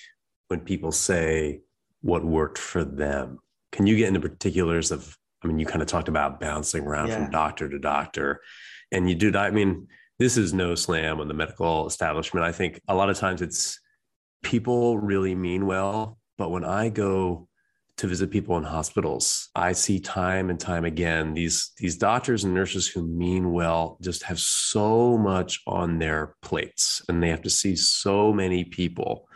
when 0.47 0.61
people 0.61 0.91
say 0.91 1.61
what 2.01 2.23
worked 2.23 2.57
for 2.57 2.83
them. 2.83 3.39
Can 3.71 3.87
you 3.87 3.97
get 3.97 4.07
into 4.07 4.19
particulars 4.19 4.91
of, 4.91 5.17
I 5.43 5.47
mean, 5.47 5.59
you 5.59 5.65
kind 5.65 5.81
of 5.81 5.87
talked 5.87 6.07
about 6.07 6.39
bouncing 6.39 6.83
around 6.83 7.09
yeah. 7.09 7.17
from 7.17 7.31
doctor 7.31 7.69
to 7.69 7.79
doctor 7.79 8.41
and 8.91 9.09
you 9.09 9.15
do, 9.15 9.35
I 9.35 9.51
mean, 9.51 9.87
this 10.17 10.37
is 10.37 10.53
no 10.53 10.75
slam 10.75 11.19
on 11.19 11.27
the 11.27 11.33
medical 11.33 11.87
establishment. 11.87 12.45
I 12.45 12.51
think 12.51 12.79
a 12.87 12.95
lot 12.95 13.09
of 13.09 13.17
times 13.17 13.41
it's 13.41 13.79
people 14.43 14.97
really 14.97 15.35
mean 15.35 15.65
well, 15.65 16.19
but 16.37 16.51
when 16.51 16.63
I 16.63 16.89
go 16.89 17.49
to 17.97 18.07
visit 18.07 18.29
people 18.29 18.57
in 18.57 18.63
hospitals. 18.63 19.49
I 19.55 19.71
see 19.71 19.99
time 19.99 20.49
and 20.49 20.59
time 20.59 20.85
again 20.85 21.33
these 21.33 21.71
these 21.77 21.97
doctors 21.97 22.43
and 22.43 22.53
nurses 22.53 22.87
who 22.87 23.05
mean 23.07 23.53
well 23.53 23.97
just 24.01 24.23
have 24.23 24.39
so 24.39 25.17
much 25.17 25.61
on 25.65 25.99
their 25.99 26.35
plates 26.41 27.01
and 27.07 27.21
they 27.21 27.29
have 27.29 27.43
to 27.43 27.49
see 27.49 27.75
so 27.75 28.33
many 28.33 28.65
people 28.65 29.27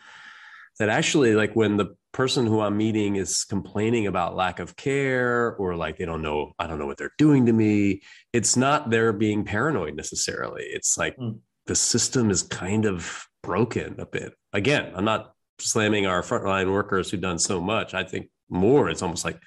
that 0.77 0.89
actually 0.89 1.35
like 1.35 1.55
when 1.55 1.77
the 1.77 1.95
person 2.11 2.45
who 2.45 2.59
I'm 2.59 2.75
meeting 2.75 3.15
is 3.15 3.45
complaining 3.45 4.07
about 4.07 4.35
lack 4.35 4.59
of 4.59 4.75
care 4.75 5.55
or 5.55 5.75
like 5.75 5.97
they 5.97 6.05
don't 6.05 6.21
know 6.21 6.53
I 6.59 6.67
don't 6.67 6.79
know 6.79 6.87
what 6.87 6.97
they're 6.97 7.11
doing 7.17 7.45
to 7.45 7.53
me, 7.53 8.01
it's 8.33 8.57
not 8.57 8.89
they're 8.89 9.13
being 9.13 9.45
paranoid 9.45 9.95
necessarily. 9.95 10.63
It's 10.63 10.97
like 10.97 11.15
mm. 11.17 11.39
the 11.67 11.75
system 11.75 12.29
is 12.29 12.43
kind 12.43 12.85
of 12.85 13.25
broken 13.41 13.95
a 13.99 14.05
bit. 14.05 14.33
Again, 14.51 14.91
I'm 14.95 15.05
not 15.05 15.33
slamming 15.59 16.07
our 16.07 16.21
frontline 16.23 16.71
workers 16.71 17.09
who've 17.09 17.21
done 17.21 17.39
so 17.39 17.61
much. 17.61 17.93
I 17.93 18.03
think 18.03 18.29
more. 18.49 18.89
It's 18.89 19.01
almost 19.01 19.25
like 19.25 19.41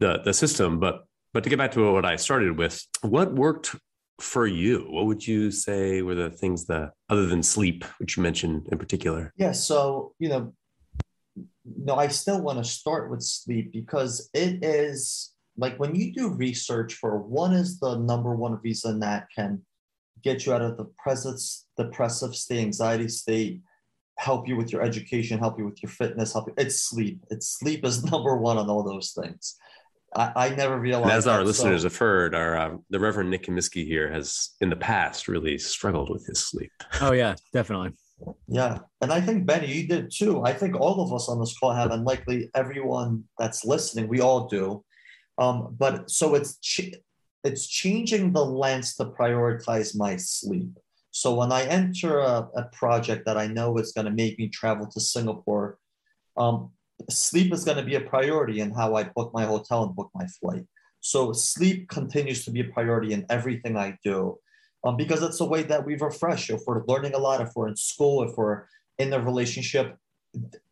the 0.00 0.20
the 0.24 0.32
system. 0.32 0.80
But 0.80 1.04
but 1.32 1.44
to 1.44 1.50
get 1.50 1.58
back 1.58 1.72
to 1.72 1.92
what 1.92 2.04
I 2.04 2.16
started 2.16 2.58
with, 2.58 2.82
what 3.02 3.34
worked 3.34 3.76
for 4.20 4.46
you? 4.46 4.86
What 4.88 5.06
would 5.06 5.26
you 5.26 5.50
say 5.50 6.02
were 6.02 6.14
the 6.14 6.30
things 6.30 6.66
that 6.66 6.92
other 7.10 7.26
than 7.26 7.42
sleep, 7.42 7.84
which 7.98 8.16
you 8.16 8.22
mentioned 8.22 8.68
in 8.72 8.78
particular? 8.78 9.32
Yeah. 9.36 9.52
So 9.52 10.14
you 10.18 10.28
know, 10.28 10.54
no, 11.64 11.96
I 11.96 12.08
still 12.08 12.40
want 12.40 12.58
to 12.58 12.64
start 12.64 13.10
with 13.10 13.22
sleep 13.22 13.72
because 13.72 14.30
it 14.32 14.64
is 14.64 15.32
like 15.56 15.78
when 15.78 15.94
you 15.94 16.12
do 16.12 16.28
research 16.30 16.94
for 16.94 17.18
one 17.18 17.52
is 17.52 17.78
the 17.80 17.96
number 17.96 18.34
one 18.34 18.60
reason 18.62 19.00
that 19.00 19.26
can 19.34 19.62
get 20.22 20.46
you 20.46 20.52
out 20.52 20.62
of 20.62 20.76
the 20.76 20.84
presence 20.98 21.66
depressive 21.76 22.34
state 22.34 22.60
anxiety 22.60 23.08
state 23.08 23.60
help 24.18 24.48
you 24.48 24.56
with 24.56 24.72
your 24.72 24.82
education, 24.82 25.38
help 25.38 25.58
you 25.58 25.64
with 25.64 25.82
your 25.82 25.90
fitness, 25.90 26.32
help 26.32 26.48
you. 26.48 26.54
It's 26.56 26.80
sleep. 26.80 27.20
It's 27.30 27.48
sleep 27.58 27.84
is 27.84 28.04
number 28.10 28.36
one 28.36 28.58
on 28.58 28.68
all 28.68 28.82
those 28.82 29.12
things. 29.12 29.56
I, 30.14 30.32
I 30.36 30.48
never 30.50 30.78
realized. 30.78 31.10
And 31.10 31.18
as 31.18 31.26
our 31.26 31.38
that, 31.38 31.44
listeners 31.44 31.82
so. 31.82 31.86
have 31.86 31.96
heard, 31.96 32.34
our 32.34 32.56
uh, 32.56 32.76
the 32.90 32.98
Reverend 32.98 33.30
Nick 33.30 33.46
Comiskey 33.46 33.84
here 33.86 34.10
has 34.10 34.50
in 34.60 34.70
the 34.70 34.76
past 34.76 35.28
really 35.28 35.58
struggled 35.58 36.10
with 36.10 36.26
his 36.26 36.38
sleep. 36.38 36.72
Oh 37.00 37.12
yeah, 37.12 37.34
definitely. 37.52 37.92
Yeah, 38.48 38.78
and 39.02 39.12
I 39.12 39.20
think 39.20 39.44
Benny, 39.44 39.70
you 39.70 39.86
did 39.86 40.10
too. 40.10 40.42
I 40.42 40.52
think 40.52 40.80
all 40.80 41.02
of 41.02 41.12
us 41.12 41.28
on 41.28 41.38
this 41.38 41.58
call 41.58 41.72
have, 41.72 41.90
and 41.90 42.04
likely 42.04 42.50
everyone 42.54 43.24
that's 43.38 43.64
listening, 43.64 44.08
we 44.08 44.20
all 44.20 44.48
do. 44.48 44.82
Um, 45.38 45.76
but 45.78 46.10
so 46.10 46.34
it's 46.34 46.56
ch- 46.60 46.94
it's 47.44 47.66
changing 47.66 48.32
the 48.32 48.44
lens 48.44 48.94
to 48.96 49.04
prioritize 49.04 49.94
my 49.94 50.16
sleep. 50.16 50.70
So 51.16 51.34
when 51.34 51.50
I 51.50 51.62
enter 51.64 52.18
a, 52.18 52.46
a 52.54 52.64
project 52.74 53.24
that 53.24 53.38
I 53.38 53.46
know 53.46 53.78
is 53.78 53.92
going 53.92 54.04
to 54.04 54.10
make 54.10 54.38
me 54.38 54.48
travel 54.48 54.86
to 54.88 55.00
Singapore, 55.00 55.78
um, 56.36 56.72
sleep 57.08 57.54
is 57.54 57.64
going 57.64 57.78
to 57.78 57.82
be 57.82 57.94
a 57.94 58.02
priority 58.02 58.60
in 58.60 58.70
how 58.70 58.96
I 58.96 59.04
book 59.04 59.32
my 59.32 59.46
hotel 59.46 59.84
and 59.84 59.96
book 59.96 60.10
my 60.14 60.26
flight. 60.26 60.66
So 61.00 61.32
sleep 61.32 61.88
continues 61.88 62.44
to 62.44 62.50
be 62.50 62.60
a 62.60 62.64
priority 62.64 63.14
in 63.14 63.24
everything 63.30 63.78
I 63.78 63.96
do 64.04 64.38
um, 64.84 64.98
because 64.98 65.22
it's 65.22 65.40
a 65.40 65.46
way 65.46 65.62
that 65.62 65.86
we 65.86 65.96
refresh. 65.96 66.50
If 66.50 66.60
we're 66.66 66.84
learning 66.84 67.14
a 67.14 67.18
lot, 67.18 67.40
if 67.40 67.52
we're 67.56 67.68
in 67.68 67.76
school, 67.76 68.22
if 68.28 68.36
we're 68.36 68.64
in 68.98 69.10
a 69.14 69.18
relationship, 69.18 69.96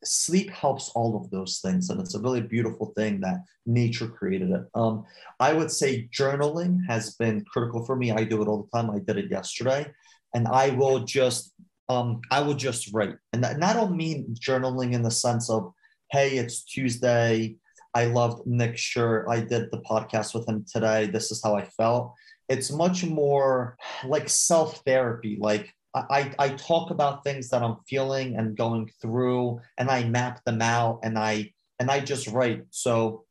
sleep 0.05 0.51
helps 0.51 0.91
all 0.91 1.17
of 1.17 1.31
those 1.31 1.61
things. 1.61 1.89
And 1.89 1.99
it's 2.03 2.17
a 2.17 2.21
really 2.21 2.43
beautiful 2.43 2.93
thing 2.99 3.19
that 3.21 3.45
nature 3.65 4.09
created 4.09 4.51
it. 4.51 4.65
Um, 4.75 5.07
I 5.41 5.55
would 5.55 5.71
say 5.71 6.07
journaling 6.15 6.81
has 6.87 7.15
been 7.15 7.47
critical 7.47 7.83
for 7.87 7.97
me. 7.97 8.13
I 8.13 8.25
do 8.25 8.43
it 8.43 8.49
all 8.49 8.69
the 8.71 8.79
time. 8.79 8.91
I 8.91 8.99
did 8.99 9.17
it 9.17 9.31
yesterday 9.31 9.87
and 10.35 10.49
I 10.49 10.71
will 10.71 11.01
just 11.01 11.55
um, 11.89 12.21
I 12.31 12.41
will 12.41 12.55
just 12.55 12.93
write. 12.93 13.17
And, 13.33 13.45
and 13.45 13.65
I 13.65 13.73
don't 13.73 13.97
mean 13.97 14.35
journaling 14.41 14.93
in 14.93 15.03
the 15.03 15.11
sense 15.11 15.51
of, 15.51 15.73
hey, 16.11 16.39
it's 16.39 16.65
Tuesday. 16.65 17.57
I 17.95 18.07
loved 18.07 18.47
Nick 18.47 18.77
Sure. 18.77 19.29
I 19.31 19.41
did 19.41 19.71
the 19.71 19.83
podcast 19.83 20.35
with 20.35 20.49
him 20.49 20.65
today. 20.71 21.07
This 21.07 21.31
is 21.31 21.43
how 21.43 21.55
I 21.55 21.65
felt. 21.65 22.15
It's 22.49 22.73
much 22.73 23.05
more 23.05 23.77
like 24.05 24.29
self 24.29 24.83
therapy. 24.85 25.39
Like 25.41 25.73
I, 25.95 26.35
I 26.39 26.49
talk 26.51 26.91
about 26.91 27.23
things 27.23 27.49
that 27.51 27.63
I'm 27.63 27.77
feeling 27.89 28.37
and 28.37 28.57
going 28.57 28.91
through, 29.01 29.61
and 29.79 29.89
I 29.89 30.05
map 30.05 30.45
them 30.45 30.61
out, 30.61 31.01
and 31.05 31.17
I 31.17 31.53
and 31.79 31.91
I 31.91 32.01
just 32.01 32.27
write. 32.27 32.65
So, 32.71 33.25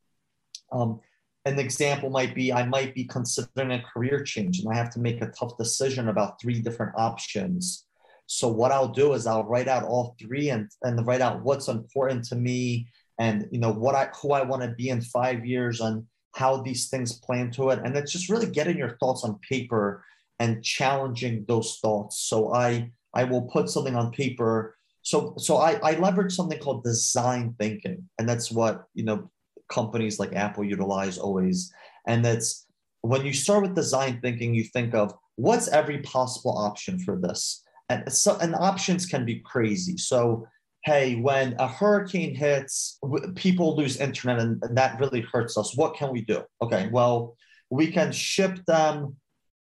um, 0.71 1.01
an 1.45 1.59
example 1.59 2.09
might 2.09 2.33
be 2.33 2.53
I 2.53 2.65
might 2.65 2.95
be 2.95 3.03
considering 3.03 3.71
a 3.71 3.83
career 3.83 4.23
change 4.23 4.59
and 4.59 4.73
I 4.73 4.77
have 4.77 4.89
to 4.91 4.99
make 4.99 5.21
a 5.21 5.31
tough 5.37 5.57
decision 5.57 6.07
about 6.07 6.39
three 6.41 6.61
different 6.61 6.93
options. 6.97 7.85
So 8.27 8.47
what 8.47 8.71
I'll 8.71 8.87
do 8.87 9.13
is 9.13 9.27
I'll 9.27 9.43
write 9.43 9.67
out 9.67 9.83
all 9.83 10.15
three 10.19 10.49
and, 10.49 10.69
and 10.83 11.05
write 11.05 11.21
out 11.21 11.43
what's 11.43 11.67
important 11.67 12.23
to 12.25 12.35
me 12.35 12.87
and 13.19 13.47
you 13.51 13.59
know 13.59 13.71
what 13.71 13.95
I 13.95 14.09
who 14.21 14.31
I 14.31 14.43
want 14.43 14.63
to 14.63 14.69
be 14.69 14.89
in 14.89 15.01
five 15.01 15.45
years 15.45 15.81
and 15.81 16.05
how 16.33 16.57
these 16.57 16.89
things 16.89 17.19
play 17.19 17.39
into 17.39 17.69
it. 17.69 17.79
And 17.83 17.95
it's 17.95 18.11
just 18.11 18.29
really 18.29 18.47
getting 18.47 18.77
your 18.77 18.97
thoughts 18.97 19.23
on 19.23 19.39
paper 19.47 20.03
and 20.39 20.63
challenging 20.63 21.45
those 21.47 21.79
thoughts. 21.81 22.19
So 22.19 22.53
I 22.53 22.91
I 23.13 23.25
will 23.25 23.43
put 23.43 23.69
something 23.69 23.95
on 23.95 24.11
paper. 24.11 24.75
So 25.01 25.35
so 25.37 25.57
I, 25.57 25.73
I 25.83 25.95
leverage 25.99 26.33
something 26.33 26.59
called 26.59 26.85
design 26.85 27.55
thinking. 27.59 28.09
And 28.17 28.27
that's 28.27 28.49
what 28.49 28.85
you 28.93 29.03
know 29.03 29.29
companies 29.73 30.19
like 30.19 30.35
Apple 30.35 30.63
utilize 30.63 31.17
always. 31.17 31.73
And 32.07 32.23
that's 32.23 32.65
when 33.01 33.25
you 33.25 33.33
start 33.33 33.63
with 33.63 33.75
design 33.75 34.19
thinking, 34.21 34.53
you 34.53 34.63
think 34.63 34.93
of 34.93 35.13
what's 35.35 35.67
every 35.67 35.99
possible 35.99 36.57
option 36.57 36.99
for 36.99 37.19
this, 37.19 37.63
and 37.89 38.11
so 38.11 38.37
and 38.39 38.55
options 38.55 39.05
can 39.05 39.25
be 39.25 39.39
crazy. 39.39 39.97
So 39.97 40.47
hey, 40.83 41.15
when 41.15 41.55
a 41.59 41.67
hurricane 41.67 42.35
hits, 42.35 42.99
people 43.35 43.75
lose 43.75 44.01
internet 44.01 44.39
and, 44.39 44.61
and 44.63 44.77
that 44.77 44.99
really 44.99 45.21
hurts 45.21 45.57
us. 45.57 45.77
What 45.77 45.95
can 45.95 46.11
we 46.11 46.21
do? 46.21 46.43
Okay, 46.61 46.89
well, 46.91 47.37
we 47.69 47.87
can 47.87 48.11
ship 48.11 48.59
them 48.67 49.15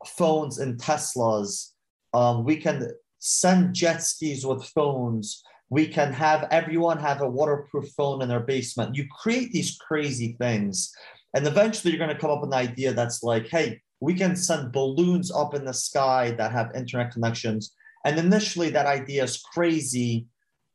phones 0.06 0.60
and 0.60 0.80
Teslas. 0.80 1.72
Um, 2.14 2.44
we 2.44 2.58
can 2.58 2.92
send 3.20 3.74
jet 3.74 4.04
skis 4.04 4.46
with 4.46 4.64
phones. 4.66 5.44
We 5.70 5.88
can 5.88 6.14
have 6.14 6.48
everyone 6.52 6.98
have 7.00 7.22
a 7.22 7.30
waterproof 7.30 7.90
phone 7.90 8.22
in 8.22 8.30
their 8.30 8.40
basement. 8.40 8.96
You 8.96 9.06
create 9.10 9.52
these 9.52 9.78
crazy 9.78 10.36
things. 10.40 10.92
And 11.34 11.46
eventually 11.46 11.92
you're 11.92 12.04
going 12.04 12.16
to 12.16 12.20
come 12.20 12.32
up 12.32 12.42
with 12.42 12.54
an 12.54 12.58
idea 12.58 12.94
that's 12.94 13.22
like, 13.22 13.48
hey, 13.48 13.82
we 14.00 14.14
can 14.14 14.36
send 14.36 14.72
balloons 14.72 15.32
up 15.32 15.54
in 15.54 15.66
the 15.66 15.74
sky 15.74 16.32
that 16.32 16.52
have 16.52 16.76
internet 16.76 17.12
connections. 17.12 17.74
And 18.06 18.18
initially 18.18 18.70
that 18.70 18.86
idea 18.86 19.24
is 19.24 19.42
crazy 19.42 20.28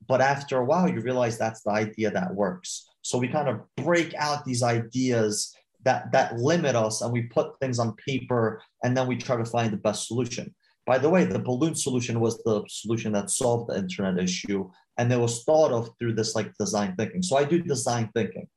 but 0.09 0.21
after 0.21 0.59
a 0.59 0.65
while, 0.65 0.89
you 0.89 1.01
realize 1.01 1.39
that's 1.39 1.63
the 1.63 1.71
idea 1.71 2.11
that 2.11 2.35
works. 2.35 2.89
So 3.03 3.19
we 3.19 3.29
kind 3.29 3.49
of 3.49 3.61
break 3.77 4.15
out 4.15 4.45
these 4.45 4.63
ideas 4.63 5.55
that 5.85 6.13
that 6.13 6.37
limit 6.37 6.77
us, 6.77 7.01
and 7.01 7.13
we 7.13 7.23
put 7.23 7.59
things 7.59 7.79
on 7.79 7.97
paper, 7.97 8.63
and 8.85 8.97
then 8.97 9.07
we 9.07 9.17
try 9.17 9.37
to 9.37 9.45
find 9.45 9.73
the 9.73 9.79
best 9.79 10.07
solution. 10.07 10.55
By 10.87 10.99
the 10.99 11.11
way, 11.11 11.25
the 11.25 11.39
balloon 11.39 11.75
solution 11.75 12.21
was 12.21 12.39
the 12.39 12.63
solution 12.69 13.13
that 13.13 13.31
solved 13.31 13.71
the 13.71 13.79
internet 13.79 14.23
issue, 14.23 14.71
and 14.99 15.13
it 15.13 15.19
was 15.19 15.45
thought 15.45 15.73
of 15.73 15.91
through 15.99 16.15
this 16.15 16.35
like 16.35 16.53
design 16.59 16.95
thinking. 16.97 17.23
So 17.23 17.37
I 17.37 17.45
do 17.45 17.63
design 17.63 18.11
thinking. 18.15 18.49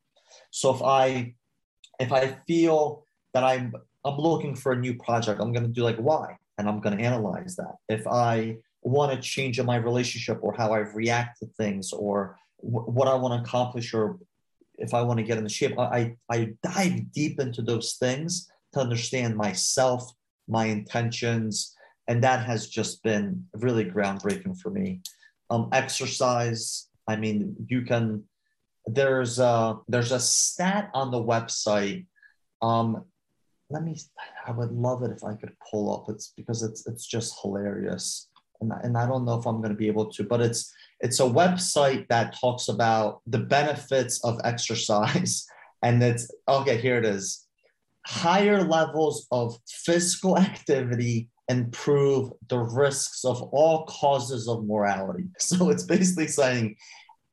So 0.52 0.74
if 0.74 0.82
I 0.82 1.34
if 2.00 2.12
I 2.12 2.38
feel 2.48 3.06
that 3.34 3.44
I'm 3.44 3.74
I'm 4.04 4.18
looking 4.18 4.56
for 4.56 4.74
a 4.74 4.78
new 4.78 4.96
project, 4.96 5.42
I'm 5.42 5.52
going 5.52 5.66
to 5.66 5.72
do 5.72 5.84
like 5.84 5.98
why, 5.98 6.38
and 6.58 6.68
I'm 6.68 6.80
going 6.82 6.98
to 6.98 7.04
analyze 7.04 7.56
that. 7.56 7.76
If 7.90 8.06
I 8.08 8.58
want 8.82 9.12
to 9.12 9.20
change 9.20 9.60
in 9.60 9.66
my 9.66 9.78
relationship 9.78 10.40
or 10.42 10.54
how 10.54 10.72
I 10.72 10.80
react 10.80 11.40
to 11.40 11.48
things 11.58 11.92
or 11.92 12.38
w- 12.62 12.86
what 12.92 13.08
I 13.08 13.16
want 13.16 13.34
to 13.34 13.48
accomplish 13.48 13.94
or 13.94 14.20
if 14.78 14.94
I 14.94 15.02
want 15.02 15.18
to 15.18 15.24
get 15.24 15.38
in 15.38 15.44
the 15.44 15.50
shape. 15.50 15.78
I, 15.80 16.16
I 16.30 16.54
dive 16.62 17.12
deep 17.12 17.40
into 17.40 17.62
those 17.62 17.94
things 17.94 18.50
to 18.74 18.80
understand 18.80 19.36
myself, 19.36 20.12
my 20.48 20.66
intentions, 20.66 21.76
and 22.08 22.24
that 22.24 22.46
has 22.46 22.68
just 22.68 23.02
been 23.02 23.46
really 23.54 23.86
groundbreaking 23.86 24.60
for 24.60 24.70
me. 24.70 25.02
Um, 25.50 25.70
exercise. 25.74 26.88
I 27.08 27.16
mean, 27.16 27.56
you 27.68 27.84
can. 27.84 28.24
There's 28.88 29.39
a 29.39 29.80
there's 29.88 30.12
a 30.12 30.20
stat 30.20 30.89
on 30.93 31.12
the 31.12 31.22
website. 31.22 32.06
Um, 32.62 33.06
let 33.70 33.84
me. 33.84 33.98
I 34.46 34.52
would 34.52 34.72
love 34.72 35.04
it 35.04 35.12
if 35.12 35.24
I 35.24 35.36
could 35.36 35.54
pull 35.70 35.93
up. 35.93 36.10
It's 36.10 36.34
because 36.36 36.64
it's 36.64 36.88
it's 36.88 37.06
just 37.06 37.39
hilarious 37.41 38.30
and, 38.62 38.72
and 38.84 38.98
I 38.98 39.06
don't 39.06 39.26
know 39.26 39.39
if 39.39 39.46
I'm 39.46 39.58
going 39.58 39.72
to 39.72 39.78
be 39.78 39.88
able 39.88 40.12
to, 40.12 40.24
but 40.24 40.41
it's 40.41 40.74
it's 41.00 41.20
a 41.20 41.24
website 41.24 42.08
that 42.08 42.39
talks 42.39 42.68
about 42.68 43.22
the 43.28 43.39
benefits 43.39 44.24
of 44.24 44.39
exercise, 44.43 45.46
and 45.84 46.02
it's 46.02 46.32
okay. 46.48 46.78
Here 46.78 46.98
it 46.98 47.06
is: 47.06 47.46
higher 48.06 48.64
levels 48.64 49.28
of 49.32 49.58
physical 49.68 50.38
activity 50.38 51.30
improve 51.48 52.32
the 52.50 52.58
risks 52.58 53.24
of 53.24 53.41
all 53.52 53.86
causes 53.86 54.48
of 54.48 54.66
morality. 54.66 55.26
So 55.39 55.70
it's 55.70 55.84
basically 55.84 56.28
saying 56.28 56.76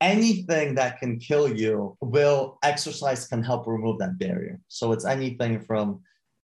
anything 0.01 0.75
that 0.75 0.99
can 0.99 1.19
kill 1.19 1.47
you 1.51 1.97
will 2.01 2.59
exercise 2.63 3.27
can 3.27 3.41
help 3.43 3.65
remove 3.67 3.99
that 3.99 4.19
barrier. 4.19 4.59
So 4.67 4.91
it's 4.91 5.05
anything 5.05 5.61
from 5.61 6.01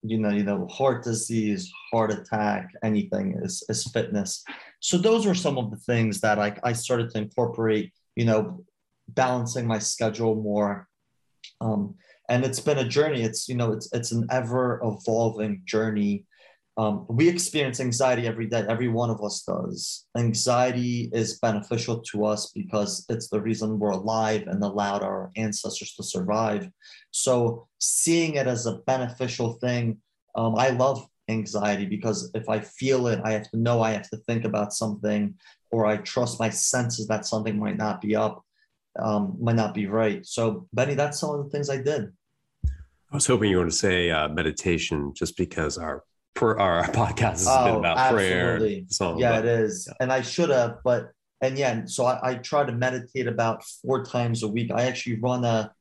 you 0.03 0.19
know, 0.19 0.31
you 0.31 0.43
know, 0.43 0.67
heart 0.69 1.05
disease, 1.05 1.71
heart 1.93 2.11
attack, 2.11 2.71
anything 2.83 3.39
is, 3.43 3.63
is 3.69 3.85
fitness. 3.93 4.43
So 4.81 4.97
those 4.97 5.27
were 5.27 5.35
some 5.35 5.59
of 5.59 5.71
the 5.71 5.77
things 5.77 6.21
that 6.21 6.39
I, 6.39 6.57
I 6.65 6.73
started 6.73 7.11
to 7.11 7.19
incorporate, 7.19 7.93
you 8.17 8.25
know, 8.25 8.65
balancing 9.09 9.67
my 9.67 9.79
schedule 9.79 10.35
more. 10.35 10.89
Um, 11.61 11.97
and 12.29 12.45
it's 12.45 12.61
been 12.61 12.79
a 12.79 12.89
journey. 12.89 13.23
It's, 13.23 13.49
you 13.49 13.57
know, 13.57 13.73
it's, 13.73 13.93
it's 13.93 14.13
an 14.13 14.27
ever 14.31 14.81
evolving 14.83 15.63
journey 15.67 16.25
um, 16.81 17.05
we 17.11 17.29
experience 17.29 17.79
anxiety 17.79 18.27
every 18.27 18.47
day. 18.47 18.65
Every 18.67 18.89
one 18.89 19.11
of 19.11 19.23
us 19.23 19.43
does. 19.43 20.07
Anxiety 20.17 21.11
is 21.13 21.39
beneficial 21.39 22.01
to 22.11 22.25
us 22.25 22.53
because 22.55 23.05
it's 23.11 23.29
the 23.29 23.39
reason 23.39 23.79
we're 23.79 23.91
alive 23.91 24.45
and 24.47 24.65
allowed 24.65 25.03
our 25.03 25.31
ancestors 25.37 25.93
to 25.97 26.03
survive. 26.03 26.71
So, 27.11 27.69
seeing 27.81 28.37
it 28.37 28.47
as 28.47 28.65
a 28.65 28.79
beneficial 28.87 29.59
thing, 29.65 29.99
um, 30.35 30.55
I 30.57 30.71
love 30.71 31.07
anxiety 31.29 31.85
because 31.85 32.31
if 32.35 32.49
I 32.49 32.61
feel 32.61 33.09
it, 33.09 33.21
I 33.25 33.33
have 33.33 33.51
to 33.51 33.59
know 33.59 33.83
I 33.83 33.91
have 33.91 34.09
to 34.09 34.17
think 34.27 34.47
about 34.47 34.73
something, 34.73 35.35
or 35.71 35.85
I 35.85 35.99
trust 35.99 36.41
my 36.41 36.49
senses 36.49 37.07
that 37.09 37.27
something 37.27 37.59
might 37.59 37.77
not 37.77 38.01
be 38.01 38.17
up, 38.17 38.43
um, 38.99 39.37
might 39.39 39.57
not 39.57 39.75
be 39.75 39.87
right. 39.87 40.25
So, 40.25 40.67
Benny, 40.73 40.95
that's 40.95 41.21
some 41.21 41.29
of 41.29 41.45
the 41.45 41.51
things 41.51 41.69
I 41.69 41.83
did. 41.83 42.11
I 43.13 43.17
was 43.17 43.27
hoping 43.27 43.51
you 43.51 43.57
were 43.57 43.65
going 43.65 43.71
to 43.71 43.77
say 43.77 44.11
uh, 44.11 44.29
meditation, 44.29 45.13
just 45.15 45.37
because 45.37 45.77
our 45.77 46.05
for 46.37 46.59
our 46.59 46.85
podcast 46.93 47.21
has 47.21 47.49
oh, 47.49 47.65
been 47.65 47.75
about 47.77 47.99
absolutely. 47.99 48.75
prayer. 48.77 48.85
So, 48.89 49.19
yeah, 49.19 49.39
it 49.39 49.45
is. 49.45 49.87
Yeah. 49.89 49.95
And 50.01 50.13
I 50.13 50.23
should 50.23 50.51
have, 50.51 50.79
but 50.85 51.13
and 51.43 51.57
yeah, 51.57 51.85
so 51.87 52.05
I, 52.05 52.31
I 52.31 52.35
try 52.35 52.65
to 52.65 52.73
meditate 52.73 53.27
about 53.27 53.65
four 53.65 54.05
times 54.05 54.43
a 54.43 54.49
week. 54.49 54.71
I 54.71 54.83
actually 54.83 55.21
run 55.21 55.45
a 55.45 55.73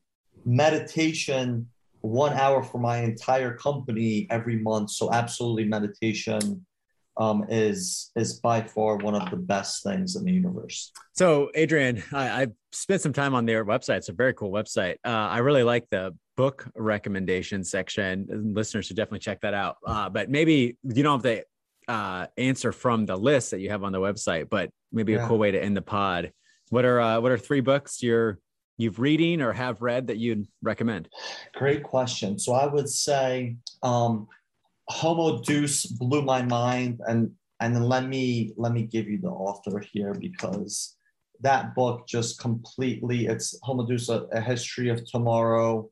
meditation 0.45 1.67
one 2.01 2.33
hour 2.33 2.63
for 2.63 2.77
my 2.77 2.99
entire 2.99 3.53
company 3.55 4.25
every 4.29 4.55
month. 4.55 4.91
So 4.91 5.11
absolutely 5.11 5.65
meditation 5.65 6.65
um, 7.19 7.45
is 7.49 8.11
is 8.15 8.39
by 8.39 8.61
far 8.61 8.95
one 8.95 9.13
of 9.13 9.29
the 9.29 9.35
best 9.35 9.83
things 9.83 10.15
in 10.15 10.23
the 10.23 10.31
universe. 10.31 10.91
So 11.13 11.51
Adrian, 11.53 12.01
I, 12.13 12.43
I 12.43 12.47
spent 12.71 13.01
some 13.01 13.13
time 13.13 13.35
on 13.35 13.45
their 13.45 13.65
website. 13.65 13.97
It's 13.97 14.09
a 14.09 14.13
very 14.13 14.33
cool 14.33 14.51
website. 14.51 14.95
Uh, 15.05 15.09
I 15.09 15.39
really 15.39 15.63
like 15.63 15.85
the 15.91 16.15
book 16.37 16.65
recommendation 16.75 17.63
section. 17.63 18.53
Listeners 18.55 18.85
should 18.85 18.95
definitely 18.95 19.19
check 19.19 19.41
that 19.41 19.53
out. 19.53 19.75
Uh, 19.85 20.09
but 20.09 20.29
maybe 20.29 20.77
you 20.83 21.03
don't 21.03 21.23
have 21.23 21.35
to 21.35 21.91
uh, 21.93 22.27
answer 22.37 22.71
from 22.71 23.05
the 23.05 23.17
list 23.17 23.51
that 23.51 23.59
you 23.59 23.69
have 23.69 23.83
on 23.83 23.91
the 23.91 23.99
website, 23.99 24.49
but 24.49 24.69
maybe 24.93 25.13
yeah. 25.13 25.25
a 25.25 25.27
cool 25.27 25.37
way 25.37 25.51
to 25.51 25.61
end 25.61 25.75
the 25.75 25.81
pod. 25.81 26.31
What 26.69 26.85
are 26.85 27.01
uh, 27.01 27.19
what 27.19 27.31
are 27.31 27.37
three 27.37 27.61
books 27.61 28.01
you're 28.01 28.39
you've 28.77 28.99
reading 28.99 29.41
or 29.41 29.51
have 29.51 29.81
read 29.81 30.07
that 30.07 30.17
you'd 30.17 30.47
recommend? 30.61 31.09
Great 31.53 31.83
question. 31.83 32.39
So 32.39 32.53
I 32.53 32.65
would 32.65 32.87
say 32.87 33.57
um, 33.83 34.27
Homo 34.89 35.41
Deus 35.41 35.85
blew 35.85 36.21
my 36.21 36.41
mind, 36.41 36.99
and 37.07 37.31
and 37.59 37.75
then 37.75 37.83
let 37.83 38.07
me 38.07 38.53
let 38.57 38.71
me 38.71 38.83
give 38.83 39.07
you 39.07 39.19
the 39.19 39.29
author 39.29 39.79
here 39.79 40.13
because 40.13 40.95
that 41.41 41.75
book 41.75 42.07
just 42.07 42.39
completely 42.39 43.27
it's 43.27 43.57
Homo 43.63 43.85
Deus, 43.85 44.09
a, 44.09 44.23
a 44.31 44.41
history 44.41 44.89
of 44.89 45.05
tomorrow 45.05 45.89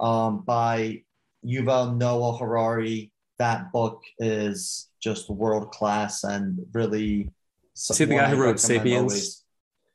um, 0.00 0.42
by 0.46 1.02
Yuval 1.44 1.96
Noah 1.96 2.36
Harari. 2.36 3.10
That 3.38 3.72
book 3.72 4.02
is 4.18 4.88
just 5.02 5.28
world 5.30 5.70
class 5.70 6.24
and 6.24 6.58
really. 6.72 7.30
See 7.74 8.06
the 8.06 8.16
guy 8.16 8.30
who 8.30 8.42
wrote 8.42 8.58
*Sapiens*. 8.58 9.12
Always. 9.12 9.44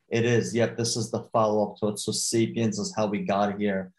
It 0.10 0.26
is. 0.26 0.54
Yep. 0.54 0.78
This 0.78 0.96
is 0.96 1.10
the 1.10 1.24
follow 1.34 1.72
up 1.72 1.78
to 1.78 1.88
it. 1.88 2.00
So 2.00 2.12
*Sapiens* 2.12 2.78
is 2.78 2.94
how 2.96 3.08
we 3.08 3.20
got 3.20 3.60
here, 3.60 3.92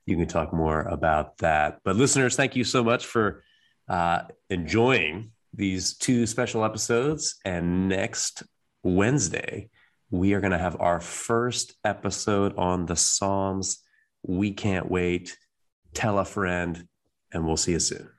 you 0.06 0.16
can 0.16 0.26
talk 0.26 0.52
more 0.52 0.80
about 0.82 1.38
that. 1.38 1.78
But 1.84 1.94
listeners, 1.96 2.34
thank 2.36 2.56
you 2.56 2.64
so 2.64 2.82
much 2.82 3.06
for 3.06 3.44
uh, 3.88 4.22
enjoying 4.50 5.30
these 5.52 5.96
two 5.96 6.26
special 6.26 6.64
episodes. 6.64 7.36
And 7.44 7.88
next 7.88 8.42
Wednesday, 8.84 9.70
we 10.10 10.34
are 10.34 10.40
going 10.40 10.52
to 10.52 10.58
have 10.58 10.78
our 10.78 11.00
first 11.00 11.74
episode 11.84 12.54
on 12.58 12.84
the 12.84 12.96
Psalms. 12.96 13.82
We 14.22 14.52
can't 14.52 14.90
wait. 14.90 15.38
Tell 15.94 16.18
a 16.18 16.24
friend, 16.26 16.86
and 17.32 17.46
we'll 17.46 17.56
see 17.56 17.72
you 17.72 17.80
soon. 17.80 18.10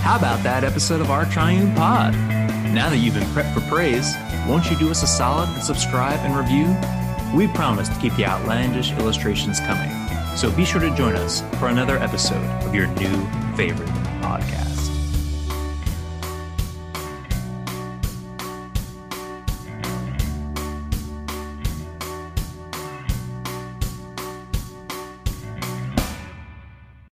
How 0.00 0.16
about 0.16 0.42
that 0.44 0.62
episode 0.64 1.02
of 1.02 1.10
Our 1.10 1.26
Triune 1.26 1.74
Pod? 1.74 2.14
Now 2.72 2.88
that 2.88 2.96
you've 2.96 3.14
been 3.14 3.22
prepped 3.24 3.52
for 3.52 3.60
praise, 3.68 4.14
won't 4.48 4.70
you 4.70 4.78
do 4.78 4.90
us 4.90 5.02
a 5.02 5.06
solid 5.06 5.50
and 5.50 5.62
subscribe 5.62 6.20
and 6.20 6.34
review? 6.34 6.74
We 7.34 7.46
promise 7.48 7.88
to 7.88 7.98
keep 8.00 8.14
the 8.16 8.26
outlandish 8.26 8.92
illustrations 8.92 9.60
coming. 9.60 9.90
So 10.36 10.50
be 10.50 10.64
sure 10.64 10.80
to 10.80 10.94
join 10.94 11.14
us 11.14 11.42
for 11.58 11.68
another 11.68 11.96
episode 11.98 12.44
of 12.64 12.74
your 12.74 12.86
new 12.88 13.26
favorite 13.54 13.99